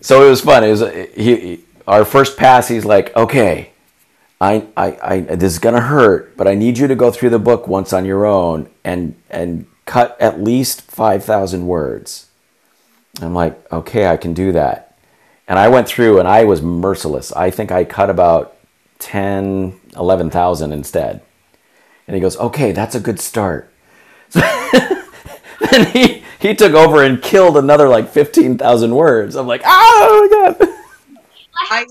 so 0.00 0.26
it 0.26 0.30
was 0.30 0.40
fun. 0.40 0.64
It 0.64 0.70
was 0.70 0.80
he 1.14 1.60
our 1.86 2.04
first 2.04 2.36
pass 2.36 2.66
he's 2.66 2.84
like, 2.84 3.14
"Okay, 3.16 3.70
I, 4.40 4.66
I, 4.76 4.98
I 5.02 5.20
this 5.20 5.54
is 5.54 5.58
to 5.58 5.80
hurt, 5.80 6.36
but 6.36 6.48
I 6.48 6.54
need 6.54 6.78
you 6.78 6.86
to 6.86 6.94
go 6.94 7.10
through 7.10 7.30
the 7.30 7.38
book 7.38 7.68
once 7.68 7.92
on 7.92 8.04
your 8.04 8.24
own 8.24 8.70
and 8.84 9.14
and 9.28 9.66
cut 9.84 10.16
at 10.20 10.42
least 10.42 10.82
5,000 10.82 11.66
words." 11.66 12.28
I'm 13.20 13.34
like, 13.34 13.70
"Okay, 13.72 14.06
I 14.06 14.16
can 14.16 14.34
do 14.34 14.52
that." 14.52 14.96
And 15.46 15.58
I 15.58 15.68
went 15.68 15.88
through 15.88 16.20
and 16.20 16.28
I 16.28 16.44
was 16.44 16.62
merciless. 16.62 17.32
I 17.32 17.50
think 17.50 17.72
I 17.72 17.84
cut 17.84 18.08
about 18.08 18.56
10 19.00 19.80
11,000 19.96 20.72
instead. 20.72 21.22
And 22.06 22.14
he 22.14 22.20
goes, 22.20 22.36
okay, 22.36 22.72
that's 22.72 22.94
a 22.94 23.00
good 23.00 23.20
start. 23.20 23.72
and 24.34 25.88
he, 25.88 26.22
he 26.38 26.54
took 26.54 26.74
over 26.74 27.02
and 27.02 27.22
killed 27.22 27.56
another 27.56 27.88
like 27.88 28.08
15,000 28.10 28.94
words. 28.94 29.36
I'm 29.36 29.46
like, 29.46 29.62
oh 29.64 30.28
my 30.30 30.56
God. 30.56 30.68
I, 31.70 31.86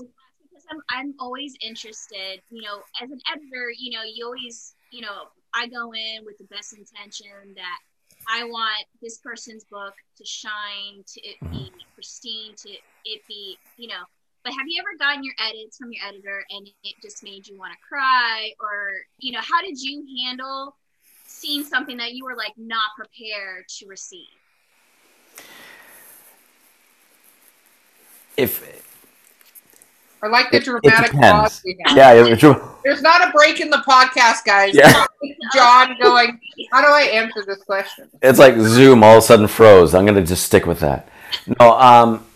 I'm, 0.70 0.80
I'm 0.90 1.14
always 1.18 1.54
interested, 1.60 2.40
you 2.50 2.62
know, 2.62 2.80
as 3.02 3.10
an 3.10 3.20
editor, 3.30 3.72
you 3.76 3.92
know, 3.96 4.02
you 4.04 4.24
always, 4.24 4.74
you 4.90 5.00
know, 5.00 5.28
I 5.54 5.66
go 5.66 5.92
in 5.92 6.24
with 6.24 6.38
the 6.38 6.44
best 6.44 6.76
intention 6.76 7.54
that 7.56 7.78
I 8.28 8.44
want 8.44 8.86
this 9.02 9.18
person's 9.18 9.64
book 9.64 9.94
to 10.16 10.24
shine, 10.24 11.02
to 11.06 11.20
it 11.22 11.40
be 11.40 11.46
mm-hmm. 11.46 11.94
pristine, 11.94 12.54
to 12.56 12.70
it 13.04 13.22
be, 13.26 13.58
you 13.76 13.88
know, 13.88 14.02
but 14.44 14.52
have 14.52 14.66
you 14.66 14.80
ever 14.80 14.96
gotten 14.98 15.22
your 15.22 15.34
edits 15.38 15.76
from 15.76 15.92
your 15.92 16.06
editor 16.06 16.44
and 16.50 16.68
it 16.82 16.94
just 17.02 17.22
made 17.22 17.46
you 17.46 17.58
want 17.58 17.72
to 17.72 17.78
cry? 17.86 18.52
Or, 18.60 18.92
you 19.18 19.32
know, 19.32 19.40
how 19.40 19.60
did 19.60 19.80
you 19.80 20.06
handle 20.24 20.76
seeing 21.26 21.62
something 21.62 21.96
that 21.98 22.12
you 22.12 22.24
were 22.24 22.36
like 22.36 22.54
not 22.56 22.90
prepared 22.96 23.68
to 23.68 23.86
receive? 23.86 24.28
If 28.36 28.89
I 30.22 30.28
like 30.28 30.50
the 30.50 30.60
dramatic 30.60 31.12
pause 31.12 31.62
we 31.64 31.78
have. 31.84 31.96
Yeah, 31.96 32.12
there's 32.84 33.02
not 33.02 33.28
a 33.28 33.32
break 33.32 33.60
in 33.60 33.70
the 33.70 33.82
podcast, 33.88 34.44
guys. 34.44 34.74
Yeah. 34.74 35.06
John 35.54 35.96
going, 36.00 36.40
how 36.72 36.80
do 36.80 36.88
I 36.88 37.02
answer 37.02 37.44
this 37.46 37.62
question? 37.62 38.08
It's 38.22 38.38
like 38.38 38.56
Zoom 38.58 39.02
all 39.02 39.18
of 39.18 39.18
a 39.18 39.26
sudden 39.26 39.48
froze. 39.48 39.94
I'm 39.94 40.04
gonna 40.04 40.24
just 40.24 40.44
stick 40.44 40.66
with 40.66 40.80
that. 40.80 41.08
No, 41.58 41.78
um, 41.78 42.26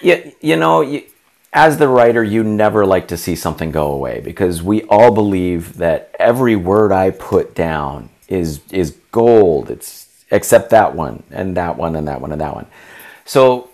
you, 0.00 0.32
you 0.40 0.56
know, 0.56 0.80
you, 0.80 1.04
as 1.52 1.76
the 1.76 1.88
writer, 1.88 2.24
you 2.24 2.42
never 2.42 2.86
like 2.86 3.08
to 3.08 3.16
see 3.16 3.36
something 3.36 3.70
go 3.70 3.92
away 3.92 4.20
because 4.20 4.62
we 4.62 4.82
all 4.84 5.12
believe 5.12 5.76
that 5.78 6.14
every 6.18 6.56
word 6.56 6.92
I 6.92 7.10
put 7.10 7.54
down 7.54 8.08
is 8.28 8.60
is 8.70 8.96
gold. 9.10 9.70
It's 9.70 10.08
except 10.30 10.70
that 10.70 10.94
one 10.94 11.22
and 11.30 11.56
that 11.56 11.76
one 11.76 11.94
and 11.94 12.08
that 12.08 12.20
one 12.20 12.32
and 12.32 12.40
that 12.40 12.54
one. 12.54 12.66
So 13.24 13.64
it, 13.64 13.71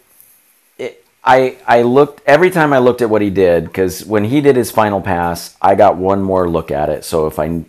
I 1.24 1.56
I 1.66 1.82
looked 1.82 2.22
every 2.26 2.50
time 2.50 2.72
I 2.72 2.78
looked 2.78 3.02
at 3.02 3.10
what 3.10 3.22
he 3.22 3.30
did 3.30 3.64
because 3.64 4.04
when 4.04 4.24
he 4.24 4.40
did 4.40 4.56
his 4.56 4.70
final 4.70 5.00
pass, 5.00 5.56
I 5.60 5.74
got 5.74 5.96
one 5.96 6.22
more 6.22 6.48
look 6.48 6.70
at 6.70 6.88
it. 6.88 7.04
So 7.04 7.26
if 7.26 7.38
I 7.38 7.46
you 7.46 7.66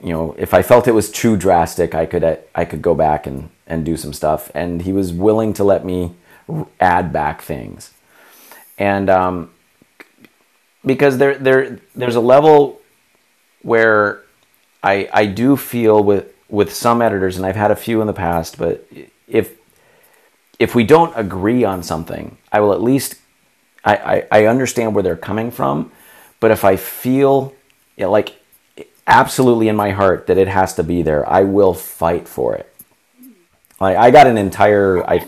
know 0.00 0.34
if 0.38 0.54
I 0.54 0.62
felt 0.62 0.88
it 0.88 0.92
was 0.92 1.10
too 1.10 1.36
drastic, 1.36 1.94
I 1.94 2.06
could 2.06 2.40
I 2.54 2.64
could 2.64 2.82
go 2.82 2.94
back 2.94 3.26
and 3.26 3.50
and 3.66 3.84
do 3.84 3.96
some 3.96 4.12
stuff. 4.12 4.50
And 4.54 4.82
he 4.82 4.92
was 4.92 5.12
willing 5.12 5.52
to 5.54 5.64
let 5.64 5.84
me 5.84 6.14
add 6.80 7.12
back 7.12 7.42
things 7.42 7.92
and 8.80 9.10
um, 9.10 9.50
because 10.84 11.18
there 11.18 11.36
there 11.36 11.78
there's 11.94 12.16
a 12.16 12.20
level 12.20 12.80
where 13.62 14.22
I 14.82 15.08
I 15.12 15.26
do 15.26 15.56
feel 15.56 16.02
with 16.02 16.32
with 16.48 16.72
some 16.74 17.00
editors, 17.02 17.36
and 17.36 17.46
I've 17.46 17.56
had 17.56 17.70
a 17.70 17.76
few 17.76 18.00
in 18.00 18.08
the 18.08 18.14
past, 18.14 18.58
but 18.58 18.84
if 19.28 19.52
if 20.58 20.74
we 20.74 20.82
don't 20.82 21.12
agree 21.14 21.62
on 21.62 21.82
something, 21.82 22.38
I 22.52 22.60
will 22.60 22.72
at 22.72 22.82
least 22.82 23.16
I, 23.84 23.96
I, 23.96 24.26
I 24.30 24.46
understand 24.46 24.94
where 24.94 25.02
they're 25.02 25.16
coming 25.16 25.50
from, 25.50 25.90
but 26.38 26.50
if 26.50 26.64
I 26.64 26.76
feel 26.76 27.54
you 27.96 28.04
know, 28.04 28.10
like 28.10 28.40
absolutely 29.06 29.68
in 29.68 29.76
my 29.76 29.90
heart 29.90 30.26
that 30.26 30.38
it 30.38 30.48
has 30.48 30.74
to 30.74 30.82
be 30.82 31.02
there, 31.02 31.28
I 31.28 31.42
will 31.42 31.74
fight 31.74 32.28
for 32.28 32.54
it. 32.54 32.74
Like 33.80 33.96
I 33.96 34.10
got 34.10 34.26
an 34.26 34.36
entire 34.38 35.02
I, 35.08 35.26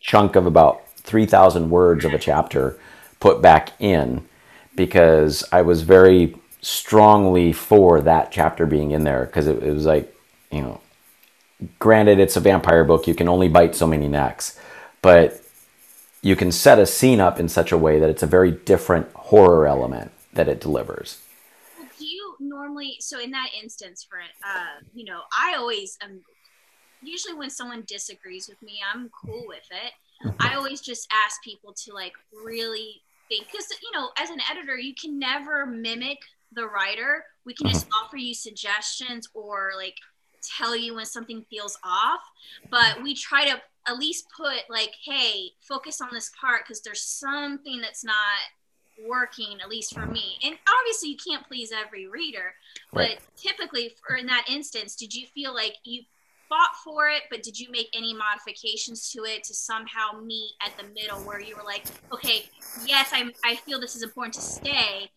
chunk 0.00 0.36
of 0.36 0.46
about 0.46 0.88
three 0.96 1.26
thousand 1.26 1.70
words 1.70 2.04
of 2.04 2.12
a 2.12 2.18
chapter 2.18 2.78
put 3.20 3.40
back 3.40 3.72
in 3.80 4.26
because 4.74 5.44
I 5.50 5.62
was 5.62 5.82
very 5.82 6.36
strongly 6.60 7.52
for 7.52 8.00
that 8.02 8.30
chapter 8.30 8.66
being 8.66 8.90
in 8.90 9.04
there 9.04 9.24
because 9.24 9.46
it, 9.46 9.62
it 9.62 9.72
was 9.72 9.86
like 9.86 10.14
you 10.50 10.60
know 10.60 10.80
granted 11.78 12.18
it's 12.18 12.36
a 12.36 12.40
vampire 12.40 12.84
book 12.84 13.06
you 13.06 13.14
can 13.14 13.28
only 13.28 13.48
bite 13.48 13.74
so 13.74 13.86
many 13.86 14.08
necks 14.08 14.58
but 15.00 15.42
you 16.22 16.36
can 16.36 16.50
set 16.50 16.78
a 16.78 16.86
scene 16.86 17.20
up 17.20 17.38
in 17.38 17.48
such 17.48 17.72
a 17.72 17.78
way 17.78 17.98
that 17.98 18.10
it's 18.10 18.22
a 18.22 18.26
very 18.26 18.50
different 18.50 19.10
horror 19.12 19.66
element 19.66 20.10
that 20.32 20.48
it 20.48 20.60
delivers. 20.60 21.22
Do 21.98 22.06
you 22.06 22.36
normally 22.40 22.96
so 23.00 23.20
in 23.20 23.30
that 23.30 23.48
instance 23.60 24.06
for 24.08 24.18
it 24.18 24.30
uh 24.44 24.80
you 24.94 25.04
know 25.04 25.20
i 25.36 25.54
always 25.56 25.96
am 26.02 26.20
usually 27.02 27.34
when 27.34 27.48
someone 27.48 27.82
disagrees 27.86 28.46
with 28.46 28.60
me 28.62 28.80
i'm 28.92 29.10
cool 29.24 29.44
with 29.46 29.66
it. 29.70 29.92
Mm-hmm. 30.26 30.36
I 30.40 30.54
always 30.54 30.80
just 30.80 31.08
ask 31.12 31.42
people 31.42 31.74
to 31.84 31.94
like 31.94 32.12
really 32.44 33.02
think 33.28 33.46
because 33.50 33.66
you 33.82 33.90
know 33.92 34.10
as 34.18 34.30
an 34.30 34.40
editor 34.50 34.78
you 34.78 34.94
can 34.94 35.18
never 35.18 35.66
mimic 35.66 36.18
the 36.52 36.66
writer. 36.66 37.24
We 37.44 37.54
can 37.54 37.68
just 37.68 37.86
mm-hmm. 37.86 38.04
offer 38.04 38.16
you 38.16 38.34
suggestions 38.34 39.28
or 39.34 39.72
like 39.76 39.96
tell 40.42 40.76
you 40.76 40.94
when 40.94 41.06
something 41.06 41.44
feels 41.50 41.78
off 41.84 42.20
but 42.70 43.02
we 43.02 43.14
try 43.14 43.44
to 43.48 43.60
at 43.88 43.98
least 43.98 44.26
put 44.36 44.58
like 44.68 44.92
hey 45.04 45.50
focus 45.60 46.00
on 46.00 46.08
this 46.12 46.30
part 46.40 46.62
because 46.66 46.80
there's 46.82 47.02
something 47.02 47.80
that's 47.80 48.04
not 48.04 48.14
working 49.06 49.58
at 49.62 49.68
least 49.68 49.92
for 49.94 50.06
me 50.06 50.38
and 50.42 50.56
obviously 50.80 51.10
you 51.10 51.16
can't 51.16 51.46
please 51.46 51.70
every 51.72 52.06
reader 52.06 52.54
but 52.92 53.00
Right. 53.02 53.18
typically 53.36 53.94
for 54.06 54.16
in 54.16 54.26
that 54.26 54.46
instance 54.50 54.96
did 54.96 55.14
you 55.14 55.26
feel 55.34 55.54
like 55.54 55.74
you 55.84 56.02
fought 56.48 56.70
for 56.82 57.08
it 57.08 57.22
but 57.30 57.42
did 57.42 57.58
you 57.58 57.70
make 57.70 57.88
any 57.94 58.14
modifications 58.14 59.10
to 59.10 59.24
it 59.24 59.44
to 59.44 59.52
somehow 59.54 60.18
meet 60.24 60.52
at 60.64 60.72
the 60.78 60.84
middle 60.94 61.18
where 61.26 61.40
you 61.40 61.56
were 61.56 61.64
like 61.64 61.84
okay 62.12 62.44
yes 62.86 63.10
i 63.12 63.24
i 63.44 63.56
feel 63.56 63.80
this 63.80 63.96
is 63.96 64.02
important 64.02 64.32
to 64.32 64.40
stay 64.40 65.10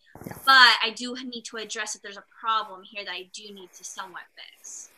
but 0.44 0.76
i 0.84 0.92
do 0.94 1.14
need 1.24 1.42
to 1.44 1.56
address 1.56 1.92
that 1.94 2.02
there's 2.02 2.16
a 2.16 2.24
problem 2.38 2.82
here 2.82 3.04
that 3.04 3.12
i 3.12 3.28
do 3.32 3.44
need 3.54 3.70
to 3.72 3.84
somewhat 3.84 4.22
fix 4.36 4.89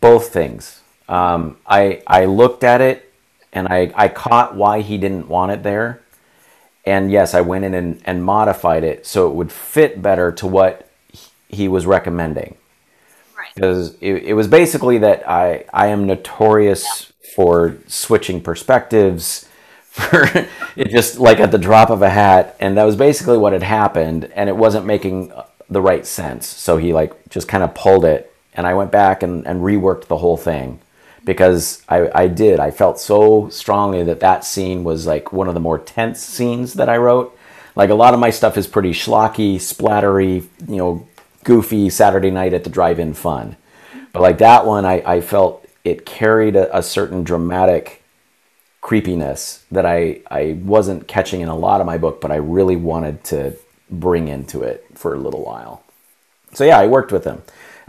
both 0.00 0.32
things. 0.32 0.80
Um, 1.08 1.56
I 1.66 2.02
I 2.06 2.26
looked 2.26 2.64
at 2.64 2.80
it 2.80 3.08
and 3.52 3.68
I, 3.68 3.92
I 3.94 4.08
caught 4.08 4.54
why 4.54 4.80
he 4.82 4.98
didn't 4.98 5.28
want 5.28 5.52
it 5.52 5.62
there. 5.62 6.02
And 6.84 7.10
yes, 7.10 7.34
I 7.34 7.40
went 7.40 7.64
in 7.64 7.74
and, 7.74 8.00
and 8.04 8.24
modified 8.24 8.84
it 8.84 9.06
so 9.06 9.28
it 9.28 9.34
would 9.34 9.52
fit 9.52 10.00
better 10.00 10.32
to 10.32 10.46
what 10.46 10.88
he 11.48 11.68
was 11.68 11.86
recommending. 11.86 12.56
right 13.36 13.48
Because 13.54 13.94
it, 14.00 14.24
it 14.24 14.34
was 14.34 14.46
basically 14.48 14.98
that 14.98 15.28
I, 15.28 15.64
I 15.72 15.88
am 15.88 16.06
notorious 16.06 17.12
for 17.34 17.76
switching 17.86 18.40
perspectives, 18.40 19.48
for 19.82 20.24
it 20.76 20.88
just 20.88 21.18
like 21.18 21.40
at 21.40 21.50
the 21.50 21.58
drop 21.58 21.90
of 21.90 22.02
a 22.02 22.10
hat. 22.10 22.56
And 22.60 22.76
that 22.76 22.84
was 22.84 22.96
basically 22.96 23.38
what 23.38 23.52
had 23.52 23.62
happened. 23.62 24.30
And 24.34 24.48
it 24.48 24.56
wasn't 24.56 24.86
making 24.86 25.32
the 25.68 25.82
right 25.82 26.06
sense. 26.06 26.46
So 26.46 26.76
he 26.76 26.92
like 26.92 27.28
just 27.28 27.48
kind 27.48 27.64
of 27.64 27.74
pulled 27.74 28.04
it. 28.04 28.32
And 28.58 28.66
I 28.66 28.74
went 28.74 28.90
back 28.90 29.22
and, 29.22 29.46
and 29.46 29.62
reworked 29.62 30.08
the 30.08 30.16
whole 30.16 30.36
thing 30.36 30.80
because 31.24 31.80
I, 31.88 32.10
I 32.12 32.26
did. 32.26 32.58
I 32.58 32.72
felt 32.72 32.98
so 32.98 33.48
strongly 33.50 34.02
that 34.02 34.18
that 34.18 34.44
scene 34.44 34.82
was 34.82 35.06
like 35.06 35.32
one 35.32 35.46
of 35.46 35.54
the 35.54 35.60
more 35.60 35.78
tense 35.78 36.20
scenes 36.20 36.74
that 36.74 36.88
I 36.88 36.96
wrote. 36.96 37.38
Like 37.76 37.90
a 37.90 37.94
lot 37.94 38.14
of 38.14 38.20
my 38.20 38.30
stuff 38.30 38.58
is 38.58 38.66
pretty 38.66 38.90
schlocky, 38.90 39.56
splattery, 39.56 40.48
you 40.66 40.76
know, 40.76 41.06
goofy 41.44 41.88
Saturday 41.88 42.32
night 42.32 42.52
at 42.52 42.64
the 42.64 42.70
drive-in 42.70 43.14
fun. 43.14 43.56
But 44.12 44.22
like 44.22 44.38
that 44.38 44.66
one, 44.66 44.84
I, 44.84 45.02
I 45.06 45.20
felt 45.20 45.64
it 45.84 46.04
carried 46.04 46.56
a, 46.56 46.76
a 46.76 46.82
certain 46.82 47.22
dramatic 47.22 48.02
creepiness 48.80 49.64
that 49.70 49.86
I, 49.86 50.22
I 50.28 50.58
wasn't 50.64 51.06
catching 51.06 51.42
in 51.42 51.48
a 51.48 51.56
lot 51.56 51.80
of 51.80 51.86
my 51.86 51.96
book, 51.96 52.20
but 52.20 52.32
I 52.32 52.36
really 52.36 52.74
wanted 52.74 53.22
to 53.24 53.56
bring 53.88 54.26
into 54.26 54.62
it 54.62 54.84
for 54.94 55.14
a 55.14 55.18
little 55.18 55.44
while. 55.44 55.84
So 56.54 56.64
yeah, 56.64 56.80
I 56.80 56.88
worked 56.88 57.12
with 57.12 57.22
him 57.22 57.42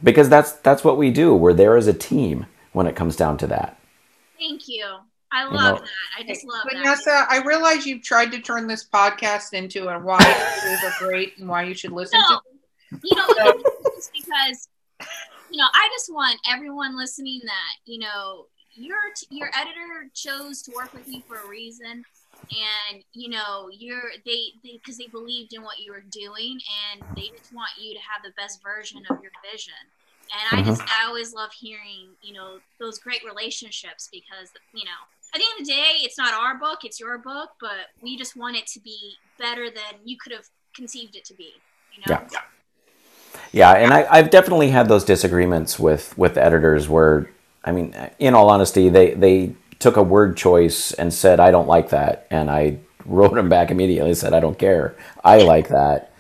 because 0.03 0.29
that's 0.29 0.53
that's 0.53 0.83
what 0.83 0.97
we 0.97 1.11
do. 1.11 1.35
We're 1.35 1.53
there 1.53 1.75
as 1.77 1.87
a 1.87 1.93
team 1.93 2.45
when 2.73 2.87
it 2.87 2.95
comes 2.95 3.15
down 3.15 3.37
to 3.39 3.47
that. 3.47 3.77
thank 4.39 4.67
you 4.67 4.85
i 5.31 5.43
love 5.43 5.53
know- 5.53 5.81
that 5.81 5.89
i 6.19 6.23
just 6.23 6.45
love 6.45 6.63
that 6.71 6.77
Vanessa, 6.77 7.25
I 7.29 7.41
realize 7.45 7.85
you've 7.85 8.03
tried 8.03 8.31
to 8.31 8.39
turn 8.39 8.67
this 8.67 8.83
podcast 8.87 9.53
into 9.53 9.87
a 9.89 9.99
why 9.99 10.17
editors 10.21 10.83
are 10.83 11.07
great 11.07 11.37
and 11.37 11.47
why 11.49 11.63
you 11.63 11.73
should 11.73 11.91
listen 11.91 12.19
No. 12.29 12.39
to. 12.91 12.99
you 13.03 13.15
know 13.15 13.25
it's 13.95 14.09
because 14.13 14.69
you 15.51 15.57
know 15.57 15.67
i 15.73 15.87
just 15.91 16.11
want 16.13 16.39
everyone 16.49 16.95
listening 16.97 17.41
that 17.43 17.91
you 17.91 17.99
know 17.99 18.45
your 18.75 18.97
your 19.29 19.49
editor 19.55 20.09
chose 20.15 20.61
to 20.63 20.71
work 20.75 20.93
with 20.93 21.07
you 21.07 21.21
for 21.27 21.37
a 21.37 21.47
reason 21.47 22.03
and 22.51 23.03
you 23.13 23.29
know 23.29 23.69
you're 23.71 24.11
they 24.25 24.51
because 24.63 24.97
they, 24.97 25.07
believed 25.07 25.53
in 25.53 25.61
what 25.63 25.79
you 25.79 25.91
were 25.91 26.03
doing 26.09 26.59
and 26.91 27.03
they 27.15 27.29
just 27.37 27.53
want 27.53 27.69
you 27.79 27.93
to 27.93 27.99
have 27.99 28.23
the 28.23 28.31
best 28.37 28.61
version 28.63 29.01
of 29.09 29.17
your 29.21 29.31
vision. 29.51 29.73
And 30.51 30.59
i 30.59 30.63
just 30.63 30.81
uh-huh. 30.81 31.03
i 31.03 31.07
always 31.07 31.33
love 31.33 31.51
hearing 31.51 32.09
you 32.21 32.33
know 32.33 32.59
those 32.79 32.99
great 32.99 33.23
relationships 33.25 34.09
because 34.11 34.49
you 34.73 34.85
know 34.85 35.01
at 35.33 35.39
the 35.39 35.45
end 35.45 35.61
of 35.61 35.67
the 35.67 35.73
day 35.73 35.97
it's 36.01 36.17
not 36.17 36.33
our 36.33 36.55
book 36.57 36.79
it's 36.83 36.99
your 36.99 37.17
book 37.17 37.49
but 37.59 37.89
we 38.01 38.15
just 38.15 38.35
want 38.35 38.55
it 38.55 38.67
to 38.67 38.79
be 38.79 39.13
better 39.39 39.71
than 39.71 39.99
you 40.05 40.17
could 40.17 40.31
have 40.31 40.45
conceived 40.75 41.15
it 41.15 41.25
to 41.25 41.33
be 41.33 41.53
you 41.95 42.13
know? 42.13 42.21
Yeah. 42.31 42.41
Yeah, 43.51 43.71
and 43.71 43.93
I, 43.93 44.07
I've 44.09 44.29
definitely 44.29 44.69
had 44.69 44.87
those 44.87 45.03
disagreements 45.03 45.79
with 45.79 46.17
with 46.17 46.37
editors 46.37 46.87
where, 46.87 47.31
I 47.63 47.71
mean, 47.71 47.95
in 48.19 48.33
all 48.33 48.49
honesty, 48.49 48.89
they 48.89 49.13
they 49.13 49.55
took 49.79 49.97
a 49.97 50.03
word 50.03 50.37
choice 50.37 50.91
and 50.91 51.13
said 51.13 51.39
I 51.39 51.51
don't 51.51 51.67
like 51.67 51.89
that, 51.89 52.27
and 52.29 52.49
I 52.49 52.77
wrote 53.05 53.37
him 53.37 53.49
back 53.49 53.71
immediately 53.71 54.13
said 54.13 54.33
I 54.33 54.39
don't 54.39 54.59
care, 54.59 54.95
I 55.23 55.37
like 55.39 55.69
that, 55.69 56.13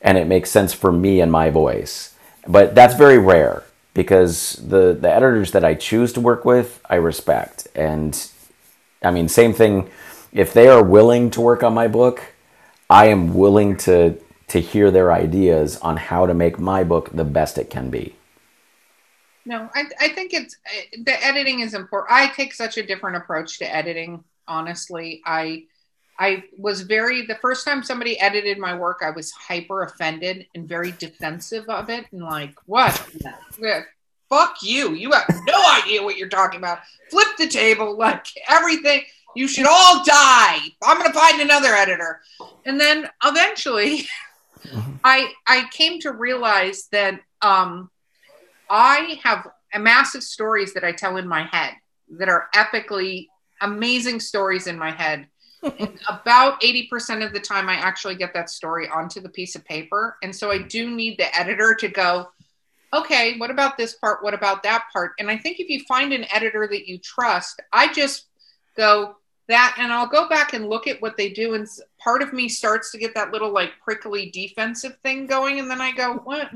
and 0.00 0.16
it 0.16 0.26
makes 0.26 0.50
sense 0.50 0.72
for 0.72 0.92
me 0.92 1.20
and 1.20 1.30
my 1.30 1.50
voice. 1.50 2.14
But 2.46 2.74
that's 2.74 2.94
very 2.94 3.18
rare 3.18 3.64
because 3.94 4.54
the 4.54 4.96
the 4.98 5.12
editors 5.12 5.52
that 5.52 5.64
I 5.64 5.74
choose 5.74 6.12
to 6.14 6.20
work 6.20 6.44
with, 6.44 6.80
I 6.88 6.94
respect, 6.96 7.68
and 7.74 8.30
I 9.02 9.10
mean, 9.10 9.28
same 9.28 9.52
thing. 9.52 9.90
If 10.32 10.52
they 10.52 10.68
are 10.68 10.82
willing 10.82 11.30
to 11.32 11.40
work 11.40 11.62
on 11.62 11.74
my 11.74 11.88
book, 11.88 12.34
I 12.88 13.06
am 13.06 13.34
willing 13.34 13.76
to 13.78 14.18
to 14.48 14.60
hear 14.60 14.90
their 14.90 15.12
ideas 15.12 15.76
on 15.78 15.96
how 15.96 16.26
to 16.26 16.34
make 16.34 16.58
my 16.58 16.82
book 16.82 17.10
the 17.12 17.24
best 17.24 17.58
it 17.58 17.70
can 17.70 17.90
be. 17.90 18.16
No, 19.46 19.68
I, 19.74 19.84
I 20.00 20.08
think 20.08 20.34
it's 20.34 20.56
uh, 20.66 20.98
the 21.04 21.24
editing 21.24 21.60
is 21.60 21.74
important. 21.74 22.12
I 22.12 22.28
take 22.28 22.52
such 22.52 22.76
a 22.76 22.86
different 22.86 23.16
approach 23.16 23.58
to 23.58 23.74
editing. 23.74 24.22
Honestly, 24.46 25.22
I 25.24 25.64
I 26.18 26.44
was 26.58 26.82
very 26.82 27.26
the 27.26 27.36
first 27.36 27.64
time 27.64 27.82
somebody 27.82 28.20
edited 28.20 28.58
my 28.58 28.76
work, 28.76 29.00
I 29.02 29.10
was 29.10 29.30
hyper 29.32 29.82
offended 29.82 30.46
and 30.54 30.68
very 30.68 30.92
defensive 30.92 31.68
of 31.68 31.88
it, 31.88 32.06
and 32.12 32.22
like, 32.22 32.54
what? 32.66 33.08
Yeah, 33.58 33.82
Fuck 34.30 34.58
you! 34.62 34.92
You 34.92 35.10
have 35.10 35.26
no 35.44 35.60
idea 35.82 36.04
what 36.04 36.16
you're 36.16 36.28
talking 36.28 36.58
about. 36.58 36.78
Flip 37.10 37.26
the 37.36 37.48
table, 37.48 37.98
like 37.98 38.26
everything. 38.48 39.02
You 39.34 39.48
should 39.48 39.66
all 39.66 40.04
die. 40.04 40.58
I'm 40.84 40.98
gonna 40.98 41.12
find 41.12 41.40
another 41.40 41.74
editor, 41.74 42.20
and 42.64 42.80
then 42.80 43.08
eventually, 43.24 44.06
I 45.02 45.32
I 45.48 45.68
came 45.72 45.98
to 46.00 46.12
realize 46.12 46.86
that 46.92 47.20
um, 47.42 47.90
I 48.70 49.18
have 49.24 49.48
a 49.74 49.78
massive 49.78 50.22
stories 50.22 50.72
that 50.74 50.84
I 50.84 50.92
tell 50.92 51.16
in 51.16 51.26
my 51.26 51.42
head 51.42 51.74
that 52.18 52.28
are 52.28 52.48
epically 52.54 53.26
amazing 53.60 54.20
stories 54.20 54.68
in 54.68 54.78
my 54.78 54.92
head. 54.92 55.26
and 55.62 55.98
about 56.08 56.60
80% 56.62 57.26
of 57.26 57.32
the 57.32 57.40
time, 57.40 57.68
I 57.68 57.74
actually 57.74 58.14
get 58.14 58.32
that 58.34 58.48
story 58.48 58.88
onto 58.88 59.20
the 59.20 59.28
piece 59.28 59.56
of 59.56 59.64
paper. 59.64 60.16
And 60.22 60.34
so 60.34 60.50
I 60.50 60.58
do 60.58 60.88
need 60.88 61.18
the 61.18 61.36
editor 61.36 61.74
to 61.74 61.88
go, 61.88 62.30
okay, 62.94 63.36
what 63.38 63.50
about 63.50 63.76
this 63.76 63.94
part? 63.94 64.22
What 64.22 64.34
about 64.34 64.62
that 64.62 64.84
part? 64.92 65.12
And 65.18 65.30
I 65.30 65.36
think 65.36 65.60
if 65.60 65.68
you 65.68 65.84
find 65.84 66.12
an 66.12 66.26
editor 66.32 66.66
that 66.70 66.88
you 66.88 66.98
trust, 66.98 67.60
I 67.72 67.92
just 67.92 68.26
go, 68.76 69.16
that 69.48 69.74
and 69.78 69.92
I'll 69.92 70.06
go 70.06 70.28
back 70.28 70.52
and 70.52 70.68
look 70.68 70.86
at 70.86 71.02
what 71.02 71.16
they 71.16 71.28
do 71.28 71.54
and 71.54 71.66
part 71.98 72.22
of 72.22 72.32
me 72.32 72.48
starts 72.48 72.92
to 72.92 72.98
get 72.98 73.14
that 73.14 73.32
little 73.32 73.52
like 73.52 73.72
prickly 73.82 74.30
defensive 74.30 74.96
thing 75.02 75.26
going 75.26 75.58
and 75.58 75.68
then 75.68 75.80
I 75.80 75.90
go 75.90 76.14
what 76.22 76.50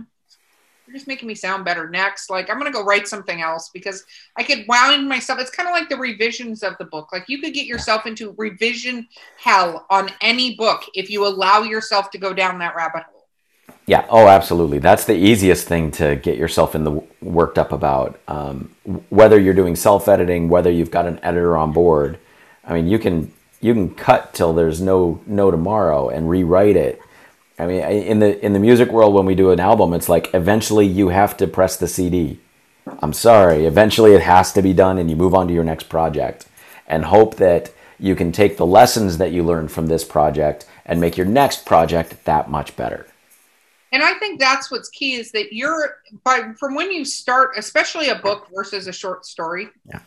you're 0.87 0.95
just 0.95 1.09
making 1.09 1.29
me 1.29 1.35
sound 1.35 1.65
better 1.65 1.89
next 1.89 2.31
like 2.31 2.51
I'm 2.51 2.61
to 2.61 2.71
go 2.71 2.85
write 2.85 3.09
something 3.09 3.41
else 3.41 3.71
because 3.73 4.05
I 4.37 4.43
could 4.43 4.65
wound 4.69 5.09
myself 5.09 5.41
it's 5.41 5.51
kind 5.51 5.69
of 5.69 5.73
like 5.73 5.89
the 5.89 5.97
revisions 5.97 6.63
of 6.63 6.77
the 6.79 6.85
book 6.85 7.13
like 7.13 7.25
you 7.29 7.41
could 7.41 7.55
get 7.55 7.67
yourself 7.67 8.07
into 8.07 8.35
revision 8.37 9.09
hell 9.39 9.87
on 9.91 10.11
any 10.21 10.55
book 10.57 10.83
if 10.95 11.11
you 11.11 11.27
allow 11.27 11.63
yourself 11.63 12.11
to 12.11 12.19
go 12.19 12.33
down 12.33 12.59
that 12.59 12.77
rabbit 12.77 13.05
hole 13.05 13.27
Yeah. 13.87 14.07
Oh, 14.09 14.29
absolutely. 14.29 14.79
That's 14.79 15.05
the 15.05 15.15
easiest 15.15 15.69
thing 15.69 15.91
to 15.93 16.17
get 16.17 16.39
yourself 16.39 16.75
in 16.75 16.85
the 16.85 17.03
worked 17.21 17.59
up 17.59 17.73
about. 17.73 18.19
Um, 18.29 18.75
whether 19.11 19.39
you're 19.39 19.55
doing 19.55 19.77
self 19.77 20.09
editing, 20.09 20.49
whether 20.49 20.71
you've 20.71 20.91
got 20.91 21.07
an 21.07 21.21
editor 21.23 21.57
on 21.57 21.73
board. 21.73 22.19
I 22.67 22.73
mean, 22.73 22.89
you 22.89 22.99
can 22.99 23.31
you 23.61 23.73
can 23.73 23.95
cut 23.95 24.35
till 24.35 24.53
there's 24.53 24.81
no 24.81 25.21
no 25.27 25.51
tomorrow 25.51 26.11
and 26.11 26.29
rewrite 26.29 26.77
it. 26.77 27.01
I 27.59 27.67
mean, 27.67 27.83
in 27.83 28.19
the 28.19 28.45
in 28.45 28.53
the 28.53 28.59
music 28.59 28.91
world, 28.91 29.15
when 29.15 29.27
we 29.27 29.35
do 29.35 29.51
an 29.51 29.61
album, 29.61 29.93
it's 29.93 30.09
like 30.09 30.35
eventually 30.35 30.87
you 30.87 31.09
have 31.11 31.37
to 31.37 31.47
press 31.47 31.77
the 31.77 31.87
CD. 31.87 32.41
I'm 33.01 33.13
sorry. 33.13 33.65
Eventually, 33.65 34.13
it 34.13 34.23
has 34.23 34.53
to 34.55 34.63
be 34.63 34.73
done, 34.73 34.99
and 34.99 35.09
you 35.09 35.17
move 35.17 35.35
on 35.35 35.47
to 35.49 35.55
your 35.55 35.65
next 35.65 35.89
project, 35.89 36.47
and 36.87 37.05
hope 37.05 37.37
that 37.37 37.73
you 37.99 38.17
can 38.17 38.33
take 38.33 38.57
the 38.57 38.67
lessons 38.67 39.19
that 39.19 39.33
you 39.33 39.43
learned 39.43 39.71
from 39.71 39.87
this 39.87 40.05
project 40.05 40.67
and 40.85 41.01
make 41.01 41.17
your 41.17 41.27
next 41.27 41.65
project 41.65 42.25
that 42.25 42.51
much 42.51 42.77
better 42.77 43.07
and 43.93 44.03
i 44.03 44.13
think 44.15 44.39
that's 44.41 44.71
what's 44.71 44.89
key 44.91 45.15
is 45.15 45.31
that 45.31 45.53
you're 45.53 45.99
by 46.25 46.53
from 46.59 46.75
when 46.75 46.91
you 46.91 47.05
start 47.05 47.53
especially 47.57 48.09
a 48.09 48.17
book 48.17 48.49
versus 48.55 48.87
a 48.87 48.93
short 48.93 49.25
story 49.25 49.69
yeah. 49.87 50.01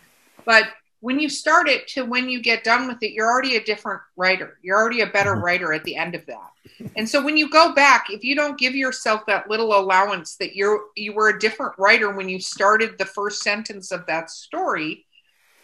but 0.46 0.66
when 1.00 1.20
you 1.20 1.30
start 1.30 1.68
it 1.68 1.88
to 1.88 2.04
when 2.04 2.28
you 2.30 2.42
get 2.42 2.64
done 2.64 2.88
with 2.88 3.02
it 3.02 3.12
you're 3.12 3.30
already 3.30 3.56
a 3.56 3.64
different 3.64 4.02
writer 4.16 4.58
you're 4.62 4.78
already 4.78 5.02
a 5.02 5.08
better 5.08 5.34
mm-hmm. 5.34 5.44
writer 5.44 5.74
at 5.74 5.84
the 5.84 5.96
end 5.96 6.16
of 6.16 6.26
that 6.26 6.52
and 6.96 7.08
so 7.08 7.24
when 7.24 7.38
you 7.38 7.50
go 7.50 7.74
back 7.74 8.08
if 8.10 8.24
you 8.24 8.36
don't 8.36 8.60
give 8.60 8.76
yourself 8.76 9.22
that 9.28 9.50
little 9.50 9.78
allowance 9.78 10.36
that 10.36 10.56
you're 10.56 10.86
you 10.96 11.14
were 11.14 11.30
a 11.30 11.40
different 11.40 11.74
writer 11.78 12.12
when 12.12 12.30
you 12.30 12.40
started 12.40 12.98
the 12.98 13.06
first 13.06 13.42
sentence 13.42 13.92
of 13.92 14.06
that 14.06 14.30
story 14.30 15.06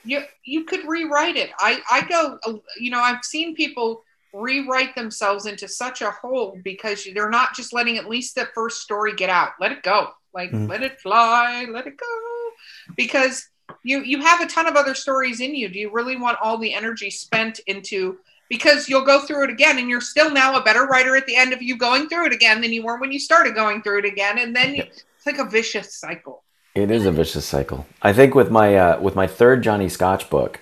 you 0.03 0.21
you 0.43 0.65
could 0.65 0.85
rewrite 0.87 1.35
it 1.35 1.51
i 1.59 1.79
i 1.89 2.01
go 2.01 2.61
you 2.77 2.91
know 2.91 2.99
i've 2.99 3.23
seen 3.23 3.55
people 3.55 4.03
rewrite 4.33 4.95
themselves 4.95 5.45
into 5.45 5.67
such 5.67 6.01
a 6.01 6.11
hole 6.11 6.59
because 6.63 7.07
they're 7.13 7.29
not 7.29 7.55
just 7.55 7.71
letting 7.71 7.97
at 7.97 8.09
least 8.09 8.35
the 8.35 8.47
first 8.55 8.81
story 8.81 9.13
get 9.15 9.29
out. 9.29 9.51
Let 9.59 9.71
it 9.71 9.83
go. 9.83 10.09
Like 10.33 10.51
mm. 10.51 10.67
let 10.67 10.81
it 10.81 10.99
fly, 10.99 11.67
let 11.69 11.85
it 11.85 11.97
go. 11.97 12.49
Because 12.97 13.47
you 13.83 14.01
you 14.01 14.21
have 14.21 14.41
a 14.41 14.47
ton 14.47 14.67
of 14.67 14.75
other 14.75 14.95
stories 14.95 15.39
in 15.39 15.55
you. 15.55 15.69
Do 15.69 15.79
you 15.79 15.91
really 15.91 16.15
want 16.15 16.37
all 16.41 16.57
the 16.57 16.73
energy 16.73 17.09
spent 17.09 17.59
into 17.67 18.17
because 18.49 18.87
you'll 18.87 19.05
go 19.05 19.21
through 19.21 19.45
it 19.45 19.49
again 19.49 19.79
and 19.79 19.89
you're 19.89 20.01
still 20.01 20.31
now 20.31 20.55
a 20.55 20.63
better 20.63 20.85
writer 20.85 21.15
at 21.15 21.25
the 21.25 21.35
end 21.35 21.53
of 21.53 21.61
you 21.61 21.77
going 21.77 22.07
through 22.07 22.27
it 22.27 22.33
again 22.33 22.61
than 22.61 22.71
you 22.71 22.83
were 22.83 22.99
when 22.99 23.11
you 23.11 23.19
started 23.19 23.55
going 23.55 23.81
through 23.81 23.99
it 23.99 24.05
again 24.05 24.37
and 24.37 24.55
then 24.55 24.75
you, 24.75 24.83
it's 24.83 25.25
like 25.25 25.37
a 25.37 25.49
vicious 25.49 25.95
cycle. 25.95 26.43
It 26.75 26.91
is 26.91 27.05
a 27.05 27.11
vicious 27.11 27.45
cycle. 27.45 27.85
I 28.01 28.13
think 28.13 28.35
with 28.35 28.49
my 28.49 28.75
uh, 28.75 28.99
with 28.99 29.15
my 29.15 29.27
third 29.27 29.63
Johnny 29.63 29.89
Scotch 29.89 30.29
book, 30.29 30.59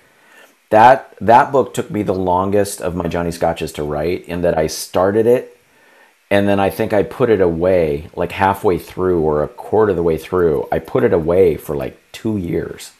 that 0.70 1.14
that 1.20 1.52
book 1.52 1.74
took 1.74 1.90
me 1.90 2.02
the 2.02 2.14
longest 2.14 2.80
of 2.80 2.94
my 2.94 3.08
Johnny 3.08 3.30
Scotches 3.30 3.72
to 3.72 3.82
write 3.82 4.26
in 4.26 4.42
that 4.42 4.56
I 4.56 4.66
started 4.66 5.26
it 5.26 5.51
and 6.32 6.48
then 6.48 6.58
I 6.58 6.70
think 6.70 6.94
I 6.94 7.02
put 7.02 7.28
it 7.28 7.42
away 7.42 8.08
like 8.16 8.32
halfway 8.32 8.78
through 8.78 9.20
or 9.20 9.42
a 9.42 9.48
quarter 9.48 9.90
of 9.90 9.96
the 9.96 10.02
way 10.02 10.16
through. 10.16 10.66
I 10.72 10.78
put 10.78 11.04
it 11.04 11.12
away 11.12 11.58
for 11.58 11.76
like 11.76 12.00
2 12.12 12.38
years 12.38 12.92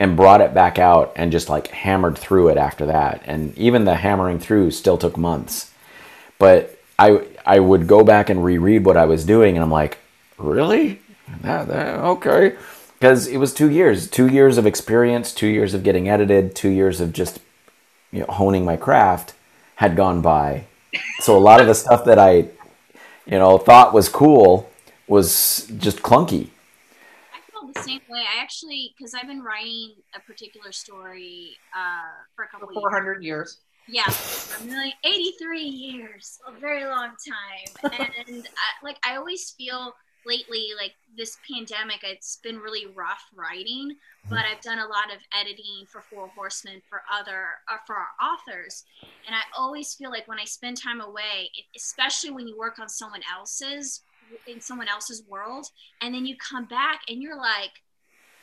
and 0.00 0.16
brought 0.16 0.40
it 0.40 0.52
back 0.52 0.76
out 0.76 1.12
and 1.14 1.30
just 1.30 1.48
like 1.48 1.68
hammered 1.68 2.18
through 2.18 2.48
it 2.48 2.58
after 2.58 2.86
that. 2.86 3.22
And 3.24 3.56
even 3.56 3.84
the 3.84 3.94
hammering 3.94 4.40
through 4.40 4.72
still 4.72 4.98
took 4.98 5.16
months. 5.16 5.70
But 6.40 6.76
I 6.98 7.24
I 7.46 7.60
would 7.60 7.86
go 7.86 8.02
back 8.02 8.28
and 8.30 8.44
reread 8.44 8.84
what 8.84 8.96
I 8.96 9.04
was 9.04 9.24
doing 9.24 9.54
and 9.56 9.62
I'm 9.62 9.70
like, 9.70 9.98
"Really? 10.36 11.00
That, 11.42 11.68
that 11.68 12.00
okay." 12.00 12.56
because 12.98 13.26
it 13.26 13.36
was 13.36 13.52
two 13.52 13.70
years, 13.70 14.08
two 14.08 14.26
years 14.28 14.56
of 14.56 14.66
experience, 14.66 15.34
two 15.34 15.46
years 15.46 15.74
of 15.74 15.82
getting 15.82 16.08
edited, 16.08 16.56
two 16.56 16.70
years 16.70 17.00
of 17.02 17.12
just 17.12 17.38
you 18.10 18.20
know, 18.20 18.26
honing 18.26 18.64
my 18.64 18.76
craft 18.76 19.34
had 19.76 19.94
gone 19.94 20.22
by. 20.22 20.64
So 21.20 21.36
a 21.36 21.40
lot 21.40 21.60
of 21.60 21.66
the 21.66 21.74
stuff 21.74 22.04
that 22.04 22.18
I, 22.18 22.48
you 23.26 23.38
know, 23.38 23.58
thought 23.58 23.92
was 23.94 24.08
cool 24.08 24.70
was 25.06 25.66
just 25.78 26.02
clunky. 26.02 26.48
I 27.32 27.50
feel 27.50 27.72
the 27.72 27.80
same 27.80 28.00
way. 28.08 28.20
I 28.20 28.42
actually, 28.42 28.94
because 28.96 29.14
I've 29.14 29.26
been 29.26 29.42
writing 29.42 29.94
a 30.14 30.20
particular 30.20 30.72
story 30.72 31.56
uh, 31.76 32.24
for 32.36 32.44
a 32.44 32.48
couple 32.48 32.68
for 32.68 32.74
400 32.74 33.22
years. 33.22 33.24
years. 33.24 33.58
Yeah, 33.86 34.04
a 34.06 34.64
million, 34.64 34.94
83 35.04 35.60
years, 35.60 36.38
a 36.46 36.58
very 36.58 36.84
long 36.84 37.10
time. 37.10 37.92
And 38.26 38.46
I, 38.46 38.84
like, 38.84 38.96
I 39.04 39.16
always 39.16 39.50
feel 39.50 39.94
lately, 40.26 40.68
like 40.76 40.94
this 41.16 41.38
pandemic, 41.50 42.00
it's 42.02 42.36
been 42.36 42.58
really 42.58 42.86
rough 42.86 43.24
writing, 43.34 43.90
mm-hmm. 43.90 44.30
but 44.30 44.44
I've 44.44 44.60
done 44.60 44.78
a 44.78 44.86
lot 44.86 45.12
of 45.14 45.20
editing 45.38 45.86
for 45.86 46.00
Four 46.00 46.28
Horsemen 46.28 46.82
for 46.88 47.02
other 47.12 47.46
uh, 47.70 47.76
for 47.86 47.96
our 47.96 48.08
authors, 48.22 48.84
and 49.26 49.34
I 49.34 49.40
always 49.56 49.94
feel 49.94 50.10
like 50.10 50.28
when 50.28 50.38
I 50.38 50.44
spend 50.44 50.80
time 50.80 51.00
away, 51.00 51.50
especially 51.76 52.30
when 52.30 52.48
you 52.48 52.58
work 52.58 52.78
on 52.78 52.88
someone 52.88 53.22
else's 53.34 54.02
in 54.46 54.60
someone 54.60 54.88
else's 54.88 55.22
world, 55.28 55.66
and 56.00 56.14
then 56.14 56.26
you 56.26 56.36
come 56.36 56.64
back 56.64 57.02
and 57.08 57.22
you're 57.22 57.36
like, 57.36 57.82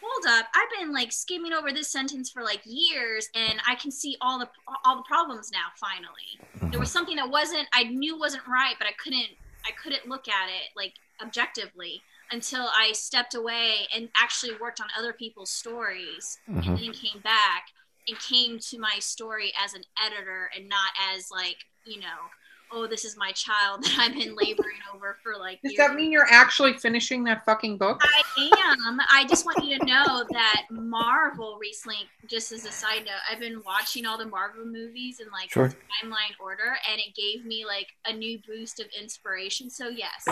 hold 0.01 0.39
up 0.39 0.47
i've 0.55 0.79
been 0.79 0.91
like 0.91 1.11
skimming 1.11 1.53
over 1.53 1.71
this 1.71 1.91
sentence 1.91 2.29
for 2.29 2.43
like 2.43 2.61
years 2.65 3.29
and 3.35 3.61
i 3.67 3.75
can 3.75 3.91
see 3.91 4.17
all 4.21 4.39
the 4.39 4.49
all 4.85 4.97
the 4.97 5.03
problems 5.03 5.51
now 5.51 5.67
finally 5.79 6.71
there 6.71 6.79
was 6.79 6.89
mm-hmm. 6.89 6.97
something 6.97 7.15
that 7.15 7.29
wasn't 7.29 7.67
i 7.73 7.83
knew 7.83 8.17
wasn't 8.17 8.41
right 8.47 8.75
but 8.79 8.87
i 8.87 8.91
couldn't 8.93 9.27
i 9.65 9.71
couldn't 9.81 10.07
look 10.07 10.27
at 10.27 10.49
it 10.49 10.69
like 10.75 10.93
objectively 11.21 12.01
until 12.31 12.69
I 12.73 12.93
stepped 12.93 13.35
away 13.35 13.87
and 13.93 14.09
actually 14.15 14.53
worked 14.59 14.79
on 14.79 14.87
other 14.97 15.13
people's 15.13 15.51
stories 15.51 16.39
mm-hmm. 16.49 16.69
and 16.69 16.77
then 16.77 16.93
came 16.93 17.21
back 17.21 17.65
and 18.07 18.17
came 18.19 18.57
to 18.59 18.79
my 18.79 18.97
story 18.99 19.51
as 19.63 19.73
an 19.73 19.83
editor 20.03 20.49
and 20.55 20.67
not 20.67 20.91
as 21.13 21.29
like, 21.29 21.57
you 21.85 21.99
know, 21.99 22.29
oh, 22.73 22.87
this 22.87 23.03
is 23.03 23.17
my 23.17 23.31
child 23.33 23.83
that 23.83 23.97
I've 23.99 24.13
been 24.13 24.35
laboring 24.35 24.77
over 24.93 25.17
for 25.21 25.35
like. 25.37 25.61
Does 25.61 25.73
years. 25.73 25.87
that 25.87 25.95
mean 25.95 26.11
you're 26.11 26.29
actually 26.29 26.73
finishing 26.73 27.23
that 27.25 27.45
fucking 27.45 27.77
book? 27.77 28.01
I 28.01 28.49
am. 28.77 28.99
I 29.11 29.25
just 29.27 29.45
want 29.45 29.63
you 29.63 29.77
to 29.77 29.85
know 29.85 30.25
that 30.31 30.63
Marvel 30.71 31.57
recently, 31.59 32.07
just 32.27 32.51
as 32.51 32.65
a 32.65 32.71
side 32.71 33.05
note, 33.05 33.19
I've 33.29 33.39
been 33.39 33.61
watching 33.65 34.05
all 34.05 34.17
the 34.17 34.25
Marvel 34.25 34.65
movies 34.65 35.19
in 35.19 35.29
like 35.31 35.51
sure. 35.51 35.67
timeline 35.67 36.35
order, 36.41 36.77
and 36.89 36.99
it 36.99 37.13
gave 37.15 37.45
me 37.45 37.65
like 37.65 37.87
a 38.05 38.13
new 38.13 38.39
boost 38.47 38.79
of 38.79 38.87
inspiration. 38.99 39.69
So 39.69 39.89
yes, 39.89 40.27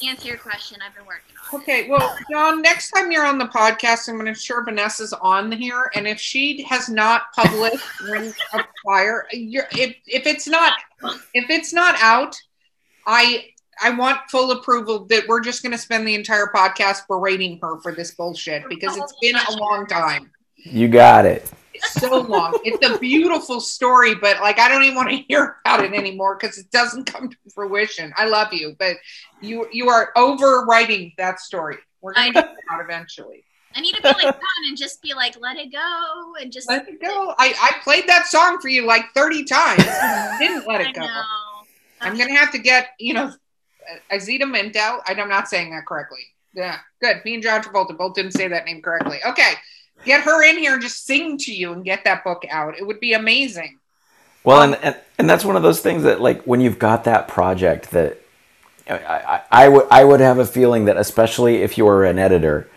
to 0.00 0.06
answer 0.06 0.28
your 0.28 0.38
question, 0.38 0.78
I've 0.84 0.94
been 0.94 1.06
working 1.06 1.34
on. 1.52 1.60
Okay, 1.60 1.88
well, 1.88 2.16
John, 2.30 2.62
next 2.62 2.90
time 2.90 3.10
you're 3.10 3.26
on 3.26 3.38
the 3.38 3.46
podcast, 3.46 4.08
I'm 4.08 4.16
going 4.16 4.32
to 4.32 4.38
sure 4.38 4.64
Vanessa's 4.64 5.12
on 5.12 5.50
here, 5.52 5.90
and 5.94 6.06
if 6.06 6.20
she 6.20 6.62
has 6.64 6.88
not 6.88 7.32
published 7.34 8.00
Ring 8.08 8.32
of 8.52 8.60
Fire, 8.84 9.26
you're, 9.32 9.66
if 9.72 9.96
if 10.06 10.26
it's 10.26 10.46
not 10.46 10.74
if 11.34 11.50
it's 11.50 11.72
not 11.72 11.96
out, 12.00 12.36
I 13.06 13.46
I 13.82 13.90
want 13.90 14.18
full 14.30 14.52
approval 14.52 15.04
that 15.06 15.26
we're 15.26 15.40
just 15.40 15.62
going 15.62 15.72
to 15.72 15.78
spend 15.78 16.06
the 16.06 16.14
entire 16.14 16.46
podcast 16.54 17.06
berating 17.08 17.58
her 17.62 17.80
for 17.80 17.92
this 17.92 18.12
bullshit 18.14 18.68
because 18.68 18.96
it's 18.96 19.14
been 19.20 19.36
a 19.36 19.56
long 19.56 19.86
time. 19.86 20.30
You 20.56 20.88
got 20.88 21.26
it 21.26 21.50
so 21.92 22.20
long. 22.20 22.58
It's 22.64 22.86
a 22.86 22.98
beautiful 22.98 23.60
story, 23.60 24.14
but 24.14 24.40
like 24.40 24.58
I 24.58 24.68
don't 24.68 24.82
even 24.82 24.96
want 24.96 25.10
to 25.10 25.16
hear 25.16 25.56
about 25.64 25.84
it 25.84 25.92
anymore 25.92 26.36
because 26.40 26.58
it 26.58 26.70
doesn't 26.70 27.04
come 27.04 27.30
to 27.30 27.36
fruition. 27.54 28.12
I 28.16 28.26
love 28.26 28.52
you, 28.52 28.76
but 28.78 28.96
you 29.40 29.68
you 29.72 29.88
are 29.88 30.12
overwriting 30.16 31.14
that 31.16 31.40
story. 31.40 31.78
We're 32.00 32.14
gonna 32.14 32.32
get 32.32 32.54
out 32.70 32.80
eventually. 32.80 33.44
I 33.76 33.80
need 33.80 33.94
to 33.96 34.02
be 34.02 34.08
like 34.08 34.22
fun 34.22 34.68
and 34.68 34.76
just 34.76 35.02
be 35.02 35.14
like, 35.14 35.36
let 35.40 35.56
it 35.56 35.72
go 35.72 36.34
and 36.40 36.52
just 36.52 36.68
let 36.68 36.88
it 36.88 37.00
go. 37.00 37.34
I, 37.38 37.54
I 37.60 37.82
played 37.82 38.06
that 38.06 38.28
song 38.28 38.60
for 38.60 38.68
you 38.68 38.86
like 38.86 39.06
30 39.16 39.44
times. 39.44 39.84
didn't 40.38 40.66
let 40.68 40.80
it 40.80 40.94
go. 40.94 41.08
I'm 42.00 42.16
gonna 42.16 42.36
have 42.36 42.52
to 42.52 42.58
get, 42.58 42.90
you 43.00 43.14
know, 43.14 43.32
Azita 44.12 44.48
Mendel. 44.48 45.00
I'm 45.06 45.28
not 45.28 45.48
saying 45.48 45.70
that 45.70 45.86
correctly. 45.86 46.20
Yeah, 46.54 46.78
good. 47.02 47.16
Me 47.24 47.34
and 47.34 47.42
John 47.42 47.62
Travolta 47.62 47.98
both 47.98 48.14
didn't 48.14 48.32
say 48.32 48.46
that 48.46 48.64
name 48.64 48.80
correctly. 48.80 49.18
Okay 49.26 49.54
get 50.04 50.22
her 50.22 50.42
in 50.44 50.58
here 50.58 50.74
and 50.74 50.82
just 50.82 51.06
sing 51.06 51.38
to 51.38 51.54
you 51.54 51.72
and 51.72 51.84
get 51.84 52.04
that 52.04 52.24
book 52.24 52.44
out. 52.50 52.78
It 52.78 52.86
would 52.86 53.00
be 53.00 53.14
amazing. 53.14 53.78
Well, 54.44 54.60
um, 54.60 54.74
and, 54.74 54.84
and, 54.84 54.96
and 55.18 55.30
that's 55.30 55.44
one 55.44 55.56
of 55.56 55.62
those 55.62 55.80
things 55.80 56.02
that 56.02 56.20
like 56.20 56.42
when 56.42 56.60
you've 56.60 56.78
got 56.78 57.04
that 57.04 57.28
project 57.28 57.90
that 57.92 58.20
I, 58.88 58.94
I, 58.94 59.42
I 59.50 59.68
would 59.68 59.86
I 59.90 60.04
would 60.04 60.20
have 60.20 60.38
a 60.38 60.46
feeling 60.46 60.84
that 60.84 60.96
especially 60.96 61.62
if 61.62 61.78
you're 61.78 62.04
an 62.04 62.18
editor, 62.18 62.68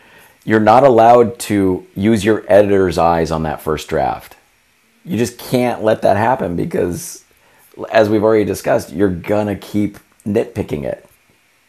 you're 0.45 0.61
not 0.61 0.83
allowed 0.83 1.37
to 1.39 1.85
use 1.95 2.23
your 2.23 2.45
editor's 2.47 2.97
eyes 2.97 3.31
on 3.31 3.43
that 3.43 3.61
first 3.61 3.89
draft. 3.89 4.37
You 5.03 5.17
just 5.17 5.37
can't 5.37 5.83
let 5.83 6.01
that 6.03 6.17
happen 6.17 6.55
because 6.55 7.23
as 7.91 8.09
we've 8.09 8.23
already 8.23 8.45
discussed, 8.45 8.91
you're 8.91 9.09
gonna 9.09 9.55
keep 9.55 9.99
nitpicking 10.25 10.83
it 10.83 11.05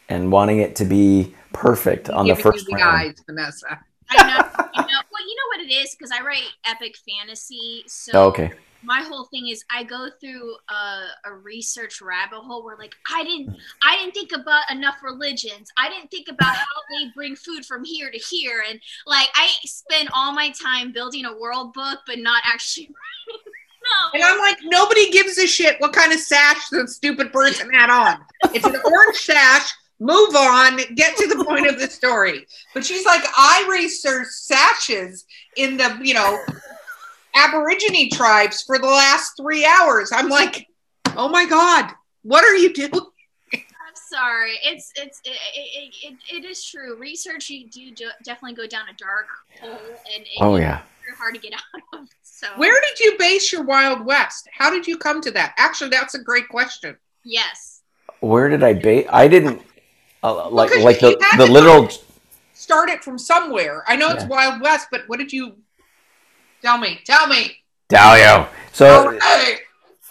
and 0.07 0.31
wanting 0.31 0.59
it 0.59 0.75
to 0.77 0.85
be 0.85 1.35
perfect 1.51 2.09
on 2.09 2.27
the 2.27 2.35
first 2.35 2.67
the 2.67 2.75
round. 2.75 3.09
Eyes, 3.09 3.23
Vanessa. 3.25 3.79
I 4.09 4.27
know, 4.27 4.65
I 4.75 4.81
know. 4.81 5.01
Well, 5.11 5.27
you 5.27 5.35
know 5.35 5.47
what 5.57 5.61
it 5.61 5.71
is 5.71 5.95
because 5.95 6.11
I 6.11 6.23
write 6.23 6.43
epic 6.65 6.95
fantasy. 6.97 7.83
So 7.87 8.11
oh, 8.15 8.27
okay. 8.27 8.51
My 8.81 9.01
whole 9.01 9.25
thing 9.25 9.49
is 9.49 9.63
I 9.69 9.83
go 9.83 10.07
through 10.21 10.55
a, 10.69 11.29
a, 11.29 11.33
research 11.33 12.01
rabbit 12.01 12.39
hole 12.39 12.63
where 12.63 12.77
like 12.77 12.95
I 13.13 13.23
didn't 13.23 13.47
hmm. 13.49 13.59
I 13.83 13.97
didn't 13.97 14.13
think 14.13 14.31
about 14.31 14.71
enough 14.71 15.03
religions. 15.03 15.69
I 15.77 15.89
didn't 15.89 16.09
think 16.11 16.29
about 16.29 16.55
how 16.55 16.65
they 16.89 17.11
bring 17.13 17.35
food 17.35 17.65
from 17.65 17.83
here 17.83 18.09
to 18.09 18.17
here, 18.17 18.63
and 18.67 18.79
like 19.05 19.27
I 19.35 19.49
spend 19.65 20.09
all 20.13 20.31
my 20.31 20.51
time 20.51 20.93
building 20.93 21.25
a 21.25 21.37
world 21.37 21.73
book, 21.73 21.99
but 22.07 22.19
not 22.19 22.41
actually 22.45 22.85
writing 22.87 23.53
And 24.13 24.23
I'm 24.23 24.39
like, 24.39 24.57
nobody 24.63 25.11
gives 25.11 25.37
a 25.37 25.47
shit 25.47 25.79
what 25.79 25.93
kind 25.93 26.13
of 26.13 26.19
sash 26.19 26.69
the 26.69 26.87
stupid 26.87 27.31
person 27.31 27.69
had 27.73 27.89
on. 27.89 28.19
It's 28.53 28.65
an 28.65 28.75
orange 28.85 29.17
sash. 29.17 29.71
Move 29.99 30.35
on. 30.35 30.77
Get 30.95 31.17
to 31.17 31.27
the 31.27 31.43
point 31.43 31.67
of 31.67 31.79
the 31.79 31.87
story. 31.89 32.45
But 32.73 32.85
she's 32.85 33.05
like, 33.05 33.21
I 33.37 33.67
research 33.69 34.27
sashes 34.29 35.25
in 35.57 35.77
the, 35.77 35.99
you 36.01 36.13
know, 36.13 36.39
Aborigine 37.35 38.09
tribes 38.11 38.63
for 38.63 38.79
the 38.79 38.87
last 38.87 39.33
three 39.37 39.65
hours. 39.65 40.11
I'm 40.13 40.29
like, 40.29 40.67
oh 41.15 41.29
my 41.29 41.45
God, 41.45 41.91
what 42.23 42.43
are 42.43 42.55
you 42.55 42.73
doing? 42.73 42.91
I'm 43.53 43.95
sorry. 44.09 44.53
It's 44.63 44.91
it's 44.95 45.21
it, 45.25 45.37
it, 45.55 45.93
it, 46.03 46.35
it 46.37 46.45
is 46.45 46.63
true. 46.63 46.97
Research 46.97 47.49
you 47.49 47.69
do 47.69 47.91
do- 47.91 48.09
definitely 48.23 48.55
go 48.55 48.67
down 48.67 48.85
a 48.89 48.93
dark 48.93 49.27
hole, 49.61 49.71
and 50.15 50.23
it, 50.23 50.29
Oh 50.41 50.55
yeah. 50.55 50.81
very 51.05 51.17
hard 51.17 51.35
to 51.35 51.39
get 51.41 51.53
out 51.53 51.81
of. 51.99 52.07
So 52.23 52.47
Where 52.55 52.73
did 52.81 52.99
you 52.99 53.15
base 53.19 53.51
your 53.51 53.63
Wild 53.63 54.05
West? 54.05 54.47
How 54.57 54.69
did 54.69 54.87
you 54.87 54.97
come 54.97 55.21
to 55.21 55.31
that? 55.31 55.53
Actually, 55.57 55.89
that's 55.91 56.15
a 56.15 56.23
great 56.23 56.47
question. 56.49 56.95
yes, 57.23 57.81
Where 58.21 58.49
did 58.49 58.63
I 58.63 58.73
base? 58.73 59.07
I 59.11 59.27
didn't 59.27 59.61
uh, 60.23 60.49
like 60.49 60.69
Because 60.69 60.83
like 60.83 60.99
the 60.99 61.17
the 61.37 61.45
literal. 61.45 61.89
Start 62.53 62.89
it 62.89 63.03
from 63.03 63.17
somewhere. 63.17 63.83
I 63.87 63.95
know 63.95 64.09
it's 64.11 64.23
Yeah. 64.23 64.27
Wild 64.29 64.61
West, 64.61 64.87
but 64.91 65.01
what 65.07 65.17
did 65.17 65.31
you 65.31 65.55
tell 66.61 66.77
me? 66.77 66.99
Tell 67.05 67.25
me. 67.27 67.57
Dalio. 67.89 68.47
So 68.73 69.17
Hey. 69.19 69.59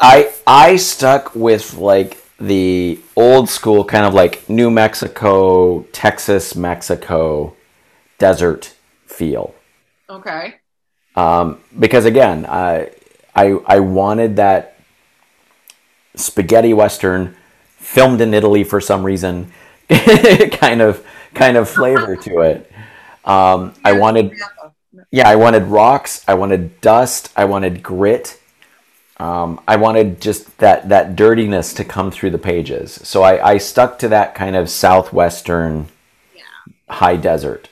I 0.01 0.33
I 0.47 0.77
stuck 0.77 1.35
with 1.35 1.75
like 1.75 2.19
the 2.41 2.99
old 3.17 3.49
school 3.49 3.85
kind 3.85 4.07
of 4.07 4.15
like 4.15 4.49
New 4.49 4.71
Mexico, 4.71 5.83
Texas, 5.93 6.55
Mexico 6.55 7.55
desert 8.19 8.75
feel. 9.07 9.55
Okay. 10.09 10.55
Um, 11.17 11.61
because 11.79 12.05
again, 12.05 12.47
I, 12.47 12.91
I 13.35 13.59
I 13.67 13.81
wanted 13.81 14.37
that 14.37 14.79
spaghetti 16.15 16.73
western 16.73 17.37
filmed 17.77 18.21
in 18.21 18.35
Italy 18.35 18.65
for 18.65 18.81
some 18.81 19.05
reason, 19.05 19.53
kind 20.53 20.83
of 20.83 21.05
kind 21.35 21.57
of 21.57 21.69
flavor 21.69 22.17
to 22.17 22.41
it. 22.41 22.71
Um, 23.25 23.75
I 23.85 23.93
wanted 23.93 24.33
yeah, 25.11 25.29
I 25.29 25.37
wanted 25.37 25.65
rocks. 25.65 26.25
I 26.29 26.35
wanted 26.35 26.81
dust. 26.81 27.33
I 27.37 27.45
wanted 27.45 27.83
grit. 27.83 28.41
Um, 29.19 29.61
I 29.67 29.77
wanted 29.77 30.21
just 30.21 30.59
that 30.59 30.89
that 30.91 31.17
dirtiness 31.17 31.73
to 31.75 31.85
come 31.85 32.11
through 32.11 32.31
the 32.31 32.39
pages. 32.39 32.93
So 33.03 33.23
I, 33.23 33.53
I 33.55 33.59
stuck 33.59 33.99
to 34.01 34.09
that 34.09 34.35
kind 34.35 34.55
of 34.55 34.71
southwestern 34.71 35.89
yeah. 36.35 36.43
high 36.89 37.17
desert. 37.17 37.69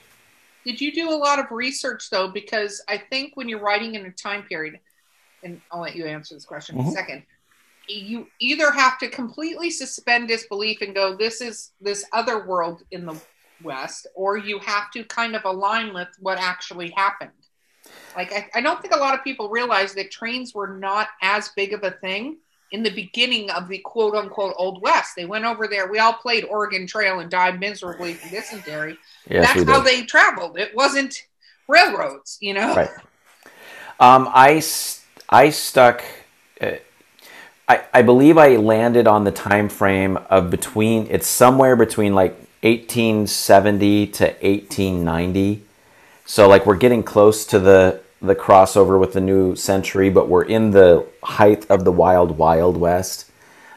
Did 0.64 0.80
you 0.80 0.92
do 0.92 1.10
a 1.10 1.14
lot 1.14 1.38
of 1.38 1.46
research 1.50 2.10
though? 2.10 2.28
Because 2.28 2.82
I 2.88 2.98
think 2.98 3.36
when 3.36 3.48
you're 3.48 3.60
writing 3.60 3.94
in 3.94 4.04
a 4.06 4.10
time 4.10 4.42
period, 4.44 4.80
and 5.44 5.60
I'll 5.70 5.80
let 5.82 5.94
you 5.94 6.06
answer 6.06 6.34
this 6.34 6.44
question 6.44 6.76
in 6.76 6.86
a 6.86 6.88
Mhm. 6.88 6.92
second, 6.92 7.22
you 7.88 8.26
either 8.40 8.70
have 8.70 8.98
to 8.98 9.08
completely 9.08 9.70
suspend 9.70 10.28
disbelief 10.28 10.80
and 10.80 10.94
go, 10.94 11.16
this 11.16 11.40
is 11.40 11.72
this 11.80 12.04
other 12.12 12.46
world 12.46 12.82
in 12.90 13.06
the 13.06 13.16
West, 13.62 14.06
or 14.14 14.36
you 14.36 14.58
have 14.58 14.90
to 14.92 15.04
kind 15.04 15.34
of 15.34 15.44
align 15.44 15.94
with 15.94 16.08
what 16.20 16.38
actually 16.38 16.90
happened. 16.90 17.30
Like, 18.14 18.32
I, 18.32 18.48
I 18.54 18.60
don't 18.60 18.80
think 18.82 18.94
a 18.94 18.98
lot 18.98 19.14
of 19.14 19.24
people 19.24 19.48
realize 19.48 19.94
that 19.94 20.10
trains 20.10 20.54
were 20.54 20.76
not 20.76 21.08
as 21.22 21.50
big 21.56 21.72
of 21.72 21.84
a 21.84 21.92
thing 21.92 22.38
in 22.72 22.82
the 22.82 22.90
beginning 22.90 23.50
of 23.50 23.68
the 23.68 23.78
quote 23.78 24.14
unquote 24.14 24.54
Old 24.58 24.82
West. 24.82 25.12
They 25.16 25.24
went 25.24 25.44
over 25.44 25.66
there, 25.68 25.90
we 25.90 25.98
all 25.98 26.14
played 26.14 26.44
Oregon 26.44 26.86
Trail 26.86 27.20
and 27.20 27.30
died 27.30 27.60
miserably 27.60 28.14
from 28.14 28.30
dysentery 28.30 28.98
Yes, 29.28 29.54
that's 29.54 29.68
how 29.68 29.80
they 29.80 30.02
traveled. 30.02 30.58
It 30.58 30.74
wasn't 30.74 31.26
railroads, 31.68 32.38
you 32.40 32.54
know. 32.54 32.74
Right. 32.74 32.90
Um, 33.98 34.28
I, 34.32 34.62
I 35.28 35.50
stuck. 35.50 36.02
Uh, 36.60 36.72
I, 37.68 37.84
I 37.92 38.02
believe 38.02 38.38
I 38.38 38.56
landed 38.56 39.06
on 39.06 39.24
the 39.24 39.32
time 39.32 39.68
frame 39.68 40.18
of 40.30 40.50
between. 40.50 41.06
It's 41.10 41.26
somewhere 41.26 41.74
between 41.74 42.14
like 42.14 42.32
1870 42.62 44.06
to 44.06 44.24
1890. 44.24 45.62
So 46.24 46.48
like 46.48 46.66
we're 46.66 46.76
getting 46.76 47.02
close 47.02 47.44
to 47.46 47.58
the 47.58 48.00
the 48.22 48.34
crossover 48.34 48.98
with 48.98 49.12
the 49.12 49.20
new 49.20 49.54
century, 49.54 50.08
but 50.08 50.28
we're 50.28 50.44
in 50.44 50.70
the 50.70 51.06
height 51.22 51.70
of 51.70 51.84
the 51.84 51.92
wild 51.92 52.38
wild 52.38 52.76
west. 52.76 53.30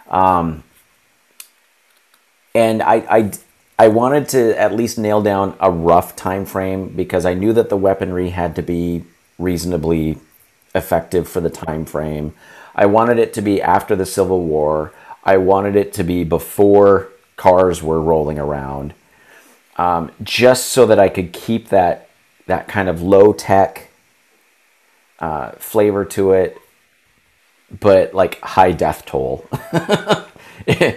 Um, 0.08 0.64
and 2.56 2.82
I, 2.82 2.96
I 3.10 3.32
I 3.78 3.88
wanted 3.88 4.30
to 4.30 4.60
at 4.60 4.74
least 4.74 4.98
nail 4.98 5.22
down 5.22 5.56
a 5.60 5.72
rough 5.72 6.16
time 6.16 6.46
frame 6.46 6.90
because 6.90 7.26
I 7.26 7.34
knew 7.34 7.54
that 7.54 7.70
the 7.70 7.78
weaponry 7.78 8.30
had 8.30 8.56
to 8.56 8.62
be 8.62 9.04
reasonably 9.38 10.18
effective 10.76 11.28
for 11.28 11.42
the 11.42 11.50
time 11.50 11.86
frame. 11.86 12.34
I 12.80 12.86
wanted 12.86 13.20
it 13.20 13.34
to 13.34 13.42
be 13.42 13.62
after 13.62 13.94
the 13.94 14.06
Civil 14.06 14.46
War. 14.46 14.94
I 15.22 15.36
wanted 15.36 15.76
it 15.76 15.92
to 15.96 16.04
be 16.06 16.24
before 16.24 17.10
cars 17.36 17.84
were 17.84 18.00
rolling 18.00 18.40
around, 18.40 18.94
um, 19.76 20.14
just 20.24 20.68
so 20.68 20.86
that 20.86 20.98
I 20.98 21.10
could 21.10 21.34
keep 21.34 21.68
that 21.70 22.10
that 22.46 22.70
kind 22.70 22.88
of 22.88 23.02
low 23.02 23.34
tech 23.34 23.90
uh, 25.20 25.52
flavor 25.58 26.06
to 26.06 26.32
it, 26.32 26.58
but 27.82 28.14
like 28.14 28.40
high 28.40 28.72
death 28.72 29.06
toll. 29.06 29.46
and 30.66 30.96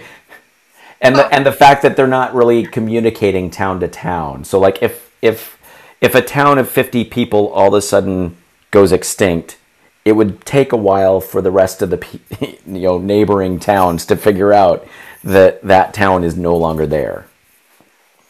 the 1.17 1.27
and 1.33 1.45
the 1.45 1.51
fact 1.51 1.81
that 1.81 1.97
they're 1.97 2.07
not 2.07 2.33
really 2.33 2.65
communicating 2.65 3.49
town 3.49 3.81
to 3.81 3.89
town. 3.89 4.45
So 4.45 4.57
like 4.57 4.81
if 4.81 5.11
if 5.21 5.57
if 5.99 6.15
a 6.15 6.21
town 6.21 6.59
of 6.59 6.69
50 6.69 7.03
people 7.03 7.49
all 7.49 7.67
of 7.67 7.73
a 7.73 7.81
sudden 7.81 8.37
goes 8.71 8.93
extinct, 8.93 9.57
it 10.05 10.13
would 10.13 10.45
take 10.45 10.71
a 10.71 10.77
while 10.77 11.21
for 11.21 11.41
the 11.41 11.51
rest 11.51 11.81
of 11.81 11.89
the 11.89 12.19
you 12.65 12.79
know 12.79 12.97
neighboring 12.97 13.59
towns 13.59 14.05
to 14.07 14.15
figure 14.15 14.53
out 14.53 14.87
that 15.23 15.61
that 15.63 15.93
town 15.93 16.23
is 16.23 16.35
no 16.35 16.55
longer 16.55 16.85
there. 16.85 17.27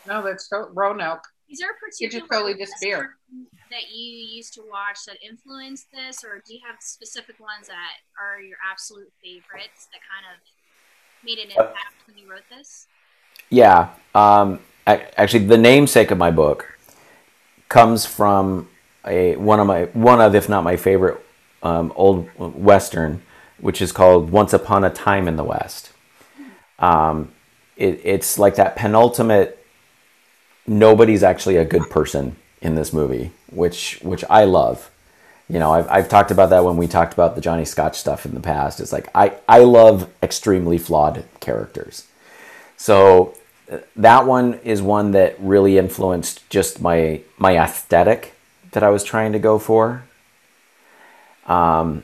No, 0.06 0.22
that's 0.24 0.50
so, 0.50 0.70
Roanoke. 0.74 1.24
Is 1.50 1.60
there 1.60 1.70
a 1.70 1.74
You 2.00 2.10
particular 2.10 2.20
just 2.22 2.32
totally 2.32 2.54
disappear. 2.54 3.16
That 3.72 3.90
you 3.92 4.12
used 4.36 4.54
to 4.56 4.62
watch 4.70 5.00
that 5.08 5.18
influenced 5.28 5.88
this, 5.92 6.24
or 6.24 6.42
do 6.46 6.54
you 6.54 6.60
have 6.68 6.78
specific 6.80 7.40
ones 7.40 7.68
that 7.68 7.94
are 8.22 8.40
your 8.42 8.58
absolute 8.72 9.12
favorites 9.24 9.88
that 9.92 10.02
kind 10.06 10.26
of 10.30 10.42
made 11.24 11.40
an 11.40 11.52
Uh, 11.58 11.64
impact 11.68 12.06
when 12.06 12.18
you 12.18 12.30
wrote 12.30 12.46
this? 12.50 12.88
Yeah. 13.50 13.90
Um, 14.14 14.60
ac- 14.88 15.04
actually, 15.18 15.46
the 15.46 15.58
namesake 15.58 16.12
of 16.12 16.18
my 16.18 16.32
book 16.32 16.78
comes 17.70 18.06
from 18.06 18.70
a 19.06 19.36
one 19.38 19.60
of 19.60 19.68
my 19.68 19.86
one 19.94 20.22
of, 20.22 20.36
if 20.36 20.48
not 20.50 20.64
my 20.64 20.76
favorite, 20.76 21.24
um, 21.64 21.92
old 21.96 22.30
western, 22.38 23.22
which 23.60 23.82
is 23.82 23.92
called 23.92 24.30
"Once 24.30 24.54
Upon 24.54 24.84
a 24.84 24.90
Time 24.90 25.28
in 25.28 25.36
the 25.36 25.44
West." 25.44 25.92
Um, 26.80 27.32
it, 27.78 28.02
it's 28.04 28.38
like 28.38 28.56
that 28.56 28.76
penultimate. 28.76 29.60
Nobody's 30.68 31.24
actually 31.24 31.58
a 31.58 31.66
good 31.66 31.90
person 31.90 32.36
in 32.62 32.76
this 32.76 32.94
movie, 32.94 33.32
which 33.52 34.00
which 34.02 34.24
I 34.30 34.46
love. 34.46 34.90
You 35.50 35.60
know, 35.60 35.72
I've, 35.72 35.90
I've 35.90 36.10
talked 36.10 36.32
about 36.32 36.50
that 36.52 36.64
when 36.64 36.78
we 36.78 36.88
talked 36.88 37.14
about 37.14 37.36
the 37.36 37.42
Johnny 37.42 37.66
Scotch 37.66 37.98
stuff 37.98 38.26
in 38.26 38.34
the 38.34 38.40
past. 38.40 38.80
It's 38.80 38.94
like 38.94 39.10
I, 39.14 39.34
I 39.48 39.60
love 39.60 40.10
extremely 40.22 40.78
flawed 40.78 41.26
characters. 41.42 42.08
So 42.78 43.36
uh, 43.72 43.80
that 43.98 44.26
one 44.26 44.56
is 44.64 44.82
one 44.82 45.12
that 45.12 45.36
really 45.40 45.78
influenced 45.78 46.50
just 46.50 46.82
my 46.82 47.22
my 47.38 47.58
aesthetic 47.58 48.34
that 48.72 48.84
I 48.84 48.90
was 48.90 49.04
trying 49.04 49.34
to 49.34 49.40
go 49.40 49.60
for. 49.60 50.04
Um, 51.48 52.04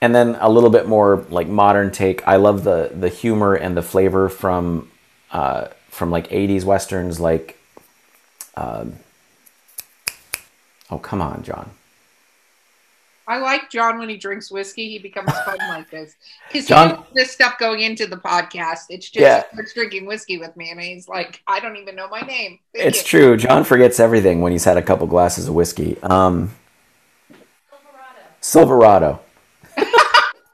and 0.00 0.14
then 0.14 0.36
a 0.40 0.48
little 0.48 0.70
bit 0.70 0.86
more 0.86 1.24
like 1.30 1.48
modern 1.48 1.90
take. 1.90 2.26
I 2.28 2.36
love 2.36 2.64
the 2.64 2.90
the 2.94 3.08
humor 3.08 3.54
and 3.54 3.76
the 3.76 3.82
flavor 3.82 4.28
from 4.28 4.90
uh, 5.32 5.68
from 5.88 6.10
like 6.10 6.28
'80s 6.28 6.64
westerns, 6.64 7.18
like. 7.20 7.58
Um, 8.56 8.94
oh 10.90 10.98
come 10.98 11.20
on, 11.20 11.42
John! 11.42 11.70
I 13.28 13.38
like 13.38 13.70
John 13.70 13.98
when 13.98 14.08
he 14.08 14.16
drinks 14.16 14.50
whiskey. 14.50 14.88
He 14.88 14.98
becomes 14.98 15.30
fun 15.32 15.56
like 15.68 15.90
this 15.90 16.14
because 16.48 16.66
John- 16.66 17.04
this 17.14 17.30
stuff 17.32 17.58
going 17.58 17.80
into 17.80 18.06
the 18.06 18.16
podcast. 18.16 18.84
It's 18.88 19.10
just 19.10 19.20
Yeah. 19.22 19.42
he 19.50 19.56
starts 19.56 19.74
drinking 19.74 20.06
whiskey 20.06 20.38
with 20.38 20.56
me, 20.56 20.70
and 20.70 20.80
he's 20.80 21.08
like, 21.08 21.42
"I 21.46 21.60
don't 21.60 21.76
even 21.76 21.96
know 21.96 22.08
my 22.08 22.20
name." 22.20 22.58
Thank 22.74 22.86
It's 22.86 23.12
you. 23.12 23.20
true. 23.20 23.36
John 23.36 23.64
forgets 23.64 23.98
everything 24.00 24.40
when 24.40 24.52
he's 24.52 24.64
had 24.64 24.76
a 24.76 24.82
couple 24.82 25.06
glasses 25.06 25.48
of 25.48 25.54
whiskey. 25.54 25.98
Um, 26.02 26.54
Silverado. 28.46 29.20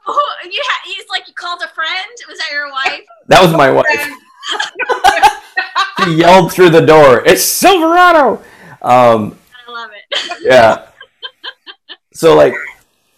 Oh, 0.04 0.34
you 0.44 0.60
ha- 0.64 0.80
he's 0.84 1.04
like 1.10 1.28
you 1.28 1.34
called 1.34 1.62
a 1.64 1.68
friend. 1.68 2.10
Was 2.28 2.36
that 2.38 2.48
your 2.50 2.68
wife? 2.72 3.02
That 3.28 3.40
was 3.40 3.52
my 3.52 3.70
wife. 3.70 3.86
She 6.04 6.16
yelled 6.16 6.52
through 6.52 6.70
the 6.70 6.80
door. 6.80 7.22
It's 7.24 7.44
Silverado. 7.44 8.42
Um, 8.82 9.38
I 9.54 9.70
love 9.70 9.90
it. 9.94 10.38
yeah. 10.42 10.88
So 12.12 12.34
like 12.34 12.54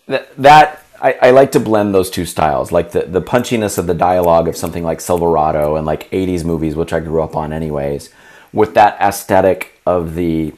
th- 0.06 0.26
that, 0.36 0.84
I, 1.00 1.12
I 1.22 1.30
like 1.30 1.52
to 1.52 1.60
blend 1.60 1.94
those 1.94 2.10
two 2.10 2.26
styles, 2.26 2.70
like 2.70 2.90
the 2.90 3.06
the 3.06 3.22
punchiness 3.22 3.78
of 3.78 3.86
the 3.86 3.94
dialogue 3.94 4.46
of 4.46 4.54
something 4.56 4.84
like 4.84 5.00
Silverado 5.00 5.76
and 5.76 5.86
like 5.86 6.10
'80s 6.10 6.44
movies, 6.44 6.76
which 6.76 6.92
I 6.92 7.00
grew 7.00 7.22
up 7.22 7.34
on 7.34 7.54
anyways, 7.54 8.10
with 8.52 8.74
that 8.74 9.00
aesthetic 9.00 9.80
of 9.86 10.14
the 10.14 10.52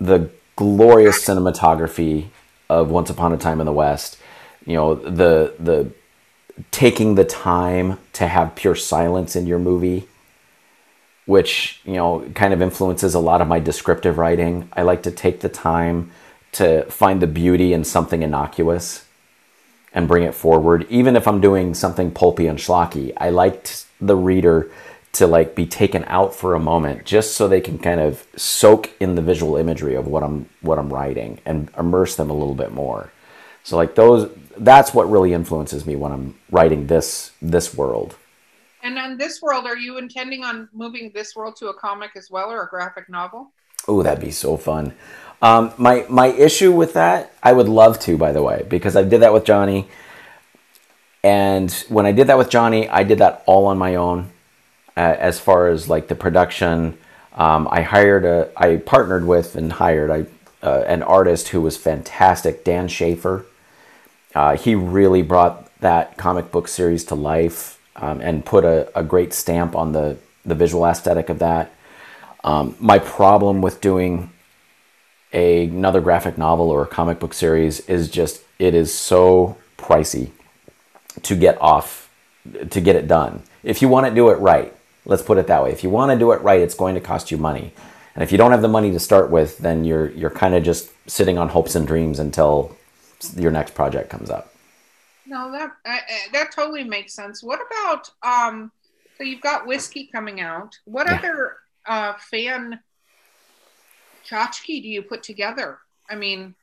the 0.00 0.30
glorious 0.56 1.22
cinematography 1.22 2.28
of 2.80 2.90
Once 2.90 3.10
Upon 3.10 3.32
a 3.32 3.36
Time 3.36 3.60
in 3.60 3.66
the 3.66 3.72
West, 3.72 4.18
you 4.66 4.74
know 4.74 4.94
the 4.94 5.54
the 5.58 5.90
taking 6.70 7.14
the 7.14 7.24
time 7.24 7.98
to 8.12 8.26
have 8.26 8.54
pure 8.54 8.74
silence 8.74 9.34
in 9.34 9.46
your 9.46 9.58
movie 9.58 10.06
which 11.26 11.80
you 11.84 11.94
know 11.94 12.28
kind 12.34 12.52
of 12.52 12.60
influences 12.60 13.14
a 13.14 13.18
lot 13.18 13.40
of 13.40 13.48
my 13.48 13.60
descriptive 13.60 14.18
writing. 14.18 14.68
I 14.72 14.82
like 14.82 15.02
to 15.04 15.10
take 15.10 15.40
the 15.40 15.48
time 15.48 16.10
to 16.52 16.84
find 16.90 17.22
the 17.22 17.26
beauty 17.26 17.72
in 17.72 17.84
something 17.84 18.22
innocuous 18.22 19.06
and 19.94 20.08
bring 20.08 20.24
it 20.24 20.34
forward. 20.34 20.86
Even 20.90 21.16
if 21.16 21.28
i'm 21.28 21.40
doing 21.40 21.74
something 21.74 22.10
pulpy 22.10 22.46
and 22.46 22.58
schlocky 22.58 23.12
i 23.16 23.30
like 23.30 23.70
the 24.00 24.16
reader 24.16 24.70
to 25.12 25.26
like 25.26 25.54
be 25.54 25.66
taken 25.66 26.04
out 26.06 26.34
for 26.34 26.54
a 26.54 26.60
moment 26.60 27.04
just 27.04 27.36
so 27.36 27.46
they 27.46 27.60
can 27.60 27.78
kind 27.78 28.00
of 28.00 28.26
soak 28.34 28.90
in 28.98 29.14
the 29.14 29.22
visual 29.22 29.56
imagery 29.56 29.94
of 29.94 30.06
what 30.06 30.22
i'm 30.22 30.48
what 30.62 30.78
i'm 30.78 30.92
writing 30.92 31.38
and 31.44 31.70
immerse 31.78 32.16
them 32.16 32.30
a 32.30 32.34
little 32.34 32.54
bit 32.54 32.72
more 32.72 33.12
so 33.64 33.76
like 33.76 33.94
those 33.94 34.30
that's 34.56 34.92
what 34.92 35.10
really 35.10 35.32
influences 35.32 35.86
me 35.86 35.96
when 35.96 36.12
I'm 36.12 36.38
writing 36.50 36.86
this 36.86 37.32
this 37.40 37.74
world. 37.74 38.16
And 38.82 38.98
on 38.98 39.16
this 39.16 39.40
world, 39.40 39.66
are 39.66 39.76
you 39.76 39.98
intending 39.98 40.42
on 40.42 40.68
moving 40.72 41.12
this 41.14 41.36
world 41.36 41.56
to 41.56 41.68
a 41.68 41.74
comic 41.74 42.10
as 42.16 42.30
well 42.30 42.50
or 42.50 42.62
a 42.62 42.68
graphic 42.68 43.08
novel? 43.08 43.52
Oh, 43.86 44.02
that'd 44.02 44.24
be 44.24 44.32
so 44.32 44.56
fun. 44.56 44.94
Um, 45.40 45.72
my 45.78 46.04
my 46.08 46.28
issue 46.28 46.72
with 46.72 46.94
that, 46.94 47.34
I 47.42 47.52
would 47.52 47.68
love 47.68 47.98
to, 48.00 48.16
by 48.16 48.32
the 48.32 48.42
way, 48.42 48.64
because 48.68 48.96
I 48.96 49.02
did 49.02 49.22
that 49.22 49.32
with 49.32 49.44
Johnny. 49.44 49.88
And 51.24 51.70
when 51.88 52.04
I 52.04 52.12
did 52.12 52.26
that 52.26 52.38
with 52.38 52.50
Johnny, 52.50 52.88
I 52.88 53.04
did 53.04 53.18
that 53.18 53.44
all 53.46 53.66
on 53.66 53.78
my 53.78 53.94
own. 53.94 54.31
Uh, 54.96 55.16
as 55.18 55.40
far 55.40 55.68
as 55.68 55.88
like 55.88 56.08
the 56.08 56.14
production, 56.14 56.98
um, 57.34 57.66
I 57.70 57.82
hired 57.82 58.24
a, 58.24 58.50
I 58.56 58.76
partnered 58.76 59.26
with 59.26 59.56
and 59.56 59.72
hired 59.72 60.10
I, 60.10 60.26
uh, 60.66 60.84
an 60.86 61.02
artist 61.02 61.48
who 61.48 61.60
was 61.60 61.76
fantastic, 61.76 62.64
Dan 62.64 62.88
Schaefer 62.88 63.46
uh, 64.34 64.56
he 64.56 64.74
really 64.74 65.22
brought 65.22 65.68
that 65.80 66.16
comic 66.16 66.50
book 66.50 66.68
series 66.68 67.04
to 67.04 67.14
life 67.14 67.80
um, 67.96 68.20
and 68.20 68.44
put 68.44 68.64
a, 68.64 68.90
a, 68.98 69.02
great 69.02 69.34
stamp 69.34 69.76
on 69.76 69.92
the, 69.92 70.16
the 70.44 70.54
visual 70.54 70.86
aesthetic 70.86 71.28
of 71.28 71.38
that. 71.40 71.72
Um, 72.42 72.74
my 72.80 72.98
problem 72.98 73.60
with 73.60 73.80
doing 73.80 74.30
a, 75.32 75.64
another 75.64 76.00
graphic 76.00 76.38
novel 76.38 76.70
or 76.70 76.82
a 76.82 76.86
comic 76.86 77.18
book 77.18 77.34
series 77.34 77.80
is 77.80 78.08
just 78.08 78.42
it 78.58 78.74
is 78.74 78.94
so 78.94 79.56
pricey 79.76 80.30
to 81.22 81.36
get 81.36 81.60
off 81.60 82.10
to 82.70 82.80
get 82.80 82.96
it 82.96 83.06
done. 83.06 83.42
If 83.62 83.82
you 83.82 83.88
want 83.88 84.06
to 84.06 84.14
do 84.14 84.30
it 84.30 84.38
right, 84.38 84.74
let's 85.04 85.22
put 85.22 85.38
it 85.38 85.46
that 85.46 85.62
way. 85.62 85.72
If 85.72 85.82
you 85.82 85.90
want 85.90 86.12
to 86.12 86.18
do 86.18 86.32
it 86.32 86.40
right, 86.42 86.60
it's 86.60 86.74
going 86.74 86.94
to 86.94 87.00
cost 87.00 87.30
you 87.30 87.38
money. 87.38 87.72
And 88.14 88.22
if 88.22 88.30
you 88.30 88.38
don't 88.38 88.50
have 88.50 88.62
the 88.62 88.68
money 88.68 88.90
to 88.92 88.98
start 88.98 89.30
with, 89.30 89.58
then 89.58 89.84
you're 89.84 90.10
you're 90.10 90.30
kind 90.30 90.54
of 90.54 90.62
just 90.62 90.90
sitting 91.08 91.38
on 91.38 91.48
hopes 91.48 91.74
and 91.74 91.86
dreams 91.86 92.18
until 92.18 92.76
your 93.36 93.50
next 93.50 93.74
project 93.74 94.10
comes 94.10 94.30
up. 94.30 94.52
No, 95.26 95.50
that 95.52 95.72
uh, 95.86 95.98
that 96.32 96.52
totally 96.52 96.84
makes 96.84 97.14
sense. 97.14 97.42
What 97.42 97.60
about 97.66 98.10
um? 98.22 98.70
So 99.16 99.24
you've 99.24 99.40
got 99.40 99.66
whiskey 99.66 100.08
coming 100.12 100.40
out. 100.40 100.76
What 100.84 101.06
yeah. 101.06 101.18
other 101.18 101.56
uh, 101.86 102.14
fan 102.30 102.80
tchotchke 104.26 104.82
do 104.82 104.88
you 104.88 105.02
put 105.02 105.22
together? 105.22 105.78
I 106.10 106.16
mean, 106.16 106.54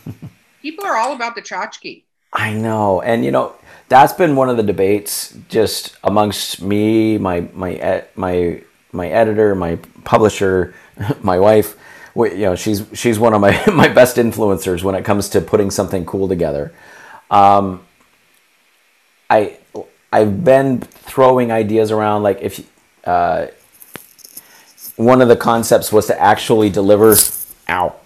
people 0.62 0.86
are 0.86 0.96
all 0.96 1.14
about 1.14 1.34
the 1.34 1.42
tchotchke. 1.42 2.04
I 2.32 2.52
know, 2.52 3.02
and 3.02 3.24
you 3.24 3.30
know 3.30 3.54
that's 3.88 4.12
been 4.12 4.36
one 4.36 4.48
of 4.48 4.56
the 4.56 4.62
debates 4.62 5.36
just 5.48 5.96
amongst 6.04 6.62
me, 6.62 7.18
my 7.18 7.48
my 7.52 8.04
my 8.14 8.62
my 8.92 9.08
editor, 9.08 9.54
my 9.54 9.76
publisher, 10.04 10.74
my 11.22 11.38
wife 11.38 11.76
you 12.24 12.38
know 12.38 12.56
she's 12.56 12.84
she's 12.94 13.18
one 13.18 13.34
of 13.34 13.40
my 13.40 13.62
my 13.72 13.88
best 13.88 14.16
influencers 14.16 14.82
when 14.82 14.94
it 14.94 15.04
comes 15.04 15.28
to 15.30 15.40
putting 15.40 15.70
something 15.70 16.04
cool 16.06 16.28
together. 16.28 16.72
Um, 17.30 17.84
I 19.28 19.58
I've 20.12 20.44
been 20.44 20.80
throwing 20.80 21.52
ideas 21.52 21.90
around 21.90 22.22
like 22.22 22.40
if 22.40 22.66
uh, 23.04 23.48
one 24.96 25.20
of 25.20 25.28
the 25.28 25.36
concepts 25.36 25.92
was 25.92 26.06
to 26.06 26.20
actually 26.20 26.70
deliver. 26.70 27.14
Ow, 27.68 27.96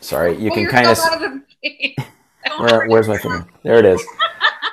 sorry. 0.00 0.36
You 0.36 0.50
can 0.50 0.66
kind 0.66 0.88
of. 0.88 0.98
Where, 2.58 2.86
where's 2.88 3.08
my 3.08 3.16
finger? 3.16 3.46
There 3.62 3.78
it 3.78 3.86
is. 3.86 4.04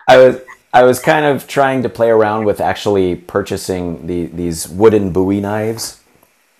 I 0.07 0.17
was 0.17 0.41
I 0.73 0.83
was 0.83 0.99
kind 0.99 1.25
of 1.25 1.47
trying 1.47 1.83
to 1.83 1.89
play 1.89 2.09
around 2.09 2.45
with 2.45 2.61
actually 2.61 3.15
purchasing 3.15 4.07
the 4.07 4.25
these 4.27 4.67
wooden 4.67 5.11
Bowie 5.11 5.41
knives. 5.41 6.01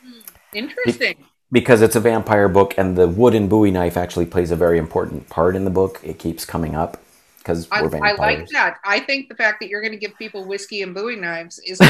Hmm, 0.03 0.19
interesting 0.53 1.25
because 1.51 1.81
it's 1.81 1.95
a 1.95 1.99
vampire 1.99 2.47
book 2.47 2.73
and 2.77 2.97
the 2.97 3.07
wooden 3.07 3.47
Bowie 3.47 3.71
knife 3.71 3.97
actually 3.97 4.25
plays 4.25 4.51
a 4.51 4.55
very 4.55 4.77
important 4.77 5.29
part 5.29 5.55
in 5.55 5.65
the 5.65 5.71
book. 5.71 5.99
It 6.03 6.17
keeps 6.17 6.45
coming 6.45 6.75
up 6.75 7.01
because 7.39 7.69
we're 7.69 7.89
vampires. 7.89 8.19
I 8.19 8.23
like 8.23 8.47
that. 8.49 8.77
I 8.85 8.99
think 8.99 9.27
the 9.27 9.35
fact 9.35 9.59
that 9.59 9.69
you're 9.69 9.81
going 9.81 9.91
to 9.91 9.97
give 9.97 10.17
people 10.17 10.45
whiskey 10.45 10.81
and 10.81 10.95
Bowie 10.95 11.17
knives 11.17 11.59
is 11.59 11.79
a 11.81 11.85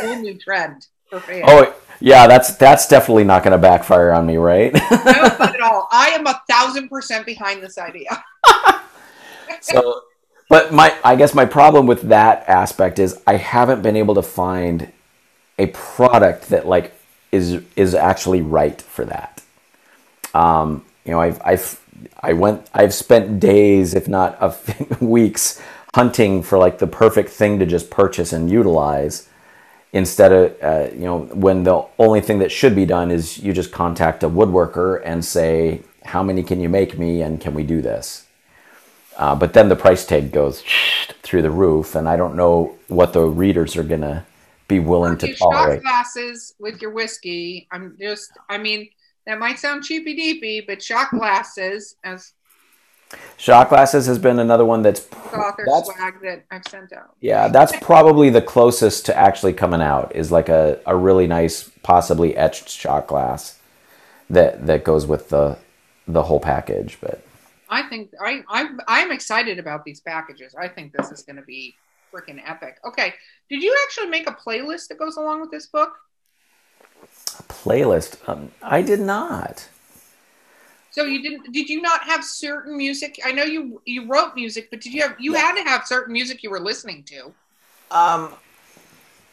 whole 0.00 0.16
new 0.16 0.38
trend 0.38 0.86
for 1.10 1.20
fans. 1.20 1.44
Oh 1.46 1.74
yeah, 2.00 2.26
that's 2.26 2.56
that's 2.56 2.88
definitely 2.88 3.24
not 3.24 3.42
going 3.44 3.52
to 3.52 3.58
backfire 3.58 4.12
on 4.12 4.26
me, 4.26 4.36
right? 4.36 4.72
no, 4.90 4.90
not 4.90 5.54
at 5.54 5.60
all. 5.60 5.88
I 5.92 6.08
am 6.08 6.26
a 6.26 6.40
thousand 6.48 6.88
percent 6.88 7.26
behind 7.26 7.62
this 7.62 7.78
idea. 7.78 8.24
so, 9.60 10.00
but 10.48 10.72
my 10.72 10.94
I 11.04 11.16
guess 11.16 11.34
my 11.34 11.44
problem 11.44 11.86
with 11.86 12.02
that 12.02 12.48
aspect 12.48 12.98
is 12.98 13.20
I 13.26 13.36
haven't 13.36 13.82
been 13.82 13.96
able 13.96 14.14
to 14.14 14.22
find 14.22 14.92
a 15.58 15.66
product 15.66 16.48
that 16.48 16.66
like 16.66 16.94
is 17.32 17.62
is 17.76 17.94
actually 17.94 18.42
right 18.42 18.80
for 18.80 19.04
that. 19.06 19.42
Um, 20.34 20.84
you 21.04 21.12
know, 21.12 21.20
I've 21.20 21.40
I've 21.44 21.80
I 22.20 22.32
went 22.32 22.68
I've 22.74 22.94
spent 22.94 23.40
days, 23.40 23.94
if 23.94 24.08
not 24.08 25.00
weeks, 25.00 25.60
hunting 25.94 26.42
for 26.42 26.58
like 26.58 26.78
the 26.78 26.86
perfect 26.86 27.30
thing 27.30 27.58
to 27.58 27.66
just 27.66 27.90
purchase 27.90 28.32
and 28.32 28.50
utilize. 28.50 29.28
Instead 29.92 30.32
of 30.32 30.62
uh, 30.62 30.92
you 30.92 31.04
know, 31.04 31.20
when 31.20 31.62
the 31.62 31.84
only 31.98 32.20
thing 32.20 32.40
that 32.40 32.50
should 32.50 32.74
be 32.74 32.84
done 32.84 33.10
is 33.12 33.38
you 33.38 33.52
just 33.52 33.70
contact 33.70 34.24
a 34.24 34.28
woodworker 34.28 35.00
and 35.04 35.24
say, 35.24 35.82
"How 36.04 36.22
many 36.22 36.42
can 36.42 36.60
you 36.60 36.68
make 36.68 36.98
me, 36.98 37.22
and 37.22 37.40
can 37.40 37.54
we 37.54 37.62
do 37.62 37.80
this?" 37.80 38.23
Uh, 39.16 39.34
but 39.34 39.52
then 39.52 39.68
the 39.68 39.76
price 39.76 40.04
tag 40.04 40.32
goes 40.32 40.62
through 41.22 41.42
the 41.42 41.50
roof, 41.50 41.94
and 41.94 42.08
I 42.08 42.16
don't 42.16 42.36
know 42.36 42.76
what 42.88 43.12
the 43.12 43.22
readers 43.22 43.76
are 43.76 43.82
gonna 43.84 44.26
be 44.68 44.80
willing 44.80 45.16
to 45.18 45.34
tolerate. 45.34 45.82
Shot 45.82 45.82
glasses 45.82 46.54
with 46.58 46.80
your 46.80 46.90
whiskey. 46.90 47.68
I'm 47.70 47.96
just, 48.00 48.32
I 48.48 48.58
mean, 48.58 48.88
that 49.26 49.38
might 49.38 49.58
sound 49.58 49.84
cheapy 49.84 50.14
deepy, 50.14 50.60
but 50.60 50.82
shot 50.82 51.10
glasses 51.10 51.96
as 52.04 52.32
shot 53.36 53.68
glasses 53.68 54.06
has 54.06 54.18
been 54.18 54.38
another 54.38 54.64
one 54.64 54.82
that's 54.82 55.06
author 55.32 55.64
that's, 55.66 55.86
swag 55.94 56.20
that 56.22 56.44
I've 56.50 56.66
sent 56.68 56.92
out. 56.92 57.14
Yeah, 57.20 57.48
that's 57.48 57.74
probably 57.80 58.30
the 58.30 58.42
closest 58.42 59.06
to 59.06 59.16
actually 59.16 59.52
coming 59.52 59.80
out 59.80 60.14
is 60.14 60.32
like 60.32 60.48
a, 60.48 60.80
a 60.86 60.96
really 60.96 61.26
nice, 61.26 61.70
possibly 61.82 62.36
etched 62.36 62.68
shot 62.68 63.06
glass 63.06 63.58
that 64.30 64.66
that 64.66 64.84
goes 64.84 65.06
with 65.06 65.28
the 65.28 65.58
the 66.06 66.24
whole 66.24 66.40
package. 66.40 66.98
But 67.00 67.24
I 67.68 67.82
think 67.82 68.10
I 68.20 68.42
I'm 68.48 68.80
I'm 68.86 69.12
excited 69.12 69.58
about 69.58 69.84
these 69.84 70.00
packages. 70.00 70.54
I 70.54 70.68
think 70.68 70.92
this 70.92 71.10
is 71.10 71.22
going 71.22 71.36
to 71.36 71.42
be 71.42 71.74
freaking 72.12 72.40
epic. 72.44 72.78
Okay, 72.84 73.14
did 73.48 73.62
you 73.62 73.76
actually 73.84 74.08
make 74.08 74.28
a 74.28 74.32
playlist 74.32 74.88
that 74.88 74.98
goes 74.98 75.16
along 75.16 75.40
with 75.40 75.50
this 75.50 75.66
book? 75.66 75.94
A 77.02 77.42
playlist? 77.44 78.28
Um, 78.28 78.50
I 78.62 78.82
did 78.82 79.00
not. 79.00 79.68
So 80.90 81.04
you 81.04 81.22
didn't? 81.22 81.52
Did 81.52 81.68
you 81.68 81.82
not 81.82 82.02
have 82.04 82.24
certain 82.24 82.76
music? 82.76 83.18
I 83.24 83.32
know 83.32 83.42
you 83.42 83.82
you 83.84 84.06
wrote 84.06 84.36
music, 84.36 84.70
but 84.70 84.80
did 84.80 84.94
you 84.94 85.02
have? 85.02 85.16
You 85.18 85.32
yeah. 85.32 85.40
had 85.40 85.56
to 85.56 85.68
have 85.68 85.86
certain 85.86 86.12
music 86.12 86.42
you 86.42 86.50
were 86.50 86.60
listening 86.60 87.02
to. 87.04 87.32
Um, 87.90 88.32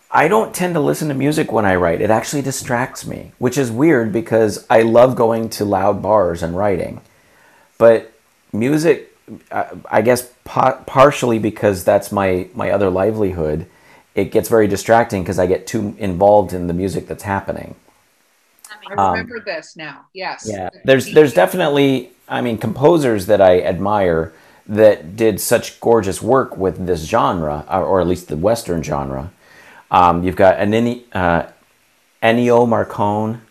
I 0.10 0.28
don't 0.28 0.54
tend 0.54 0.74
to 0.74 0.80
listen 0.80 1.08
to 1.10 1.14
music 1.14 1.52
when 1.52 1.66
I 1.66 1.76
write. 1.76 2.02
It 2.02 2.10
actually 2.10 2.42
distracts 2.42 3.06
me, 3.06 3.32
which 3.38 3.58
is 3.58 3.72
weird 3.72 4.12
because 4.12 4.66
I 4.70 4.82
love 4.82 5.16
going 5.16 5.50
to 5.52 5.66
loud 5.66 6.02
bars 6.02 6.42
and 6.44 6.58
writing. 6.58 7.02
But 7.78 8.11
music 8.54 9.12
I 9.89 10.02
guess 10.02 10.32
partially 10.43 11.39
because 11.39 11.84
that's 11.84 12.12
my 12.12 12.49
my 12.54 12.72
other 12.72 12.89
livelihood. 12.89 13.66
It 14.14 14.32
gets 14.32 14.49
very 14.49 14.68
distracting 14.68 15.24
because 15.24 15.39
I 15.39 15.47
get 15.47 15.68
too 15.68 15.95
involved 15.97 16.52
in 16.54 16.68
the 16.68 16.74
music 16.74 17.08
that's 17.08 17.24
happening. 17.24 17.76
I 18.89 18.93
remember 18.93 19.38
um, 19.38 19.43
this 19.45 19.78
now. 19.78 20.06
Yes. 20.14 20.49
Yeah. 20.49 20.70
There's 20.84 21.14
there's 21.14 21.34
definitely 21.34 22.12
I 22.28 22.41
mean 22.41 22.58
composers 22.58 23.28
that 23.28 23.41
I 23.41 23.62
admire 23.62 24.34
that 24.68 25.16
did 25.16 25.39
such 25.39 25.80
gorgeous 25.80 26.22
work 26.22 26.58
with 26.58 26.86
this 26.86 27.06
genre, 27.06 27.66
or, 27.70 27.84
or 27.84 28.02
at 28.02 28.08
least 28.08 28.28
the 28.28 28.38
Western 28.38 28.84
genre. 28.84 29.32
Um, 29.89 30.24
you've 30.24 30.36
got 30.36 30.58
Ennio, 30.58 31.04
uh, 31.14 31.47
Ennio 32.24 32.68
Morricone, 32.68 33.41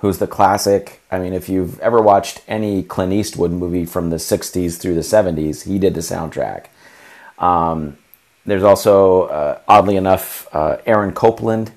who's 0.00 0.18
the 0.18 0.26
classic. 0.26 1.00
I 1.10 1.18
mean, 1.18 1.32
if 1.32 1.48
you've 1.48 1.78
ever 1.80 2.00
watched 2.00 2.42
any 2.48 2.82
Clint 2.82 3.12
Eastwood 3.12 3.52
movie 3.52 3.84
from 3.84 4.10
the 4.10 4.16
60s 4.16 4.78
through 4.78 4.94
the 4.94 5.00
70s, 5.00 5.64
he 5.64 5.78
did 5.78 5.94
the 5.94 6.00
soundtrack. 6.00 6.66
Um, 7.38 7.98
there's 8.46 8.62
also, 8.62 9.24
uh, 9.24 9.60
oddly 9.68 9.96
enough, 9.96 10.48
uh, 10.54 10.78
Aaron 10.86 11.12
Copland 11.12 11.72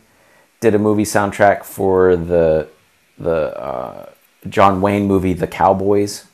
did 0.62 0.74
a 0.74 0.80
movie 0.80 1.04
soundtrack 1.04 1.66
for 1.66 2.16
the 2.16 2.70
the 3.18 3.58
uh, 3.60 4.10
John 4.50 4.82
Wayne 4.82 5.06
movie, 5.06 5.34
The 5.34 5.48
Cowboys. 5.48 6.26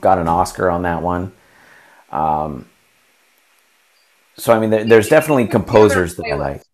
Got 0.00 0.18
an 0.18 0.28
Oscar 0.28 0.68
on 0.68 0.82
that 0.82 1.02
one. 1.02 1.32
Um, 2.10 2.68
so 4.36 4.52
I 4.52 4.58
mean, 4.58 4.70
there, 4.70 4.84
there's 4.84 5.08
definitely 5.08 5.46
composers 5.46 6.16
that 6.16 6.26
I 6.26 6.34
like. 6.34 6.65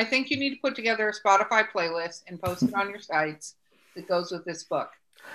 I 0.00 0.04
think 0.04 0.30
you 0.30 0.38
need 0.38 0.54
to 0.54 0.60
put 0.62 0.74
together 0.74 1.10
a 1.10 1.12
Spotify 1.12 1.68
playlist 1.70 2.22
and 2.26 2.40
post 2.40 2.62
it 2.62 2.74
on 2.74 2.88
your 2.88 3.00
sites 3.00 3.56
that 3.94 4.08
goes 4.08 4.30
with 4.30 4.46
this 4.46 4.64
book. 4.64 4.88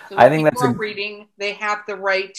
So 0.09 0.17
I 0.17 0.27
think 0.27 0.43
that's 0.43 0.63
a- 0.63 0.69
reading. 0.69 1.27
They 1.37 1.53
have 1.53 1.83
the 1.85 1.95
right, 1.95 2.35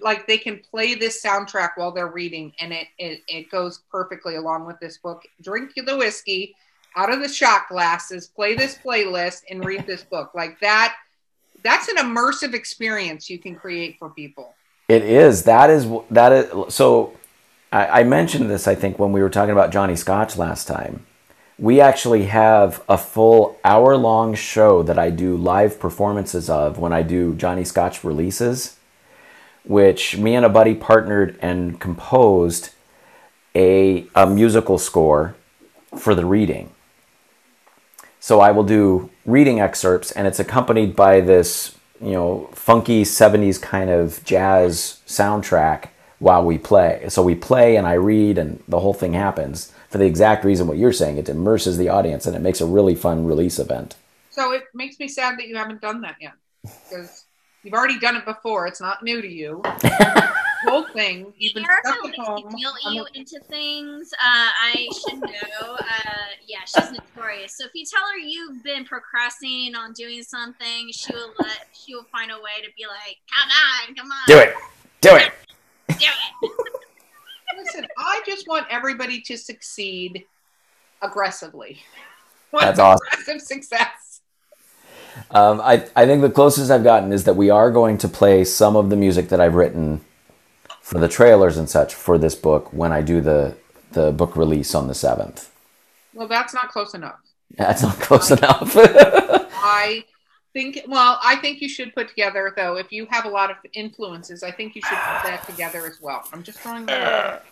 like 0.00 0.28
they 0.28 0.38
can 0.38 0.60
play 0.70 0.94
this 0.94 1.20
soundtrack 1.20 1.70
while 1.74 1.90
they're 1.90 2.06
reading, 2.06 2.52
and 2.60 2.72
it 2.72 2.86
it, 2.98 3.22
it 3.26 3.50
goes 3.50 3.82
perfectly 3.90 4.36
along 4.36 4.64
with 4.64 4.78
this 4.78 4.98
book. 4.98 5.22
Drink 5.42 5.72
the 5.74 5.96
whiskey 5.96 6.54
out 6.94 7.12
of 7.12 7.20
the 7.20 7.28
shot 7.28 7.62
glasses, 7.68 8.28
play 8.28 8.54
this 8.54 8.78
playlist, 8.78 9.42
and 9.50 9.64
read 9.64 9.84
this 9.88 10.04
book. 10.04 10.30
Like 10.34 10.60
that. 10.60 10.94
That's 11.64 11.88
an 11.88 11.96
immersive 11.96 12.54
experience 12.54 13.28
you 13.28 13.40
can 13.40 13.56
create 13.56 13.96
for 13.98 14.10
people. 14.10 14.54
It 14.86 15.02
is. 15.02 15.42
That 15.44 15.68
is. 15.68 15.88
That 16.10 16.30
is. 16.30 16.74
So, 16.74 17.16
I, 17.72 18.00
I 18.00 18.04
mentioned 18.04 18.48
this. 18.50 18.68
I 18.68 18.76
think 18.76 18.98
when 18.98 19.10
we 19.12 19.20
were 19.22 19.30
talking 19.30 19.52
about 19.52 19.72
Johnny 19.72 19.96
Scotch 19.96 20.36
last 20.36 20.68
time, 20.68 21.06
we 21.58 21.80
actually 21.80 22.24
have 22.24 22.82
a 22.88 22.98
full 22.98 23.58
hour-long 23.64 24.34
show 24.34 24.82
that 24.82 24.98
I 24.98 25.10
do 25.10 25.36
live 25.36 25.78
performances 25.78 26.50
of 26.50 26.78
when 26.78 26.92
I 26.92 27.02
do 27.02 27.34
Johnny 27.34 27.64
Scotch 27.64 28.02
releases, 28.02 28.76
which 29.64 30.16
me 30.16 30.34
and 30.34 30.44
a 30.44 30.48
buddy 30.48 30.74
partnered 30.74 31.38
and 31.40 31.80
composed 31.80 32.70
a 33.54 34.06
a 34.16 34.26
musical 34.26 34.78
score 34.78 35.36
for 35.96 36.14
the 36.14 36.26
reading. 36.26 36.70
So 38.18 38.40
I 38.40 38.50
will 38.50 38.64
do 38.64 39.10
reading 39.24 39.60
excerpts, 39.60 40.10
and 40.10 40.26
it's 40.26 40.40
accompanied 40.40 40.96
by 40.96 41.20
this, 41.20 41.76
you 42.00 42.12
know, 42.12 42.48
funky 42.52 43.04
70s 43.04 43.60
kind 43.60 43.90
of 43.90 44.24
jazz 44.24 45.02
soundtrack 45.06 45.88
while 46.18 46.42
we 46.42 46.58
play. 46.58 47.04
So 47.10 47.22
we 47.22 47.34
play 47.34 47.76
and 47.76 47.86
I 47.86 47.92
read, 47.92 48.38
and 48.38 48.60
the 48.66 48.80
whole 48.80 48.94
thing 48.94 49.12
happens 49.12 49.72
for 49.94 49.98
the 49.98 50.06
exact 50.06 50.44
reason 50.44 50.66
what 50.66 50.76
you're 50.76 50.92
saying. 50.92 51.18
It 51.18 51.28
immerses 51.28 51.78
the 51.78 51.88
audience 51.88 52.26
and 52.26 52.34
it 52.34 52.40
makes 52.40 52.60
a 52.60 52.66
really 52.66 52.96
fun 52.96 53.24
release 53.26 53.60
event. 53.60 53.94
So 54.30 54.50
it 54.50 54.64
makes 54.74 54.98
me 54.98 55.06
sad 55.06 55.38
that 55.38 55.46
you 55.46 55.54
haven't 55.54 55.80
done 55.80 56.00
that 56.00 56.16
yet 56.20 56.32
because 56.64 57.26
you've 57.62 57.74
already 57.74 58.00
done 58.00 58.16
it 58.16 58.24
before. 58.24 58.66
It's 58.66 58.80
not 58.80 59.04
new 59.04 59.22
to 59.22 59.28
you. 59.28 59.62
Whole 60.64 60.82
thing, 60.88 61.32
you've 61.38 61.54
been 61.54 61.64
Erica 61.64 61.92
stuck 61.92 62.08
at 62.08 62.16
home. 62.26 62.56
guilt 62.58 62.74
you 62.90 63.06
into 63.14 63.38
things. 63.48 64.12
Uh, 64.14 64.18
I 64.64 64.88
should 64.92 65.20
know. 65.20 65.74
Uh, 65.78 65.84
yeah, 66.44 66.64
she's 66.66 66.90
notorious. 66.90 67.56
So 67.56 67.66
if 67.66 67.70
you 67.74 67.84
tell 67.84 68.02
her 68.14 68.18
you've 68.18 68.64
been 68.64 68.84
procrastinating 68.84 69.76
on 69.76 69.92
doing 69.92 70.24
something, 70.24 70.90
she 70.90 71.14
will 71.14 71.34
let. 71.38 71.68
She 71.72 71.94
will 71.94 72.06
find 72.10 72.32
a 72.32 72.36
way 72.36 72.64
to 72.64 72.68
be 72.76 72.84
like, 72.86 73.18
"Come 73.32 73.48
on, 73.48 73.94
come 73.94 74.10
on, 74.10 74.24
Do 74.26 74.38
it. 74.38 74.54
Do 75.02 75.14
it. 75.14 75.32
do 75.86 76.08
it." 76.42 76.73
Listen, 77.64 77.86
I 77.98 78.22
just 78.26 78.46
want 78.46 78.66
everybody 78.70 79.20
to 79.22 79.36
succeed 79.36 80.24
aggressively. 81.02 81.82
That's 82.52 82.78
awesome. 82.78 83.06
Aggressive 83.12 83.40
success. 83.40 84.20
Um, 85.30 85.60
I, 85.60 85.86
I 85.96 86.06
think 86.06 86.22
the 86.22 86.30
closest 86.30 86.70
I've 86.70 86.84
gotten 86.84 87.12
is 87.12 87.24
that 87.24 87.34
we 87.34 87.50
are 87.50 87.70
going 87.70 87.98
to 87.98 88.08
play 88.08 88.44
some 88.44 88.76
of 88.76 88.90
the 88.90 88.96
music 88.96 89.28
that 89.28 89.40
I've 89.40 89.54
written 89.54 90.00
for 90.80 90.98
the 90.98 91.08
trailers 91.08 91.56
and 91.56 91.68
such 91.68 91.94
for 91.94 92.18
this 92.18 92.34
book 92.34 92.72
when 92.72 92.92
I 92.92 93.00
do 93.00 93.20
the, 93.20 93.56
the 93.92 94.12
book 94.12 94.36
release 94.36 94.74
on 94.74 94.86
the 94.86 94.92
7th. 94.92 95.48
Well, 96.12 96.28
that's 96.28 96.52
not 96.52 96.68
close 96.68 96.94
enough. 96.94 97.20
That's 97.56 97.82
not 97.82 97.98
close 98.00 98.30
enough. 98.30 98.72
I 98.76 100.04
think, 100.52 100.80
well, 100.86 101.18
I 101.22 101.36
think 101.36 101.60
you 101.60 101.68
should 101.68 101.94
put 101.94 102.08
together, 102.08 102.52
though, 102.56 102.76
if 102.76 102.92
you 102.92 103.06
have 103.10 103.24
a 103.24 103.28
lot 103.28 103.50
of 103.50 103.56
influences, 103.72 104.42
I 104.42 104.50
think 104.50 104.74
you 104.74 104.82
should 104.82 104.98
put 104.98 105.22
that 105.24 105.44
together 105.46 105.86
as 105.86 106.00
well. 106.00 106.26
I'm 106.32 106.42
just 106.42 106.60
throwing 106.60 106.86
that 106.86 107.02
out. 107.02 107.44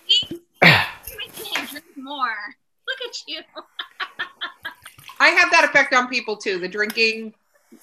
You 1.37 1.45
make 1.45 1.63
me 1.63 1.69
drink 1.71 1.85
more. 1.97 2.37
Look 2.89 2.99
at 3.09 3.17
you. 3.27 3.41
I 5.21 5.29
have 5.29 5.51
that 5.53 5.65
effect 5.65 5.95
on 5.95 6.09
people 6.09 6.37
too. 6.37 6.59
The 6.59 6.69
drinking, 6.69 7.33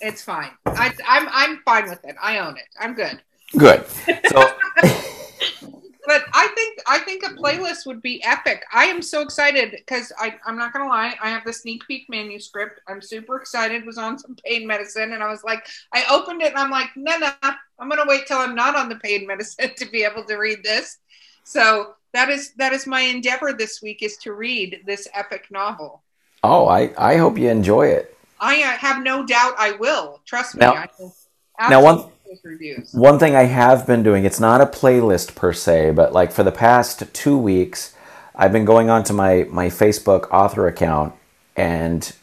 it's 0.02 0.22
fine. 0.22 0.52
I, 0.66 0.94
I'm 1.08 1.28
I'm 1.32 1.62
fine 1.64 1.90
with 1.90 2.04
it. 2.04 2.16
I 2.22 2.40
own 2.40 2.58
it. 2.58 2.68
I'm 2.80 2.94
good. 2.94 3.22
Good. 3.58 3.86
So, 4.28 4.52
But 6.10 6.24
I 6.34 6.48
think 6.56 6.80
I 6.88 6.98
think 6.98 7.24
a 7.24 7.36
playlist 7.36 7.86
would 7.86 8.02
be 8.02 8.20
epic. 8.24 8.64
I 8.74 8.86
am 8.86 9.00
so 9.00 9.22
excited 9.22 9.70
because 9.70 10.12
I 10.18 10.34
I'm 10.44 10.58
not 10.58 10.74
gonna 10.74 10.90
lie. 10.90 11.14
I 11.22 11.30
have 11.30 11.46
the 11.46 11.54
sneak 11.54 11.86
peek 11.88 12.10
manuscript. 12.10 12.82
I'm 12.88 13.00
super 13.00 13.40
excited. 13.40 13.86
Was 13.86 14.00
on 14.00 14.18
some 14.18 14.36
pain 14.44 14.66
medicine, 14.66 15.14
and 15.14 15.22
I 15.22 15.30
was 15.30 15.44
like, 15.44 15.68
I 15.94 16.04
opened 16.10 16.42
it 16.42 16.48
and 16.48 16.58
I'm 16.58 16.72
like, 16.72 16.90
no, 16.96 17.16
no, 17.20 17.32
I'm 17.44 17.90
gonna 17.90 18.08
wait 18.08 18.26
till 18.26 18.40
I'm 18.40 18.56
not 18.56 18.76
on 18.76 18.90
the 18.90 18.96
pain 18.96 19.28
medicine 19.28 19.70
to 19.78 19.86
be 19.86 20.04
able 20.04 20.24
to 20.24 20.36
read 20.38 20.64
this. 20.64 20.98
So 21.50 21.96
that 22.14 22.30
is 22.30 22.54
that 22.58 22.74
is 22.74 22.86
my 22.86 23.02
endeavor 23.02 23.54
this 23.54 23.82
week 23.82 24.04
is 24.04 24.18
to 24.18 24.34
read 24.34 24.82
this 24.86 25.08
epic 25.16 25.48
novel. 25.50 26.04
oh, 26.44 26.68
I, 26.68 26.94
I 26.96 27.18
hope 27.18 27.40
you 27.40 27.50
enjoy 27.50 27.88
it. 27.88 28.16
I 28.40 28.62
uh, 28.62 28.78
have 28.78 29.02
no 29.02 29.26
doubt 29.26 29.56
I 29.58 29.72
will. 29.72 30.22
Trust 30.28 30.54
me. 30.54 30.60
Now- 30.60 30.74
I 30.74 30.88
will 31.00 31.16
now 31.68 31.82
one- 31.82 32.12
reviews. 32.44 32.94
One 32.94 33.18
thing 33.18 33.36
I 33.36 33.46
have 33.46 33.88
been 33.88 34.04
doing, 34.04 34.26
it's 34.26 34.40
not 34.40 34.62
a 34.62 34.68
playlist 34.68 35.34
per 35.34 35.52
se, 35.52 35.92
but 35.92 36.14
like 36.14 36.32
for 36.32 36.44
the 36.44 36.52
past 36.52 37.12
two 37.14 37.38
weeks, 37.38 37.96
I've 38.36 38.52
been 38.52 38.66
going 38.66 38.92
onto 38.92 39.14
my, 39.14 39.48
my 39.50 39.70
Facebook 39.70 40.30
author 40.32 40.68
account 40.68 41.16
and 41.56 42.14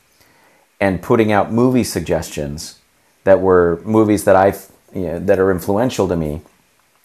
and 0.81 1.03
putting 1.03 1.33
out 1.33 1.51
movie 1.51 1.83
suggestions 1.83 2.79
that 3.25 3.41
were 3.41 3.83
movies 3.85 4.23
that 4.23 4.37
I've 4.37 4.71
you 4.95 5.07
know, 5.07 5.19
that 5.19 5.41
are 5.41 5.51
influential 5.51 6.07
to 6.07 6.17
me 6.17 6.43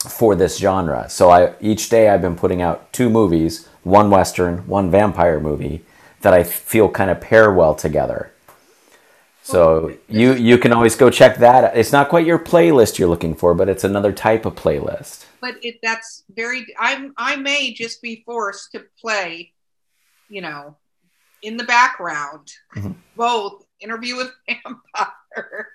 for 0.10 0.36
this 0.36 0.58
genre. 0.58 1.10
So 1.10 1.30
I 1.30 1.54
each 1.62 1.89
day 1.89 2.10
I've 2.10 2.22
been 2.22 2.36
putting 2.36 2.62
out 2.62 2.91
two 2.93 3.10
movies, 3.10 3.68
one 3.84 4.10
western, 4.10 4.68
one 4.68 4.89
vampire 4.91 5.39
movie 5.39 5.84
that 6.22 6.34
I 6.34 6.43
feel 6.43 6.89
kind 6.89 7.10
of 7.12 7.20
pair 7.22 7.52
well 7.52 7.76
together. 7.76 8.32
So 9.43 9.93
you 10.08 10.34
you 10.34 10.58
can 10.58 10.72
always 10.72 10.95
go 10.95 11.10
check 11.10 11.38
that. 11.38 11.76
It's 11.76 11.91
not 11.91 12.10
quite 12.10 12.26
your 12.26 12.39
playlist 12.39 12.99
you're 12.99 13.10
looking 13.10 13.34
for, 13.36 13.54
but 13.54 13.70
it's 13.70 13.84
another 13.84 14.12
type 14.14 14.45
of 14.45 14.56
playlist. 14.56 15.26
but 15.41 15.56
it 15.64 15.80
that's 15.82 16.24
very 16.30 16.66
I'm 16.80 17.14
I 17.18 17.36
may 17.38 17.74
just 17.74 18.02
be 18.02 18.22
forced 18.26 18.72
to 18.74 18.86
play, 18.99 19.52
you 20.30 20.41
know, 20.41 20.78
in 21.41 21.58
the 21.58 21.64
background, 21.64 22.52
Mhm. 22.76 22.95
both 23.16 23.64
interview 23.80 24.16
with 24.18 24.32
vampire. 24.47 25.70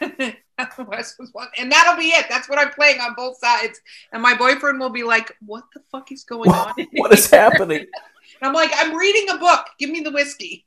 Wes 0.88 1.16
was 1.18 1.32
one, 1.32 1.48
and 1.56 1.70
that'll 1.70 1.96
be 1.96 2.08
it. 2.08 2.26
That's 2.28 2.48
what 2.48 2.58
I'm 2.58 2.70
playing 2.70 3.00
on 3.00 3.14
both 3.14 3.38
sides. 3.38 3.80
And 4.12 4.22
my 4.22 4.36
boyfriend 4.36 4.80
will 4.80 4.90
be 4.90 5.02
like, 5.02 5.36
"What 5.44 5.64
the 5.74 5.80
fuck 5.92 6.10
is 6.12 6.24
going 6.24 6.50
on?" 6.50 6.72
What, 6.76 6.88
what 6.92 7.12
is 7.12 7.30
happening? 7.30 7.86
I'm 8.42 8.52
like, 8.52 8.70
"I'm 8.74 8.96
reading 8.96 9.34
a 9.34 9.38
book. 9.38 9.66
Give 9.78 9.90
me 9.90 10.00
the 10.00 10.10
whiskey." 10.10 10.64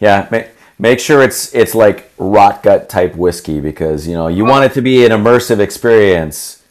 yeah, 0.00 0.28
make, 0.30 0.48
make 0.78 0.98
sure 0.98 1.22
it's 1.22 1.54
it's 1.54 1.74
like 1.74 2.10
rot 2.18 2.62
gut 2.62 2.88
type 2.88 3.14
whiskey 3.16 3.60
because 3.60 4.06
you 4.06 4.14
know 4.14 4.28
you 4.28 4.44
want 4.44 4.64
it 4.64 4.72
to 4.74 4.82
be 4.82 5.04
an 5.04 5.12
immersive 5.12 5.58
experience. 5.58 6.62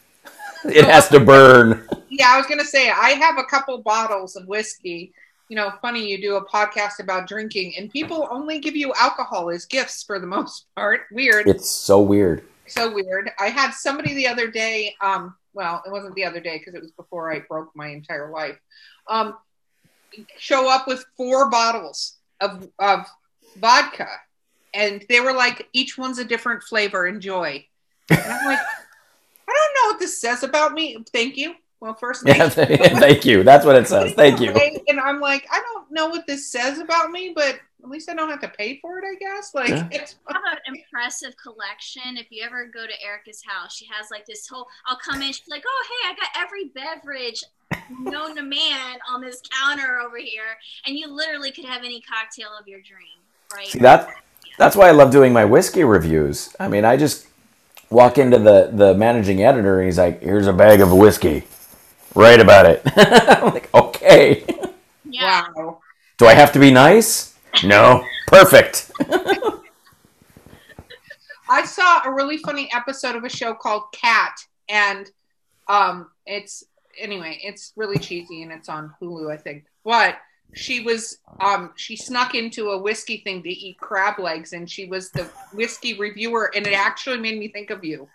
It 0.63 0.85
has 0.85 1.09
to 1.09 1.19
burn. 1.19 1.87
Yeah, 2.09 2.31
I 2.33 2.37
was 2.37 2.47
gonna 2.47 2.65
say 2.65 2.89
I 2.89 3.11
have 3.11 3.37
a 3.37 3.43
couple 3.43 3.77
bottles 3.79 4.35
of 4.35 4.47
whiskey. 4.47 5.13
You 5.49 5.55
know, 5.55 5.71
funny 5.81 6.07
you 6.09 6.19
do 6.21 6.35
a 6.37 6.45
podcast 6.45 6.99
about 6.99 7.27
drinking, 7.27 7.73
and 7.77 7.89
people 7.91 8.27
only 8.31 8.59
give 8.59 8.75
you 8.75 8.93
alcohol 8.95 9.49
as 9.51 9.65
gifts 9.65 10.03
for 10.03 10.19
the 10.19 10.27
most 10.37 10.65
part. 10.75 11.01
Weird, 11.11 11.47
It's 11.47 11.69
so 11.69 12.01
weird. 12.01 12.43
so 12.67 12.91
weird. 12.93 13.29
I 13.39 13.47
had 13.47 13.71
somebody 13.71 14.13
the 14.15 14.27
other 14.27 14.49
day. 14.49 14.95
Um, 15.01 15.35
well, 15.53 15.81
it 15.85 15.91
wasn't 15.91 16.15
the 16.15 16.25
other 16.25 16.39
day 16.39 16.57
because 16.57 16.73
it 16.73 16.81
was 16.81 16.91
before 16.91 17.31
I 17.31 17.39
broke 17.39 17.69
my 17.75 17.87
entire 17.89 18.29
life. 18.31 18.57
Um, 19.07 19.35
show 20.37 20.69
up 20.69 20.87
with 20.87 21.05
four 21.17 21.49
bottles 21.49 22.17
of 22.41 22.67
of 22.79 23.05
vodka, 23.57 24.07
and 24.73 25.05
they 25.09 25.19
were 25.21 25.33
like, 25.33 25.67
each 25.73 25.97
one's 25.97 26.17
a 26.19 26.25
different 26.25 26.63
flavor. 26.63 27.05
Enjoy. 27.07 27.65
And 28.09 28.19
I'm 28.19 28.45
like, 28.45 28.59
I 29.47 29.53
don't 29.53 29.75
know 29.75 29.91
what 29.93 29.99
this 29.99 30.19
says 30.19 30.41
about 30.43 30.73
me. 30.73 30.97
Thank 31.13 31.37
you. 31.37 31.53
Well, 31.79 31.93
first, 31.93 32.23
thank 32.23 32.37
Yeah, 32.39 32.49
thank 32.99 33.25
you. 33.25 33.43
That's 33.43 33.65
what 33.65 33.75
it 33.75 33.87
says. 33.87 34.13
Thank 34.13 34.39
you. 34.39 34.51
and 34.87 34.99
I'm 34.99 35.19
like, 35.19 35.45
I 35.51 35.59
don't 35.59 35.91
know 35.91 36.07
what 36.07 36.25
this 36.25 36.47
says 36.51 36.79
about 36.79 37.11
me, 37.11 37.33
but 37.35 37.59
at 37.83 37.89
least 37.89 38.09
I 38.09 38.15
don't 38.15 38.29
have 38.29 38.39
to 38.41 38.47
pay 38.47 38.79
for 38.81 38.97
it, 38.97 39.05
I 39.05 39.15
guess. 39.15 39.53
Like, 39.53 39.69
Yeah. 39.69 39.87
it's 39.91 40.15
I 40.27 40.33
have 40.33 40.57
an 40.65 40.75
impressive 40.75 41.35
collection. 41.37 42.17
If 42.17 42.27
you 42.31 42.43
ever 42.43 42.65
go 42.65 42.87
to 42.87 43.03
Erica's 43.03 43.43
house, 43.45 43.75
she 43.75 43.85
has 43.95 44.09
like 44.09 44.25
this 44.25 44.47
whole. 44.47 44.67
I'll 44.87 44.97
come 44.97 45.21
in, 45.21 45.31
she's 45.31 45.47
like, 45.47 45.63
"Oh, 45.67 45.85
hey, 45.89 46.09
I 46.11 46.15
got 46.15 46.43
every 46.43 46.65
beverage 46.69 47.43
known 47.99 48.35
to 48.37 48.41
man 48.41 48.97
on 49.07 49.21
this 49.21 49.41
counter 49.51 49.99
over 49.99 50.17
here," 50.17 50.57
and 50.87 50.97
you 50.97 51.07
literally 51.07 51.51
could 51.51 51.65
have 51.65 51.83
any 51.83 52.01
cocktail 52.01 52.49
of 52.59 52.67
your 52.67 52.79
dream, 52.81 53.19
right? 53.53 53.67
See 53.67 53.79
that 53.79 54.09
that's 54.57 54.75
why 54.75 54.87
I 54.87 54.91
love 54.91 55.11
doing 55.11 55.33
my 55.33 55.45
whiskey 55.45 55.83
reviews. 55.83 56.55
I 56.59 56.67
mean, 56.67 56.85
I 56.85 56.97
just 56.97 57.27
walk 57.91 58.17
into 58.17 58.39
the 58.39 58.71
the 58.73 58.95
managing 58.95 59.43
editor 59.43 59.77
and 59.79 59.85
he's 59.85 59.99
like, 59.99 60.21
"Here's 60.23 60.47
a 60.47 60.53
bag 60.53 60.81
of 60.81 60.91
whiskey. 60.91 61.43
Write 62.15 62.39
about 62.39 62.65
it." 62.65 62.81
I'm 62.95 63.53
like, 63.53 63.73
"Okay." 63.73 64.45
yeah. 65.09 65.47
wow. 65.55 65.79
Do 66.17 66.25
I 66.27 66.33
have 66.33 66.51
to 66.53 66.59
be 66.59 66.71
nice? 66.71 67.35
No. 67.63 68.03
Perfect. 68.27 68.91
I 71.47 71.63
saw 71.65 72.01
a 72.05 72.11
really 72.11 72.37
funny 72.37 72.69
episode 72.73 73.15
of 73.15 73.23
a 73.23 73.29
show 73.29 73.53
called 73.53 73.83
Cat, 73.91 74.35
and 74.69 75.09
Um, 75.67 76.11
it's 76.25 76.63
anyway, 76.99 77.39
it's 77.43 77.73
really 77.75 77.97
cheesy 77.97 78.43
and 78.43 78.51
it's 78.51 78.69
on 78.69 78.93
Hulu, 79.01 79.31
I 79.31 79.37
think. 79.37 79.65
But 79.83 80.17
she 80.53 80.81
was 80.81 81.17
um 81.41 81.73
she 81.75 81.95
snuck 81.97 82.35
into 82.35 82.69
a 82.69 82.77
whiskey 82.77 83.17
thing 83.17 83.43
to 83.43 83.49
eat 83.49 83.77
crab 83.79 84.19
legs 84.19 84.53
and 84.53 84.69
she 84.69 84.85
was 84.85 85.09
the 85.11 85.23
whiskey 85.53 85.97
reviewer 85.97 86.51
and 86.55 86.65
it 86.67 86.73
actually 86.73 87.17
made 87.17 87.37
me 87.37 87.47
think 87.49 87.71
of 87.71 87.83
you. 87.83 88.07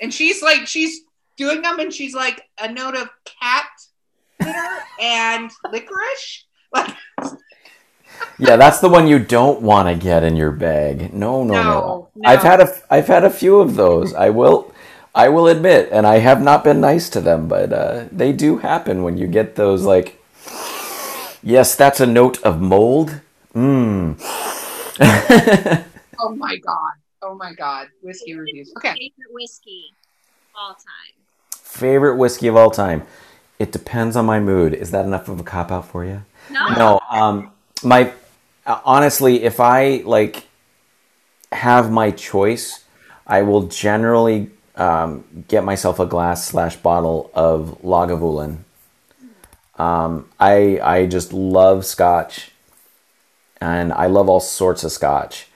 And 0.00 0.12
she's 0.12 0.42
like 0.42 0.66
she's 0.66 1.00
doing 1.38 1.62
them 1.62 1.78
and 1.78 1.92
she's 1.92 2.14
like 2.14 2.42
a 2.60 2.70
note 2.70 2.96
of 2.96 3.08
cat 3.40 3.68
litter 4.40 4.78
and 5.00 5.50
licorice. 5.72 6.44
Like 6.72 6.94
Yeah, 8.38 8.56
that's 8.56 8.80
the 8.80 8.88
one 8.88 9.06
you 9.06 9.18
don't 9.18 9.62
want 9.62 9.88
to 9.88 9.94
get 9.94 10.24
in 10.24 10.36
your 10.36 10.50
bag. 10.50 11.14
No, 11.14 11.44
no, 11.44 11.54
no, 11.54 11.62
No, 11.62 12.08
no. 12.16 12.30
I've 12.30 12.42
had 12.42 12.60
a 12.60 12.68
I've 12.90 13.06
had 13.06 13.24
a 13.24 13.30
few 13.30 13.60
of 13.60 13.76
those. 13.76 14.12
I 14.14 14.30
will 14.30 14.72
I 15.14 15.28
will 15.28 15.48
admit, 15.48 15.88
and 15.90 16.06
I 16.06 16.18
have 16.18 16.42
not 16.42 16.62
been 16.62 16.80
nice 16.80 17.08
to 17.10 17.20
them, 17.20 17.48
but 17.48 17.72
uh, 17.72 18.04
they 18.12 18.32
do 18.32 18.58
happen 18.58 19.02
when 19.02 19.16
you 19.16 19.26
get 19.26 19.56
those 19.56 19.84
like. 19.84 20.20
Yes, 21.42 21.76
that's 21.76 22.00
a 22.00 22.06
note 22.06 22.42
of 22.42 22.60
mold. 22.60 23.20
Mmm. 23.54 24.16
oh 26.20 26.34
my 26.34 26.56
god. 26.56 26.92
Oh 27.22 27.34
my 27.34 27.52
god. 27.54 27.88
Whiskey 28.02 28.34
reviews. 28.34 28.72
Okay. 28.76 28.90
Favorite 28.90 29.32
whiskey 29.32 29.94
all 30.54 30.74
time. 30.74 31.17
Favorite 31.68 32.16
whiskey 32.16 32.48
of 32.48 32.56
all 32.56 32.70
time. 32.70 33.02
It 33.58 33.72
depends 33.72 34.16
on 34.16 34.24
my 34.24 34.40
mood. 34.40 34.72
Is 34.72 34.90
that 34.90 35.04
enough 35.04 35.28
of 35.28 35.38
a 35.38 35.44
cop 35.44 35.70
out 35.70 35.86
for 35.86 36.02
you? 36.02 36.24
No. 36.50 36.68
No. 36.70 37.00
Um, 37.10 37.50
my 37.84 38.12
uh, 38.66 38.80
honestly, 38.84 39.44
if 39.44 39.60
I 39.60 40.02
like 40.04 40.44
have 41.52 41.92
my 41.92 42.10
choice, 42.10 42.84
I 43.26 43.42
will 43.42 43.64
generally 43.68 44.50
um, 44.76 45.44
get 45.46 45.62
myself 45.62 46.00
a 46.00 46.06
glass 46.06 46.46
slash 46.46 46.76
bottle 46.76 47.30
of 47.34 47.78
Lagavulin. 47.82 48.58
Um, 49.76 50.28
I 50.40 50.80
I 50.82 51.06
just 51.06 51.32
love 51.34 51.84
Scotch, 51.84 52.50
and 53.60 53.92
I 53.92 54.06
love 54.06 54.28
all 54.28 54.40
sorts 54.40 54.84
of 54.84 54.90
Scotch. 54.90 55.48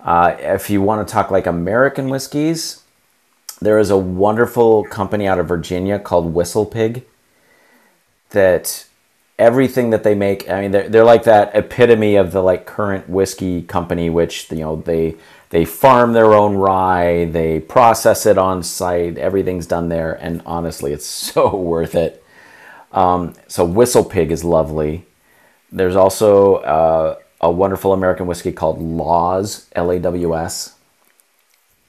Uh, 0.00 0.36
if 0.38 0.70
you 0.70 0.80
want 0.80 1.06
to 1.06 1.12
talk 1.12 1.30
like 1.32 1.46
American 1.46 2.08
whiskeys, 2.08 2.82
there 3.60 3.78
is 3.78 3.90
a 3.90 3.96
wonderful 3.96 4.84
company 4.84 5.26
out 5.26 5.38
of 5.38 5.48
Virginia 5.48 5.98
called 5.98 6.34
Whistle 6.34 6.66
Pig 6.66 7.04
that 8.30 8.86
everything 9.38 9.90
that 9.90 10.02
they 10.02 10.14
make 10.14 10.48
i 10.48 10.62
mean 10.62 10.70
they're, 10.70 10.88
they're 10.88 11.04
like 11.04 11.24
that 11.24 11.54
epitome 11.54 12.16
of 12.16 12.32
the 12.32 12.42
like 12.42 12.64
current 12.64 13.06
whiskey 13.06 13.60
company 13.60 14.08
which 14.08 14.50
you 14.50 14.60
know 14.60 14.76
they 14.76 15.14
they 15.50 15.64
farm 15.64 16.12
their 16.12 16.34
own 16.34 16.56
rye 16.56 17.24
they 17.26 17.60
process 17.60 18.26
it 18.26 18.38
on 18.38 18.62
site 18.62 19.16
everything's 19.18 19.66
done 19.66 19.88
there 19.88 20.14
and 20.14 20.42
honestly 20.44 20.92
it's 20.92 21.06
so 21.32 21.54
worth 21.54 21.94
it. 21.94 22.22
Um, 22.92 23.34
so 23.46 23.64
whistle 23.64 24.04
pig 24.04 24.30
is 24.30 24.42
lovely. 24.42 25.04
There's 25.70 25.96
also 25.96 26.56
uh, 26.56 27.16
a 27.40 27.50
wonderful 27.50 27.92
american 27.92 28.26
whiskey 28.26 28.52
called 28.52 28.80
laws 28.80 29.66
l-a-w-s 29.74 30.75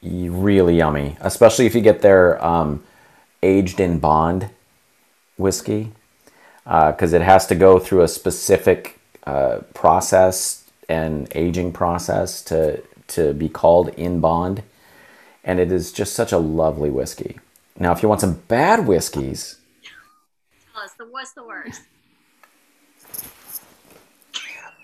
really 0.02 0.78
yummy 0.78 1.18
especially 1.22 1.66
if 1.66 1.76
you 1.76 1.82
get 1.82 2.02
their 2.02 2.43
um, 2.43 2.84
aged 3.43 3.80
in 3.80 4.00
bond 4.00 4.50
whiskey 5.38 5.91
because 6.64 7.14
it 7.14 7.22
has 7.22 7.48
to 7.48 7.56
go 7.56 7.80
through 7.80 8.02
a 8.02 8.08
specific 8.08 9.00
uh, 9.26 9.60
process 9.74 10.70
and 10.89 11.28
aging 11.36 11.72
process 11.72 12.41
to 12.41 12.82
to 13.08 13.34
be 13.34 13.48
called 13.48 13.89
in 13.89 14.20
bond, 14.20 14.64
and 15.43 15.60
it 15.60 15.72
is 15.72 15.91
just 15.91 16.14
such 16.14 16.32
a 16.32 16.38
lovely 16.38 16.89
whiskey. 16.89 17.39
Now, 17.80 17.91
if 17.93 18.04
you 18.04 18.10
want 18.10 18.22
some 18.22 18.41
bad 18.48 18.86
whiskeys, 18.86 19.58
Tell 20.74 20.84
us 20.84 20.93
the 20.93 21.06
what's 21.06 21.32
the 21.32 21.43
worst. 21.45 21.82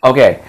okay, 0.04 0.42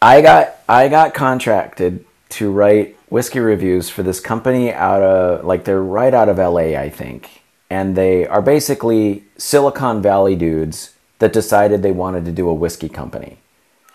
I 0.00 0.20
got 0.20 0.56
I 0.68 0.88
got 0.88 1.14
contracted 1.14 2.04
to 2.30 2.50
write 2.50 2.96
whiskey 3.12 3.40
reviews 3.40 3.90
for 3.90 4.02
this 4.02 4.20
company 4.20 4.72
out 4.72 5.02
of 5.02 5.44
like 5.44 5.64
they're 5.64 5.82
right 5.82 6.14
out 6.14 6.30
of 6.30 6.38
LA, 6.38 6.80
I 6.80 6.88
think, 6.88 7.42
and 7.68 7.94
they 7.94 8.26
are 8.26 8.40
basically 8.40 9.24
Silicon 9.36 10.00
Valley 10.00 10.34
dudes 10.34 10.94
that 11.18 11.30
decided 11.30 11.82
they 11.82 11.92
wanted 11.92 12.24
to 12.24 12.32
do 12.32 12.48
a 12.48 12.54
whiskey 12.54 12.88
company. 12.88 13.36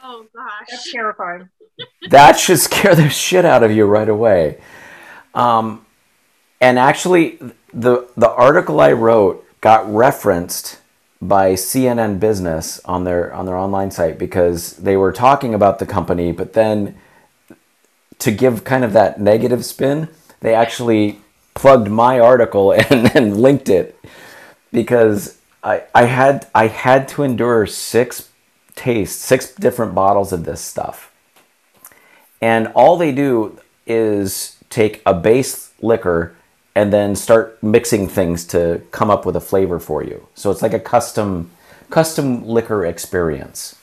Oh 0.04 0.28
gosh. 0.36 0.68
That's 0.70 0.92
terrifying. 0.92 1.50
that 2.12 2.38
should 2.38 2.60
scare 2.60 2.94
the 2.94 3.10
shit 3.10 3.44
out 3.44 3.64
of 3.64 3.72
you 3.72 3.86
right 3.86 4.08
away. 4.08 4.62
Um, 5.34 5.84
and 6.62 6.78
actually, 6.78 7.40
the 7.74 8.08
the 8.16 8.30
article 8.30 8.80
I 8.80 8.92
wrote 8.92 9.44
got 9.62 9.92
referenced 9.92 10.80
by 11.20 11.54
CNN 11.54 12.20
Business 12.20 12.80
on 12.86 13.04
their 13.04 13.34
on 13.34 13.48
their 13.48 13.58
online 13.58 13.90
site 13.90 14.20
because 14.20 14.74
they 14.74 14.96
were 14.96 15.12
talking 15.12 15.56
about 15.56 15.80
the 15.80 15.88
company, 15.88 16.32
but 16.32 16.54
then 16.54 16.96
to 18.20 18.32
give 18.32 18.64
kind 18.64 18.84
of 18.84 18.94
that 18.94 19.20
negative 19.20 19.66
spin, 19.66 20.10
they 20.40 20.54
actually 20.54 21.20
plugged 21.54 21.90
my 21.90 22.20
article 22.20 22.72
and, 22.90 23.16
and 23.16 23.38
linked 23.38 23.70
it 23.70 24.00
because 24.72 25.38
I, 25.64 25.84
I 25.94 26.06
had 26.06 26.48
I 26.54 26.68
had 26.68 27.08
to 27.10 27.24
endure 27.24 27.66
six 27.66 28.30
tastes, 28.76 29.24
six 29.24 29.54
different 29.54 29.96
bottles 29.96 30.32
of 30.32 30.46
this 30.46 30.62
stuff. 30.62 31.12
And 32.42 32.68
all 32.76 32.98
they 32.98 33.12
do 33.12 33.60
is 33.88 34.58
take 34.70 35.02
a 35.06 35.14
base 35.14 35.72
liquor 35.82 36.36
and 36.76 36.94
then 36.94 37.16
start 37.16 37.62
mixing 37.64 38.08
things 38.08 38.46
to 38.46 38.84
come 38.92 39.10
up 39.10 39.26
with 39.26 39.36
a 39.36 39.42
flavor 39.42 39.80
for 39.80 40.04
you. 40.04 40.28
So 40.36 40.52
it's 40.52 40.62
like 40.62 40.74
a 40.74 40.80
custom 40.80 41.50
custom 41.90 42.46
liquor 42.46 42.86
experience 42.86 43.76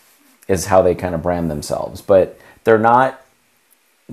is 0.47 0.67
how 0.67 0.83
they 0.83 0.95
kind 0.95 1.15
of 1.15 1.23
brand 1.23 1.51
themselves, 1.51 2.01
but 2.01 2.39
they're 2.65 2.79
not 2.79 3.24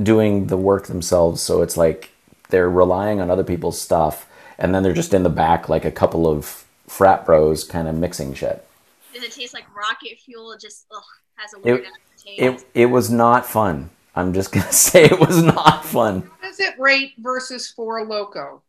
doing 0.02 0.48
the 0.48 0.58
work 0.58 0.88
themselves, 0.88 1.42
so 1.42 1.62
it's 1.62 1.78
like 1.78 2.12
they're 2.50 2.70
relying 2.70 3.22
on 3.22 3.32
other 3.32 3.44
people's 3.44 3.80
stuff 3.80 4.28
and 4.62 4.76
then 4.76 4.84
they're 4.84 4.94
just 4.94 5.14
in 5.14 5.24
the 5.24 5.30
back 5.30 5.68
like 5.68 5.84
a 5.84 5.92
couple 5.92 6.28
of 6.28 6.64
frat 6.88 7.26
bros 7.26 7.64
kind 7.64 7.88
of 7.88 7.96
mixing 7.96 8.34
shit. 8.34 8.66
Does 9.14 9.24
it 9.24 9.32
taste 9.32 9.54
like 9.54 9.66
rocket 9.76 10.20
fuel? 10.24 10.52
It 10.54 10.62
just 10.62 10.86
ugh, 10.96 11.02
has 11.36 11.54
a 11.54 11.60
weird 11.60 11.86
aftertaste. 11.86 12.66
It 12.74 12.82
it 12.82 12.86
was 12.86 13.10
not 13.10 13.46
fun. 13.46 13.90
I'm 14.16 14.34
just 14.34 14.52
gonna 14.54 14.72
say 14.72 15.06
it 15.06 15.20
was 15.20 15.42
not 15.42 15.84
fun. 15.84 16.30
How 16.40 16.48
does 16.48 16.60
it 16.60 16.80
rate 16.80 17.14
versus 17.18 17.70
Four 17.72 18.06
Loco? 18.06 18.62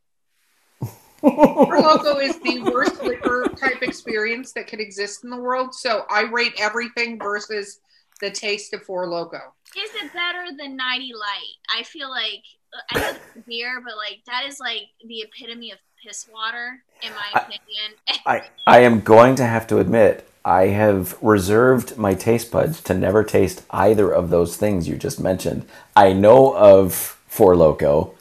Four 1.20 1.80
Loco 1.80 2.18
is 2.18 2.40
the 2.40 2.62
worst 2.62 3.02
liquor 3.02 3.46
type 3.56 3.82
experience 3.82 4.52
that 4.54 4.66
could 4.66 4.80
exist 4.80 5.22
in 5.24 5.30
the 5.30 5.36
world. 5.36 5.74
So 5.74 6.04
I 6.10 6.22
rate 6.22 6.54
everything 6.58 7.18
versus 7.18 7.80
the 8.22 8.30
taste 8.30 8.72
of 8.72 8.82
Four 8.84 9.08
Loco. 9.08 9.52
Is 9.76 9.90
it 9.96 10.12
better 10.14 10.56
than 10.56 10.76
Natty 10.76 11.12
Light? 11.12 11.56
I 11.76 11.82
feel 11.82 12.08
like 12.08 12.44
I 12.90 12.98
know 13.00 13.10
it's 13.10 13.46
beer, 13.46 13.82
but 13.84 13.96
like 13.96 14.20
that 14.26 14.44
is 14.46 14.58
like 14.60 14.82
the 15.06 15.20
epitome 15.22 15.72
of 15.72 15.78
piss 16.02 16.26
water, 16.32 16.82
in 17.02 17.12
my 17.12 17.26
I- 17.34 17.40
opinion. 17.40 17.92
I 18.26 18.42
I 18.66 18.80
am 18.80 19.00
going 19.00 19.34
to 19.36 19.44
have 19.44 19.66
to 19.66 19.78
admit 19.78 20.26
I 20.44 20.68
have 20.68 21.16
reserved 21.20 21.98
my 21.98 22.14
taste 22.14 22.50
buds 22.50 22.80
to 22.84 22.94
never 22.94 23.24
taste 23.24 23.64
either 23.70 24.10
of 24.10 24.30
those 24.30 24.56
things 24.56 24.88
you 24.88 24.96
just 24.96 25.20
mentioned. 25.20 25.66
I 25.94 26.12
know 26.12 26.56
of 26.56 26.94
Four 27.26 27.56
Loco, 27.56 28.14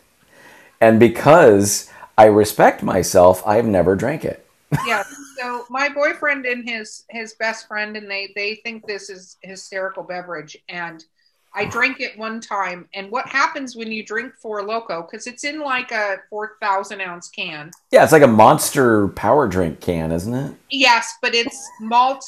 and 0.82 1.00
because 1.00 1.90
I 2.18 2.26
respect 2.26 2.82
myself, 2.82 3.46
I've 3.46 3.66
never 3.66 3.96
drank 3.96 4.26
it. 4.26 4.46
Yeah. 4.86 5.04
So 5.42 5.66
my 5.70 5.90
boyfriend 5.90 6.46
and 6.46 6.68
his 6.70 7.04
his 7.10 7.34
best 7.40 7.68
friend 7.68 7.98
and 7.98 8.10
they 8.10 8.32
they 8.36 8.56
think 8.64 8.86
this 8.86 9.10
is 9.10 9.38
hysterical 9.42 10.04
beverage 10.04 10.56
and 10.70 11.04
I 11.54 11.66
drank 11.66 12.00
it 12.00 12.18
one 12.18 12.40
time 12.40 12.88
and 12.94 13.12
what 13.12 13.28
happens 13.28 13.76
when 13.76 13.92
you 13.92 14.06
drink 14.06 14.34
Four 14.42 14.64
Loco 14.64 15.02
because 15.02 15.28
it's 15.28 15.44
in 15.44 15.60
like 15.60 15.92
a 15.92 16.18
four 16.30 16.58
thousand 16.62 17.02
ounce 17.02 17.30
can. 17.30 17.72
Yeah, 17.92 18.04
it's 18.04 18.12
like 18.12 18.22
a 18.22 18.28
monster 18.28 19.08
power 19.10 19.48
drink 19.48 19.82
can, 19.82 20.12
isn't 20.12 20.34
it? 20.34 20.56
Yes, 20.70 21.12
but 21.22 21.34
it's 21.34 21.70
malt 21.82 22.24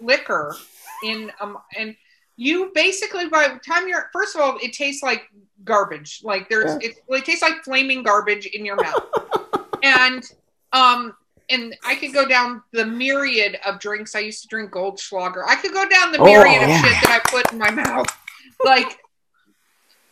liquor 0.00 0.54
in 1.04 1.32
um 1.40 1.58
and 1.76 1.96
you 2.36 2.70
basically 2.74 3.28
by 3.28 3.48
the 3.48 3.58
time 3.58 3.88
you're 3.88 4.08
first 4.12 4.36
of 4.36 4.40
all 4.42 4.58
it 4.62 4.72
tastes 4.72 5.02
like 5.02 5.22
garbage 5.64 6.20
like 6.22 6.48
there's 6.48 6.70
Yeah. 6.80 6.90
it, 6.90 6.96
well, 7.08 7.18
it 7.18 7.24
tastes 7.24 7.42
like 7.42 7.64
flaming 7.64 8.02
garbage 8.02 8.46
in 8.46 8.64
your 8.64 8.76
mouth 8.76 9.02
and 9.82 10.22
um 10.72 11.14
and 11.48 11.76
I 11.84 11.94
could 11.94 12.12
go 12.12 12.26
down 12.26 12.62
the 12.72 12.84
myriad 12.84 13.58
of 13.64 13.78
drinks. 13.78 14.14
I 14.14 14.20
used 14.20 14.42
to 14.42 14.48
drink 14.48 14.72
Goldschlager. 14.72 15.44
I 15.46 15.56
could 15.56 15.72
go 15.72 15.88
down 15.88 16.12
the 16.12 16.18
Oh, 16.18 16.24
myriad 16.24 16.62
of 16.62 16.68
yeah. 16.68 16.82
shit 16.82 16.92
that 17.02 17.22
I 17.24 17.30
put 17.30 17.52
in 17.52 17.58
my 17.58 17.70
mouth. 17.70 18.08
Like 18.64 18.98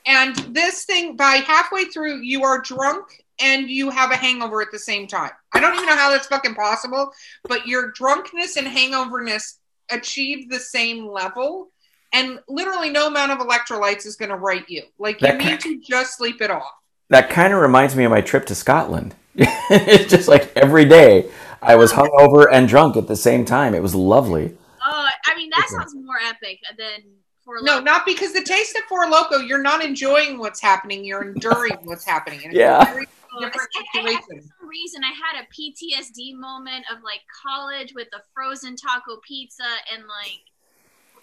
and 0.06 0.36
this 0.54 0.84
thing 0.84 1.16
by 1.16 1.36
halfway 1.36 1.84
through 1.86 2.20
you 2.20 2.44
are 2.44 2.60
drunk 2.60 3.24
and 3.40 3.68
you 3.70 3.90
have 3.90 4.10
a 4.10 4.16
hangover 4.16 4.60
at 4.62 4.68
the 4.70 4.78
same 4.78 5.06
time. 5.06 5.30
I 5.52 5.60
don't 5.60 5.74
even 5.74 5.86
know 5.86 5.96
how 5.96 6.10
that's 6.10 6.26
fucking 6.26 6.54
possible 6.54 7.12
but 7.48 7.66
your 7.66 7.90
drunkenness 7.92 8.56
and 8.56 8.66
hangoverness 8.66 9.54
achieve 9.90 10.50
the 10.50 10.60
same 10.60 11.06
level. 11.06 11.70
And 12.12 12.38
literally 12.48 12.90
no 12.90 13.08
amount 13.08 13.32
of 13.32 13.38
electrolytes 13.38 14.06
is 14.06 14.14
going 14.14 14.28
to 14.28 14.36
right 14.36 14.64
you. 14.68 14.82
Like 14.98 15.20
you 15.20 15.28
That 15.28 15.38
need 15.38 15.60
to 15.60 15.80
just 15.80 16.16
sleep 16.16 16.40
it 16.40 16.50
off. 16.50 16.70
That 17.10 17.28
kind 17.28 17.52
of 17.52 17.60
reminds 17.60 17.96
me 17.96 18.04
of 18.04 18.10
my 18.10 18.20
trip 18.20 18.46
to 18.46 18.54
Scotland. 18.54 19.14
it's 19.70 20.10
just 20.10 20.28
like 20.28 20.52
every 20.56 20.84
day 20.84 21.30
I 21.62 21.74
was 21.76 21.92
hungover 21.92 22.46
and 22.50 22.68
drunk 22.68 22.96
at 22.96 23.08
the 23.08 23.16
same 23.16 23.44
time. 23.44 23.74
It 23.74 23.82
was 23.82 23.94
lovely. 23.94 24.56
Oh, 24.86 25.08
I 25.26 25.34
mean 25.36 25.50
that 25.50 25.68
sounds 25.70 25.94
more 25.94 26.18
epic 26.24 26.60
than 26.78 27.02
for 27.44 27.56
No, 27.62 27.80
not 27.80 28.06
because 28.06 28.32
the 28.32 28.42
taste 28.42 28.76
of 28.76 28.82
Four 28.84 29.08
Loco, 29.08 29.38
you're 29.38 29.62
not 29.62 29.82
enjoying 29.84 30.38
what's 30.38 30.60
happening. 30.60 31.04
You're 31.04 31.22
enduring 31.22 31.78
what's 31.84 32.04
happening. 32.04 32.40
And 32.44 32.52
it's 32.52 32.56
a 32.56 32.60
Yeah. 32.60 32.84
very 32.84 33.06
different 33.40 33.68
I- 33.76 33.98
I- 33.98 34.00
I- 34.12 34.20
for 34.20 34.40
some 34.60 34.68
reason 34.68 35.02
I 35.02 35.12
had 35.12 35.42
a 35.42 35.46
PTSD 35.52 36.34
moment 36.38 36.84
of 36.92 37.02
like 37.02 37.20
college 37.44 37.92
with 37.94 38.08
the 38.12 38.20
frozen 38.34 38.76
taco 38.76 39.18
pizza 39.26 39.64
and 39.92 40.02
like 40.04 40.40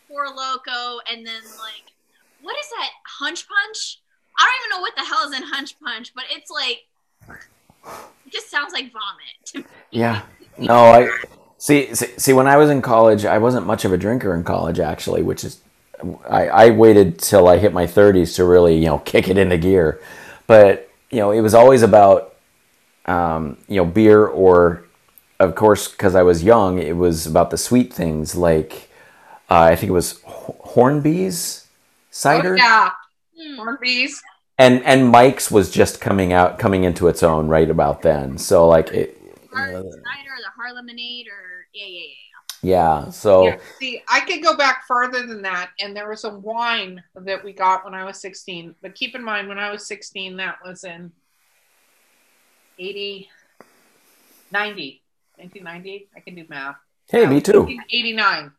Four 0.07 0.27
Loco 0.27 0.99
and 1.09 1.25
then 1.25 1.41
like 1.59 1.93
what 2.41 2.55
is 2.59 2.69
that 2.77 2.89
hunch 3.19 3.45
punch? 3.47 4.01
I 4.39 4.43
don't 4.45 4.55
even 4.65 4.69
know 4.77 4.81
what 4.81 4.95
the 4.95 5.05
hell 5.05 5.29
is 5.29 5.37
in 5.37 5.43
hunch 5.47 5.79
punch, 5.79 6.11
but 6.15 6.25
it's 6.31 6.49
like 6.49 6.79
it 7.85 8.31
just 8.31 8.49
sounds 8.49 8.73
like 8.73 8.91
vomit. 8.91 9.67
Yeah. 9.91 10.21
No, 10.57 10.75
I 10.75 11.09
see, 11.57 11.93
see. 11.95 12.07
See, 12.17 12.33
when 12.33 12.47
I 12.47 12.57
was 12.57 12.69
in 12.69 12.81
college, 12.81 13.25
I 13.25 13.37
wasn't 13.37 13.65
much 13.65 13.85
of 13.85 13.93
a 13.93 13.97
drinker 13.97 14.33
in 14.35 14.43
college, 14.43 14.79
actually, 14.79 15.23
which 15.23 15.43
is, 15.43 15.59
I, 16.29 16.47
I 16.47 16.69
waited 16.71 17.19
till 17.19 17.47
I 17.47 17.57
hit 17.57 17.73
my 17.73 17.87
thirties 17.87 18.35
to 18.35 18.45
really, 18.45 18.77
you 18.77 18.85
know, 18.85 18.99
kick 19.05 19.27
it 19.27 19.37
into 19.37 19.57
gear. 19.57 20.01
But 20.47 20.89
you 21.09 21.17
know, 21.19 21.31
it 21.31 21.41
was 21.41 21.53
always 21.53 21.81
about, 21.81 22.35
um, 23.05 23.57
you 23.67 23.77
know, 23.77 23.85
beer 23.85 24.25
or, 24.25 24.83
of 25.39 25.55
course, 25.55 25.87
because 25.89 26.15
I 26.15 26.21
was 26.23 26.43
young, 26.43 26.79
it 26.79 26.95
was 26.95 27.25
about 27.27 27.49
the 27.49 27.57
sweet 27.57 27.91
things 27.91 28.35
like, 28.35 28.89
uh, 29.49 29.59
I 29.59 29.75
think 29.75 29.89
it 29.89 29.93
was 29.93 30.21
Ho- 30.21 30.55
Hornsby's 30.61 31.67
cider. 32.11 32.53
Oh, 32.53 32.57
yeah, 32.57 32.89
Hmm. 33.37 33.55
Hornsby's. 33.57 34.21
And 34.61 34.83
and 34.85 35.09
Mike's 35.09 35.49
was 35.49 35.71
just 35.71 35.99
coming 35.99 36.33
out, 36.33 36.59
coming 36.59 36.83
into 36.83 37.07
its 37.07 37.23
own 37.23 37.47
right 37.47 37.69
about 37.69 38.03
then. 38.03 38.37
So 38.37 38.67
like 38.67 38.89
it, 38.89 39.19
Har- 39.51 39.71
cider, 39.71 39.83
the 39.83 40.51
Harlemonade, 40.55 41.27
or 41.27 41.65
yeah, 41.73 41.87
yeah, 41.87 41.99
yeah. 42.61 43.05
yeah. 43.05 43.09
So 43.09 43.45
Yeah. 43.45 43.57
See, 43.79 44.03
I 44.07 44.19
could 44.21 44.43
go 44.43 44.55
back 44.55 44.83
further 44.87 45.25
than 45.25 45.41
that, 45.41 45.71
and 45.79 45.95
there 45.95 46.07
was 46.07 46.25
a 46.25 46.29
wine 46.29 47.03
that 47.15 47.43
we 47.43 47.53
got 47.53 47.83
when 47.83 47.95
I 47.95 48.03
was 48.03 48.21
16. 48.21 48.75
But 48.83 48.93
keep 48.93 49.15
in 49.15 49.23
mind, 49.23 49.47
when 49.47 49.57
I 49.57 49.71
was 49.71 49.87
16, 49.87 50.37
that 50.37 50.57
was 50.63 50.83
in 50.83 51.11
80, 52.77 53.29
90, 54.51 55.01
1990. 55.37 56.09
I 56.15 56.19
can 56.19 56.35
do 56.35 56.45
math. 56.49 56.75
hey, 57.09 57.25
me 57.25 57.41
too. 57.41 57.67
89. 57.89 58.51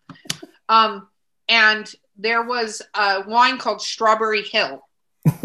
Um, 0.69 1.09
and 1.49 1.93
there 2.17 2.43
was 2.43 2.83
a 2.95 3.23
wine 3.27 3.59
called 3.59 3.81
Strawberry 3.81 4.43
Hill. 4.43 4.83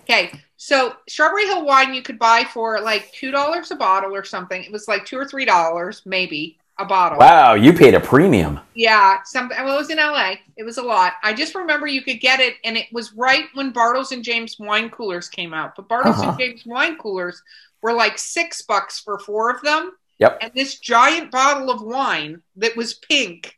Okay, 0.00 0.32
so 0.56 0.94
Strawberry 1.08 1.46
Hill 1.46 1.64
wine 1.64 1.94
you 1.94 2.02
could 2.02 2.18
buy 2.18 2.44
for 2.52 2.80
like 2.80 3.10
two 3.12 3.30
dollars 3.30 3.70
a 3.70 3.76
bottle 3.76 4.14
or 4.14 4.24
something. 4.24 4.62
It 4.62 4.72
was 4.72 4.88
like 4.88 5.04
two 5.06 5.16
or 5.16 5.24
three 5.24 5.44
dollars, 5.44 6.02
maybe 6.04 6.58
a 6.78 6.84
bottle. 6.84 7.18
Wow, 7.18 7.54
you 7.54 7.72
paid 7.72 7.94
a 7.94 8.00
premium. 8.00 8.58
Yeah, 8.74 9.18
something. 9.24 9.56
Well, 9.62 9.76
it 9.76 9.78
was 9.78 9.90
in 9.90 9.98
LA. 9.98 10.34
It 10.56 10.64
was 10.64 10.78
a 10.78 10.82
lot. 10.82 11.14
I 11.22 11.32
just 11.32 11.54
remember 11.54 11.86
you 11.86 12.02
could 12.02 12.20
get 12.20 12.40
it, 12.40 12.56
and 12.64 12.76
it 12.76 12.86
was 12.92 13.12
right 13.12 13.44
when 13.54 13.72
Bartles 13.72 14.10
and 14.10 14.24
James 14.24 14.56
wine 14.58 14.90
coolers 14.90 15.28
came 15.28 15.54
out. 15.54 15.76
But 15.76 15.88
Bartles 15.88 16.18
Uh-huh. 16.18 16.30
and 16.30 16.38
James 16.38 16.66
wine 16.66 16.96
coolers 16.98 17.40
were 17.80 17.92
like 17.92 18.18
six 18.18 18.60
bucks 18.62 18.98
for 18.98 19.18
four 19.20 19.50
of 19.50 19.62
them. 19.62 19.92
Yep. 20.18 20.38
And 20.42 20.52
this 20.54 20.78
giant 20.80 21.30
bottle 21.30 21.70
of 21.70 21.80
wine 21.80 22.42
that 22.56 22.76
was 22.76 22.94
pink, 22.94 23.56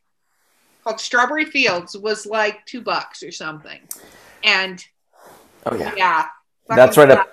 called 0.85 0.99
Strawberry 1.01 1.45
Fields, 1.45 1.97
was 1.97 2.25
like 2.25 2.65
two 2.65 2.79
bucks 2.81 3.23
or 3.23 3.31
something. 3.31 3.79
And 4.43 4.83
Oh 5.65 5.75
yeah. 5.75 5.93
yeah, 5.97 6.25
That's 6.69 6.95
right 6.97 7.09
up- 7.09 7.29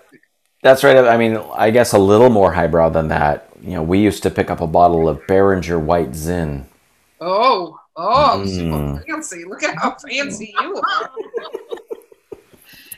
That's 0.63 0.83
right. 0.83 0.97
I 0.97 1.17
mean, 1.19 1.37
I 1.55 1.71
guess 1.71 1.93
a 1.93 1.99
little 1.99 2.31
more 2.31 2.53
highbrow 2.53 2.89
than 2.89 3.09
that. 3.09 3.49
You 3.61 3.73
know, 3.75 3.83
we 3.83 3.99
used 3.99 4.23
to 4.23 4.31
pick 4.31 4.51
up 4.51 4.61
a 4.61 4.67
bottle 4.67 5.09
of 5.09 5.27
Beringer 5.27 5.79
White 5.79 6.15
Zin. 6.15 6.67
Oh, 7.21 7.79
oh, 7.97 8.45
so 8.47 8.61
Mm. 8.63 9.07
fancy! 9.07 9.45
Look 9.45 9.63
at 9.63 9.77
how 9.77 9.97
fancy 9.97 10.55
you 10.59 10.77
are. 10.77 11.11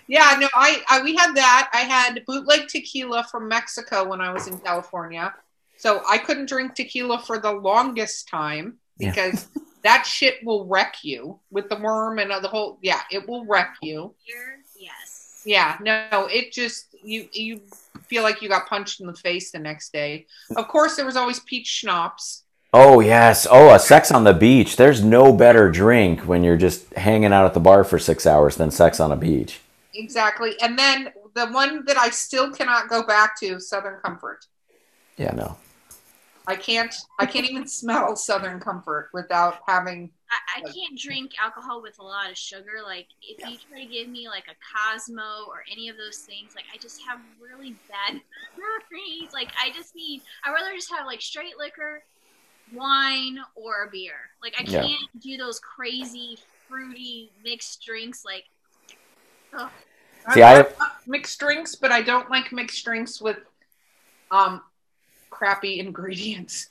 Yeah, 0.06 0.36
no, 0.38 0.48
I, 0.54 0.82
I 0.90 1.02
we 1.02 1.16
had 1.16 1.34
that. 1.34 1.70
I 1.72 1.78
had 1.78 2.24
bootleg 2.26 2.68
tequila 2.68 3.24
from 3.30 3.48
Mexico 3.48 4.04
when 4.06 4.20
I 4.20 4.32
was 4.32 4.46
in 4.46 4.58
California. 4.58 5.34
So 5.78 6.02
I 6.08 6.18
couldn't 6.18 6.46
drink 6.48 6.74
tequila 6.74 7.18
for 7.22 7.38
the 7.38 7.50
longest 7.52 8.28
time 8.28 8.78
Yeah. 8.98 9.12
because 9.84 9.98
that 9.98 10.06
shit 10.06 10.44
will 10.44 10.66
wreck 10.66 10.96
you 11.02 11.38
with 11.50 11.68
the 11.68 11.76
worm 11.76 12.18
and 12.18 12.30
the 12.30 12.48
whole 12.48 12.78
yeah, 12.82 13.02
it 13.10 13.28
will 13.28 13.44
wreck 13.46 13.76
you. 13.82 14.14
Yes. 14.76 15.42
Yeah, 15.44 15.76
no, 15.80 16.26
it 16.30 16.52
just 16.52 16.94
you 17.02 17.28
you 17.32 17.60
feel 18.06 18.22
like 18.22 18.42
you 18.42 18.48
got 18.48 18.66
punched 18.66 19.00
in 19.00 19.06
the 19.06 19.14
face 19.14 19.50
the 19.50 19.58
next 19.58 19.92
day. 19.92 20.26
Of 20.56 20.68
course 20.68 20.96
there 20.96 21.06
was 21.06 21.16
always 21.16 21.40
peach 21.40 21.66
schnapps. 21.66 22.44
Oh 22.72 23.00
yes. 23.00 23.46
Oh, 23.50 23.72
a 23.74 23.78
sex 23.78 24.10
on 24.10 24.24
the 24.24 24.34
beach. 24.34 24.76
There's 24.76 25.04
no 25.04 25.32
better 25.32 25.70
drink 25.70 26.22
when 26.22 26.42
you're 26.42 26.56
just 26.56 26.92
hanging 26.94 27.32
out 27.32 27.46
at 27.46 27.54
the 27.54 27.60
bar 27.60 27.84
for 27.84 27.98
six 27.98 28.26
hours 28.26 28.56
than 28.56 28.70
sex 28.70 29.00
on 29.00 29.12
a 29.12 29.16
beach. 29.16 29.60
Exactly. 29.94 30.54
And 30.60 30.76
then 30.78 31.12
the 31.34 31.46
one 31.46 31.84
that 31.86 31.96
I 31.96 32.10
still 32.10 32.50
cannot 32.50 32.88
go 32.88 33.04
back 33.04 33.38
to, 33.40 33.60
Southern 33.60 34.00
Comfort. 34.00 34.46
Yeah, 35.16 35.32
no. 35.34 35.56
I 36.46 36.56
can't 36.56 36.94
I 37.18 37.26
can't 37.26 37.48
even 37.48 37.66
smell 37.66 38.16
Southern 38.16 38.60
Comfort 38.60 39.10
without 39.12 39.60
having 39.66 40.10
I, 40.30 40.58
I 40.58 40.72
can't 40.72 40.98
drink 40.98 41.32
alcohol 41.42 41.80
with 41.80 41.98
a 41.98 42.02
lot 42.02 42.30
of 42.30 42.36
sugar. 42.36 42.80
Like 42.84 43.06
if 43.22 43.38
you 43.48 43.56
try 43.68 43.82
to 43.84 43.90
give 43.90 44.08
me 44.08 44.28
like 44.28 44.44
a 44.48 44.54
Cosmo 44.76 45.46
or 45.48 45.64
any 45.70 45.88
of 45.88 45.96
those 45.96 46.18
things, 46.18 46.52
like 46.54 46.64
I 46.74 46.78
just 46.78 47.00
have 47.08 47.18
really 47.40 47.76
bad 47.88 48.20
memories. 48.90 49.32
Like 49.32 49.52
I 49.62 49.70
just 49.72 49.94
need 49.94 50.22
I 50.44 50.50
would 50.50 50.56
rather 50.56 50.74
just 50.74 50.90
have 50.90 51.06
like 51.06 51.22
straight 51.22 51.56
liquor, 51.58 52.02
wine, 52.72 53.38
or 53.54 53.84
a 53.84 53.90
beer. 53.90 54.14
Like 54.42 54.54
I 54.58 54.64
can't 54.64 55.22
do 55.22 55.36
those 55.36 55.60
crazy 55.60 56.38
fruity 56.68 57.30
mixed 57.42 57.82
drinks. 57.82 58.24
Like 58.24 58.44
ugh. 59.56 59.70
See, 60.32 60.42
I- 60.42 60.56
have 60.56 60.74
mixed 61.06 61.38
drinks, 61.38 61.74
but 61.74 61.92
I 61.92 62.02
don't 62.02 62.30
like 62.30 62.52
mixed 62.52 62.84
drinks 62.84 63.20
with 63.20 63.38
um 64.30 64.62
crappy 65.44 65.78
ingredients. 65.78 66.68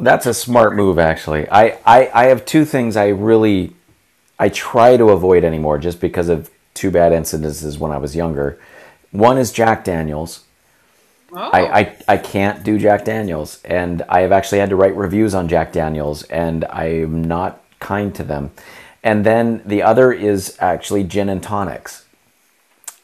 That's 0.00 0.26
a 0.26 0.34
smart 0.34 0.74
move, 0.74 0.98
actually. 0.98 1.48
I, 1.48 1.78
I, 1.86 2.10
I 2.12 2.24
have 2.24 2.44
two 2.44 2.64
things 2.64 2.96
I 2.96 3.08
really 3.08 3.72
I 4.36 4.48
try 4.48 4.96
to 4.96 5.10
avoid 5.10 5.44
anymore 5.44 5.78
just 5.78 6.00
because 6.00 6.28
of 6.28 6.50
two 6.74 6.90
bad 6.90 7.12
incidences 7.12 7.78
when 7.78 7.92
I 7.92 7.98
was 7.98 8.16
younger. 8.16 8.58
One 9.12 9.38
is 9.38 9.52
Jack 9.52 9.84
Daniels. 9.84 10.44
Oh, 11.32 11.38
I, 11.38 11.80
I, 11.80 11.96
I 12.08 12.16
can't 12.16 12.64
do 12.64 12.78
Jack 12.78 13.04
Daniels, 13.04 13.60
and 13.64 14.02
I 14.08 14.22
have 14.22 14.32
actually 14.32 14.58
had 14.58 14.70
to 14.70 14.76
write 14.76 14.96
reviews 14.96 15.34
on 15.34 15.46
Jack 15.46 15.72
Daniels, 15.72 16.24
and 16.24 16.64
I'm 16.64 17.22
not 17.22 17.62
kind 17.78 18.12
to 18.16 18.24
them. 18.24 18.50
And 19.04 19.24
then 19.24 19.62
the 19.64 19.82
other 19.82 20.12
is 20.12 20.56
actually 20.58 21.04
gin 21.04 21.28
and 21.28 21.42
tonics. 21.42 22.06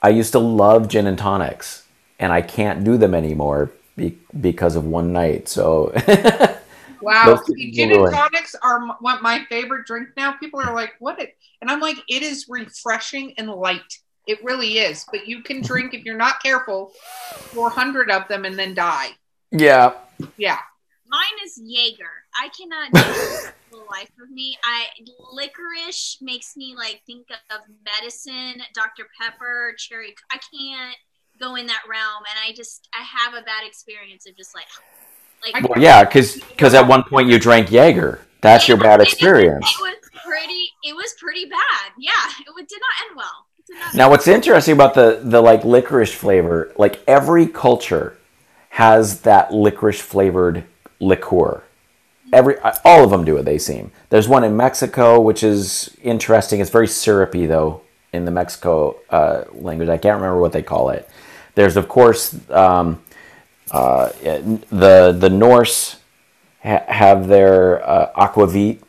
I 0.02 0.08
used 0.08 0.32
to 0.32 0.40
love 0.40 0.88
gin 0.88 1.06
and 1.06 1.18
tonics, 1.18 1.84
and 2.18 2.32
I 2.32 2.42
can't 2.42 2.82
do 2.82 2.96
them 2.96 3.14
anymore 3.14 3.70
be, 3.96 4.18
because 4.40 4.76
of 4.76 4.84
one 4.84 5.12
night. 5.12 5.48
So 5.48 5.92
wow. 7.00 7.40
See, 7.46 7.70
gin 7.72 7.92
and 7.92 8.00
are- 8.00 8.10
tonics 8.10 8.54
are 8.62 8.86
what 9.00 9.22
my 9.22 9.44
favorite 9.48 9.86
drink 9.86 10.08
now. 10.16 10.32
People 10.32 10.60
are 10.60 10.74
like, 10.74 10.92
"What?" 10.98 11.20
It? 11.20 11.36
And 11.60 11.70
I'm 11.70 11.80
like, 11.80 11.96
"It 12.08 12.22
is 12.22 12.46
refreshing 12.48 13.34
and 13.38 13.48
light. 13.50 13.98
It 14.26 14.42
really 14.44 14.78
is." 14.78 15.04
But 15.10 15.26
you 15.26 15.42
can 15.42 15.62
drink 15.70 15.94
if 15.94 16.04
you're 16.04 16.16
not 16.16 16.42
careful, 16.42 16.92
400 17.52 18.10
of 18.10 18.26
them 18.28 18.44
and 18.44 18.58
then 18.58 18.74
die. 18.74 19.10
yeah, 19.50 19.92
Yeah. 20.36 20.58
Mine 21.06 21.38
is 21.44 21.60
Jaeger. 21.62 22.10
I 22.36 22.48
cannot 22.48 22.90
do 22.92 23.50
the 23.70 23.84
life 23.88 24.10
of 24.20 24.30
me. 24.30 24.58
I 24.64 24.86
licorice 25.32 26.18
makes 26.20 26.56
me 26.56 26.74
like 26.76 27.02
think 27.06 27.28
of 27.50 27.60
medicine, 27.84 28.62
Dr. 28.74 29.06
Pepper, 29.20 29.74
cherry. 29.78 30.14
I 30.32 30.38
can't 30.38 30.96
go 31.40 31.56
in 31.56 31.66
that 31.66 31.82
realm, 31.88 32.22
and 32.30 32.38
I 32.44 32.54
just 32.54 32.88
I 32.94 33.02
have 33.02 33.34
a 33.34 33.44
bad 33.44 33.66
experience 33.66 34.26
of 34.26 34.36
just 34.36 34.54
like 34.54 34.66
like. 35.52 35.68
well, 35.68 35.82
yeah, 35.82 36.04
because 36.04 36.36
because 36.36 36.74
at 36.74 36.86
one 36.86 37.02
point 37.04 37.28
you 37.28 37.38
drank 37.38 37.70
Jaeger. 37.70 38.20
That's 38.40 38.68
your 38.68 38.76
bad 38.76 39.00
experience. 39.00 39.64
It, 39.64 39.82
was 39.82 40.10
pretty. 40.22 40.64
It 40.82 40.94
was 40.94 41.14
pretty 41.18 41.46
bad. 41.46 41.92
Yeah, 41.98 42.12
it 42.38 42.68
did 42.68 42.80
not 42.80 43.08
end 43.08 43.16
well. 43.16 43.46
Not 43.70 43.94
Now, 43.94 44.10
what's 44.10 44.28
interesting 44.28 44.74
about 44.74 44.94
the 44.94 45.20
the 45.22 45.40
like 45.40 45.64
licorice 45.64 46.12
flavor, 46.12 46.72
like 46.76 47.02
every 47.06 47.46
culture 47.46 48.18
has 48.70 49.20
that 49.20 49.52
licorice 49.52 50.00
flavored 50.00 50.64
liqueur. 51.00 51.62
Every 52.32 52.58
uh, 52.58 52.74
all 52.84 53.04
of 53.04 53.10
them 53.10 53.24
do 53.24 53.36
it. 53.38 53.44
They 53.44 53.58
seem. 53.58 53.92
There's 54.10 54.28
one 54.28 54.44
in 54.44 54.56
Mexico, 54.56 55.20
which 55.20 55.42
is 55.42 55.96
interesting. 56.02 56.60
It's 56.60 56.70
very 56.70 56.88
syrupy 56.88 57.46
though 57.46 57.80
in 58.12 58.24
the 58.24 58.30
Mexico 58.30 58.96
uh, 59.10 59.44
language. 59.52 59.88
I 59.88 59.96
can't 59.96 60.16
remember 60.16 60.40
what 60.40 60.52
they 60.52 60.62
call 60.62 60.90
it. 60.90 61.08
There's 61.54 61.76
of 61.76 61.88
course 61.88 62.36
um, 62.50 63.02
uh, 63.70 64.08
the 64.22 65.16
the 65.18 65.30
Norse 65.30 65.96
ha- 66.62 66.84
have 66.88 67.28
their 67.28 67.86
uh, 67.88 68.10
aquavit. 68.16 68.80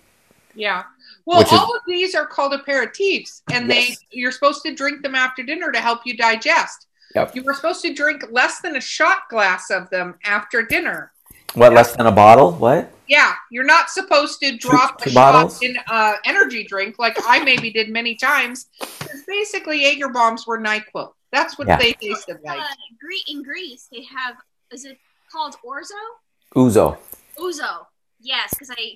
Yeah. 0.55 0.83
Well, 1.25 1.39
Which 1.39 1.47
is- 1.51 1.59
all 1.59 1.75
of 1.75 1.81
these 1.87 2.13
are 2.15 2.25
called 2.25 2.53
aperitifs, 2.53 3.41
and 3.51 3.67
Yes. 3.67 3.89
they 3.89 3.95
you're 4.11 4.31
supposed 4.31 4.63
to 4.63 4.73
drink 4.75 5.01
them 5.01 5.15
after 5.15 5.43
dinner 5.43 5.71
to 5.71 5.79
help 5.79 6.01
you 6.05 6.15
digest. 6.15 6.87
Yep. 7.15 7.35
You 7.35 7.43
were 7.43 7.53
supposed 7.53 7.81
to 7.83 7.93
drink 7.93 8.25
less 8.29 8.59
than 8.59 8.75
a 8.75 8.81
shot 8.81 9.29
glass 9.29 9.69
of 9.69 9.89
them 9.89 10.15
after 10.25 10.61
dinner. 10.61 11.11
What, 11.53 11.71
less 11.73 11.95
than 11.95 12.07
a 12.07 12.11
bottle? 12.11 12.51
What? 12.51 12.91
Yeah, 13.07 13.33
you're 13.49 13.63
not 13.63 13.89
supposed 13.89 14.41
to 14.41 14.57
drop 14.57 15.01
two 15.01 15.11
a 15.11 15.13
bottles? 15.13 15.53
shot 15.53 15.63
in 15.63 15.77
uh, 15.87 16.15
energy 16.25 16.65
drink 16.65 16.99
like 16.99 17.15
I 17.25 17.39
maybe 17.39 17.71
did 17.71 17.89
many 17.89 18.15
times. 18.15 18.65
basically, 19.27 19.81
Jaeger 19.83 20.09
bombs 20.09 20.45
were 20.45 20.59
Nyquil. 20.59 21.13
That's 21.35 21.57
what 21.57 21.67
Yeah. 21.67 21.77
they 21.77 21.91
tasted 21.93 22.39
like. 22.43 22.59
Uh, 22.61 22.67
Gre- 22.99 23.27
in 23.27 23.43
Greece, 23.43 23.87
they 23.91 24.03
have 24.03 24.37
is 24.71 24.85
it 24.85 24.97
called 25.31 25.55
orzo? 25.65 25.91
Ouzo. 26.55 26.97
Ouzo. 27.37 27.85
Yes, 28.21 28.49
because 28.51 28.71
I, 28.71 28.93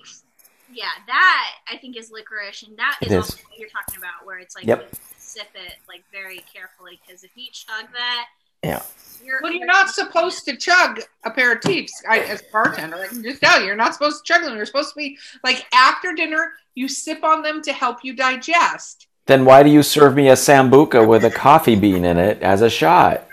yeah, 0.72 0.88
that 1.06 1.52
I 1.68 1.76
think 1.76 1.96
is 1.98 2.10
licorice, 2.10 2.62
and 2.62 2.76
that 2.78 2.96
It 3.02 3.08
is, 3.08 3.12
is. 3.12 3.18
also 3.32 3.36
what 3.50 3.58
you're 3.58 3.68
talking 3.68 3.98
about, 3.98 4.24
where 4.24 4.38
it's 4.38 4.56
like 4.56 4.64
Yep. 4.64 4.88
you 4.90 4.98
sip 5.18 5.48
it 5.54 5.74
like 5.86 6.02
very 6.10 6.38
carefully, 6.52 6.98
because 7.06 7.22
if 7.24 7.30
you 7.36 7.48
chug 7.52 7.92
that, 7.92 8.26
Yeah. 8.64 8.82
you're, 9.22 9.40
Well, 9.42 9.52
you're 9.52 9.66
not 9.66 9.90
supposed 9.90 10.44
to 10.46 10.56
chug 10.56 11.00
aperitifs. 11.26 11.90
I, 12.08 12.20
as 12.20 12.40
a 12.40 12.44
bartender, 12.50 12.96
I 12.96 13.06
can 13.08 13.22
just 13.22 13.40
tell 13.42 13.60
you, 13.60 13.66
you're 13.66 13.76
not 13.76 13.92
supposed 13.92 14.24
to 14.24 14.32
chug 14.32 14.42
them. 14.42 14.56
You're 14.56 14.66
supposed 14.66 14.90
to 14.90 14.96
be 14.96 15.18
like 15.44 15.66
after 15.74 16.14
dinner, 16.14 16.54
you 16.74 16.88
sip 16.88 17.22
on 17.22 17.42
them 17.42 17.60
to 17.62 17.72
help 17.72 17.98
you 18.02 18.14
digest. 18.14 19.06
Then 19.30 19.44
why 19.44 19.62
do 19.62 19.70
you 19.70 19.84
serve 19.84 20.16
me 20.16 20.28
a 20.28 20.32
sambuca 20.32 21.06
with 21.06 21.24
a 21.24 21.30
coffee 21.30 21.76
bean 21.76 22.04
in 22.04 22.18
it 22.18 22.42
as 22.42 22.62
a 22.62 22.68
shot? 22.68 23.28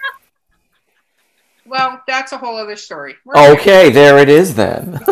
Well, 1.65 2.03
that's 2.05 2.33
a 2.33 2.37
whole 2.37 2.55
other 2.55 2.75
story. 2.75 3.15
We're- 3.25 3.49
Okay, 3.53 3.89
there 3.89 4.19
it 4.19 4.29
is 4.29 4.53
then. 4.53 4.99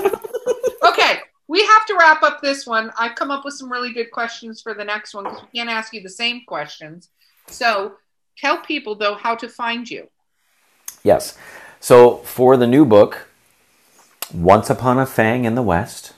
Okay, 0.84 1.22
we 1.48 1.66
have 1.66 1.88
to 1.88 1.96
wrap 1.98 2.22
up 2.22 2.40
this 2.44 2.68
one. 2.68 2.92
I've 3.00 3.16
come 3.16 3.32
up 3.32 3.44
with 3.44 3.56
some 3.56 3.72
really 3.72 3.92
good 3.92 4.12
questions 4.12 4.62
for 4.62 4.76
the 4.76 4.84
next 4.84 5.16
one 5.16 5.24
because 5.24 5.42
we 5.42 5.58
can't 5.58 5.72
ask 5.72 5.92
you 5.92 6.02
the 6.02 6.10
same 6.10 6.44
questions. 6.46 7.10
So 7.48 7.96
tell 8.38 8.60
people 8.60 8.94
though 8.94 9.16
how 9.16 9.34
to 9.34 9.50
find 9.50 9.90
you. 9.90 10.08
Yes. 11.04 11.36
So 11.80 12.18
for 12.18 12.56
the 12.58 12.68
new 12.68 12.86
book, 12.86 13.28
Once 14.32 14.70
Upon 14.70 15.00
a 15.00 15.08
Fang 15.08 15.46
in 15.46 15.56
the 15.56 15.64
West, 15.64 16.14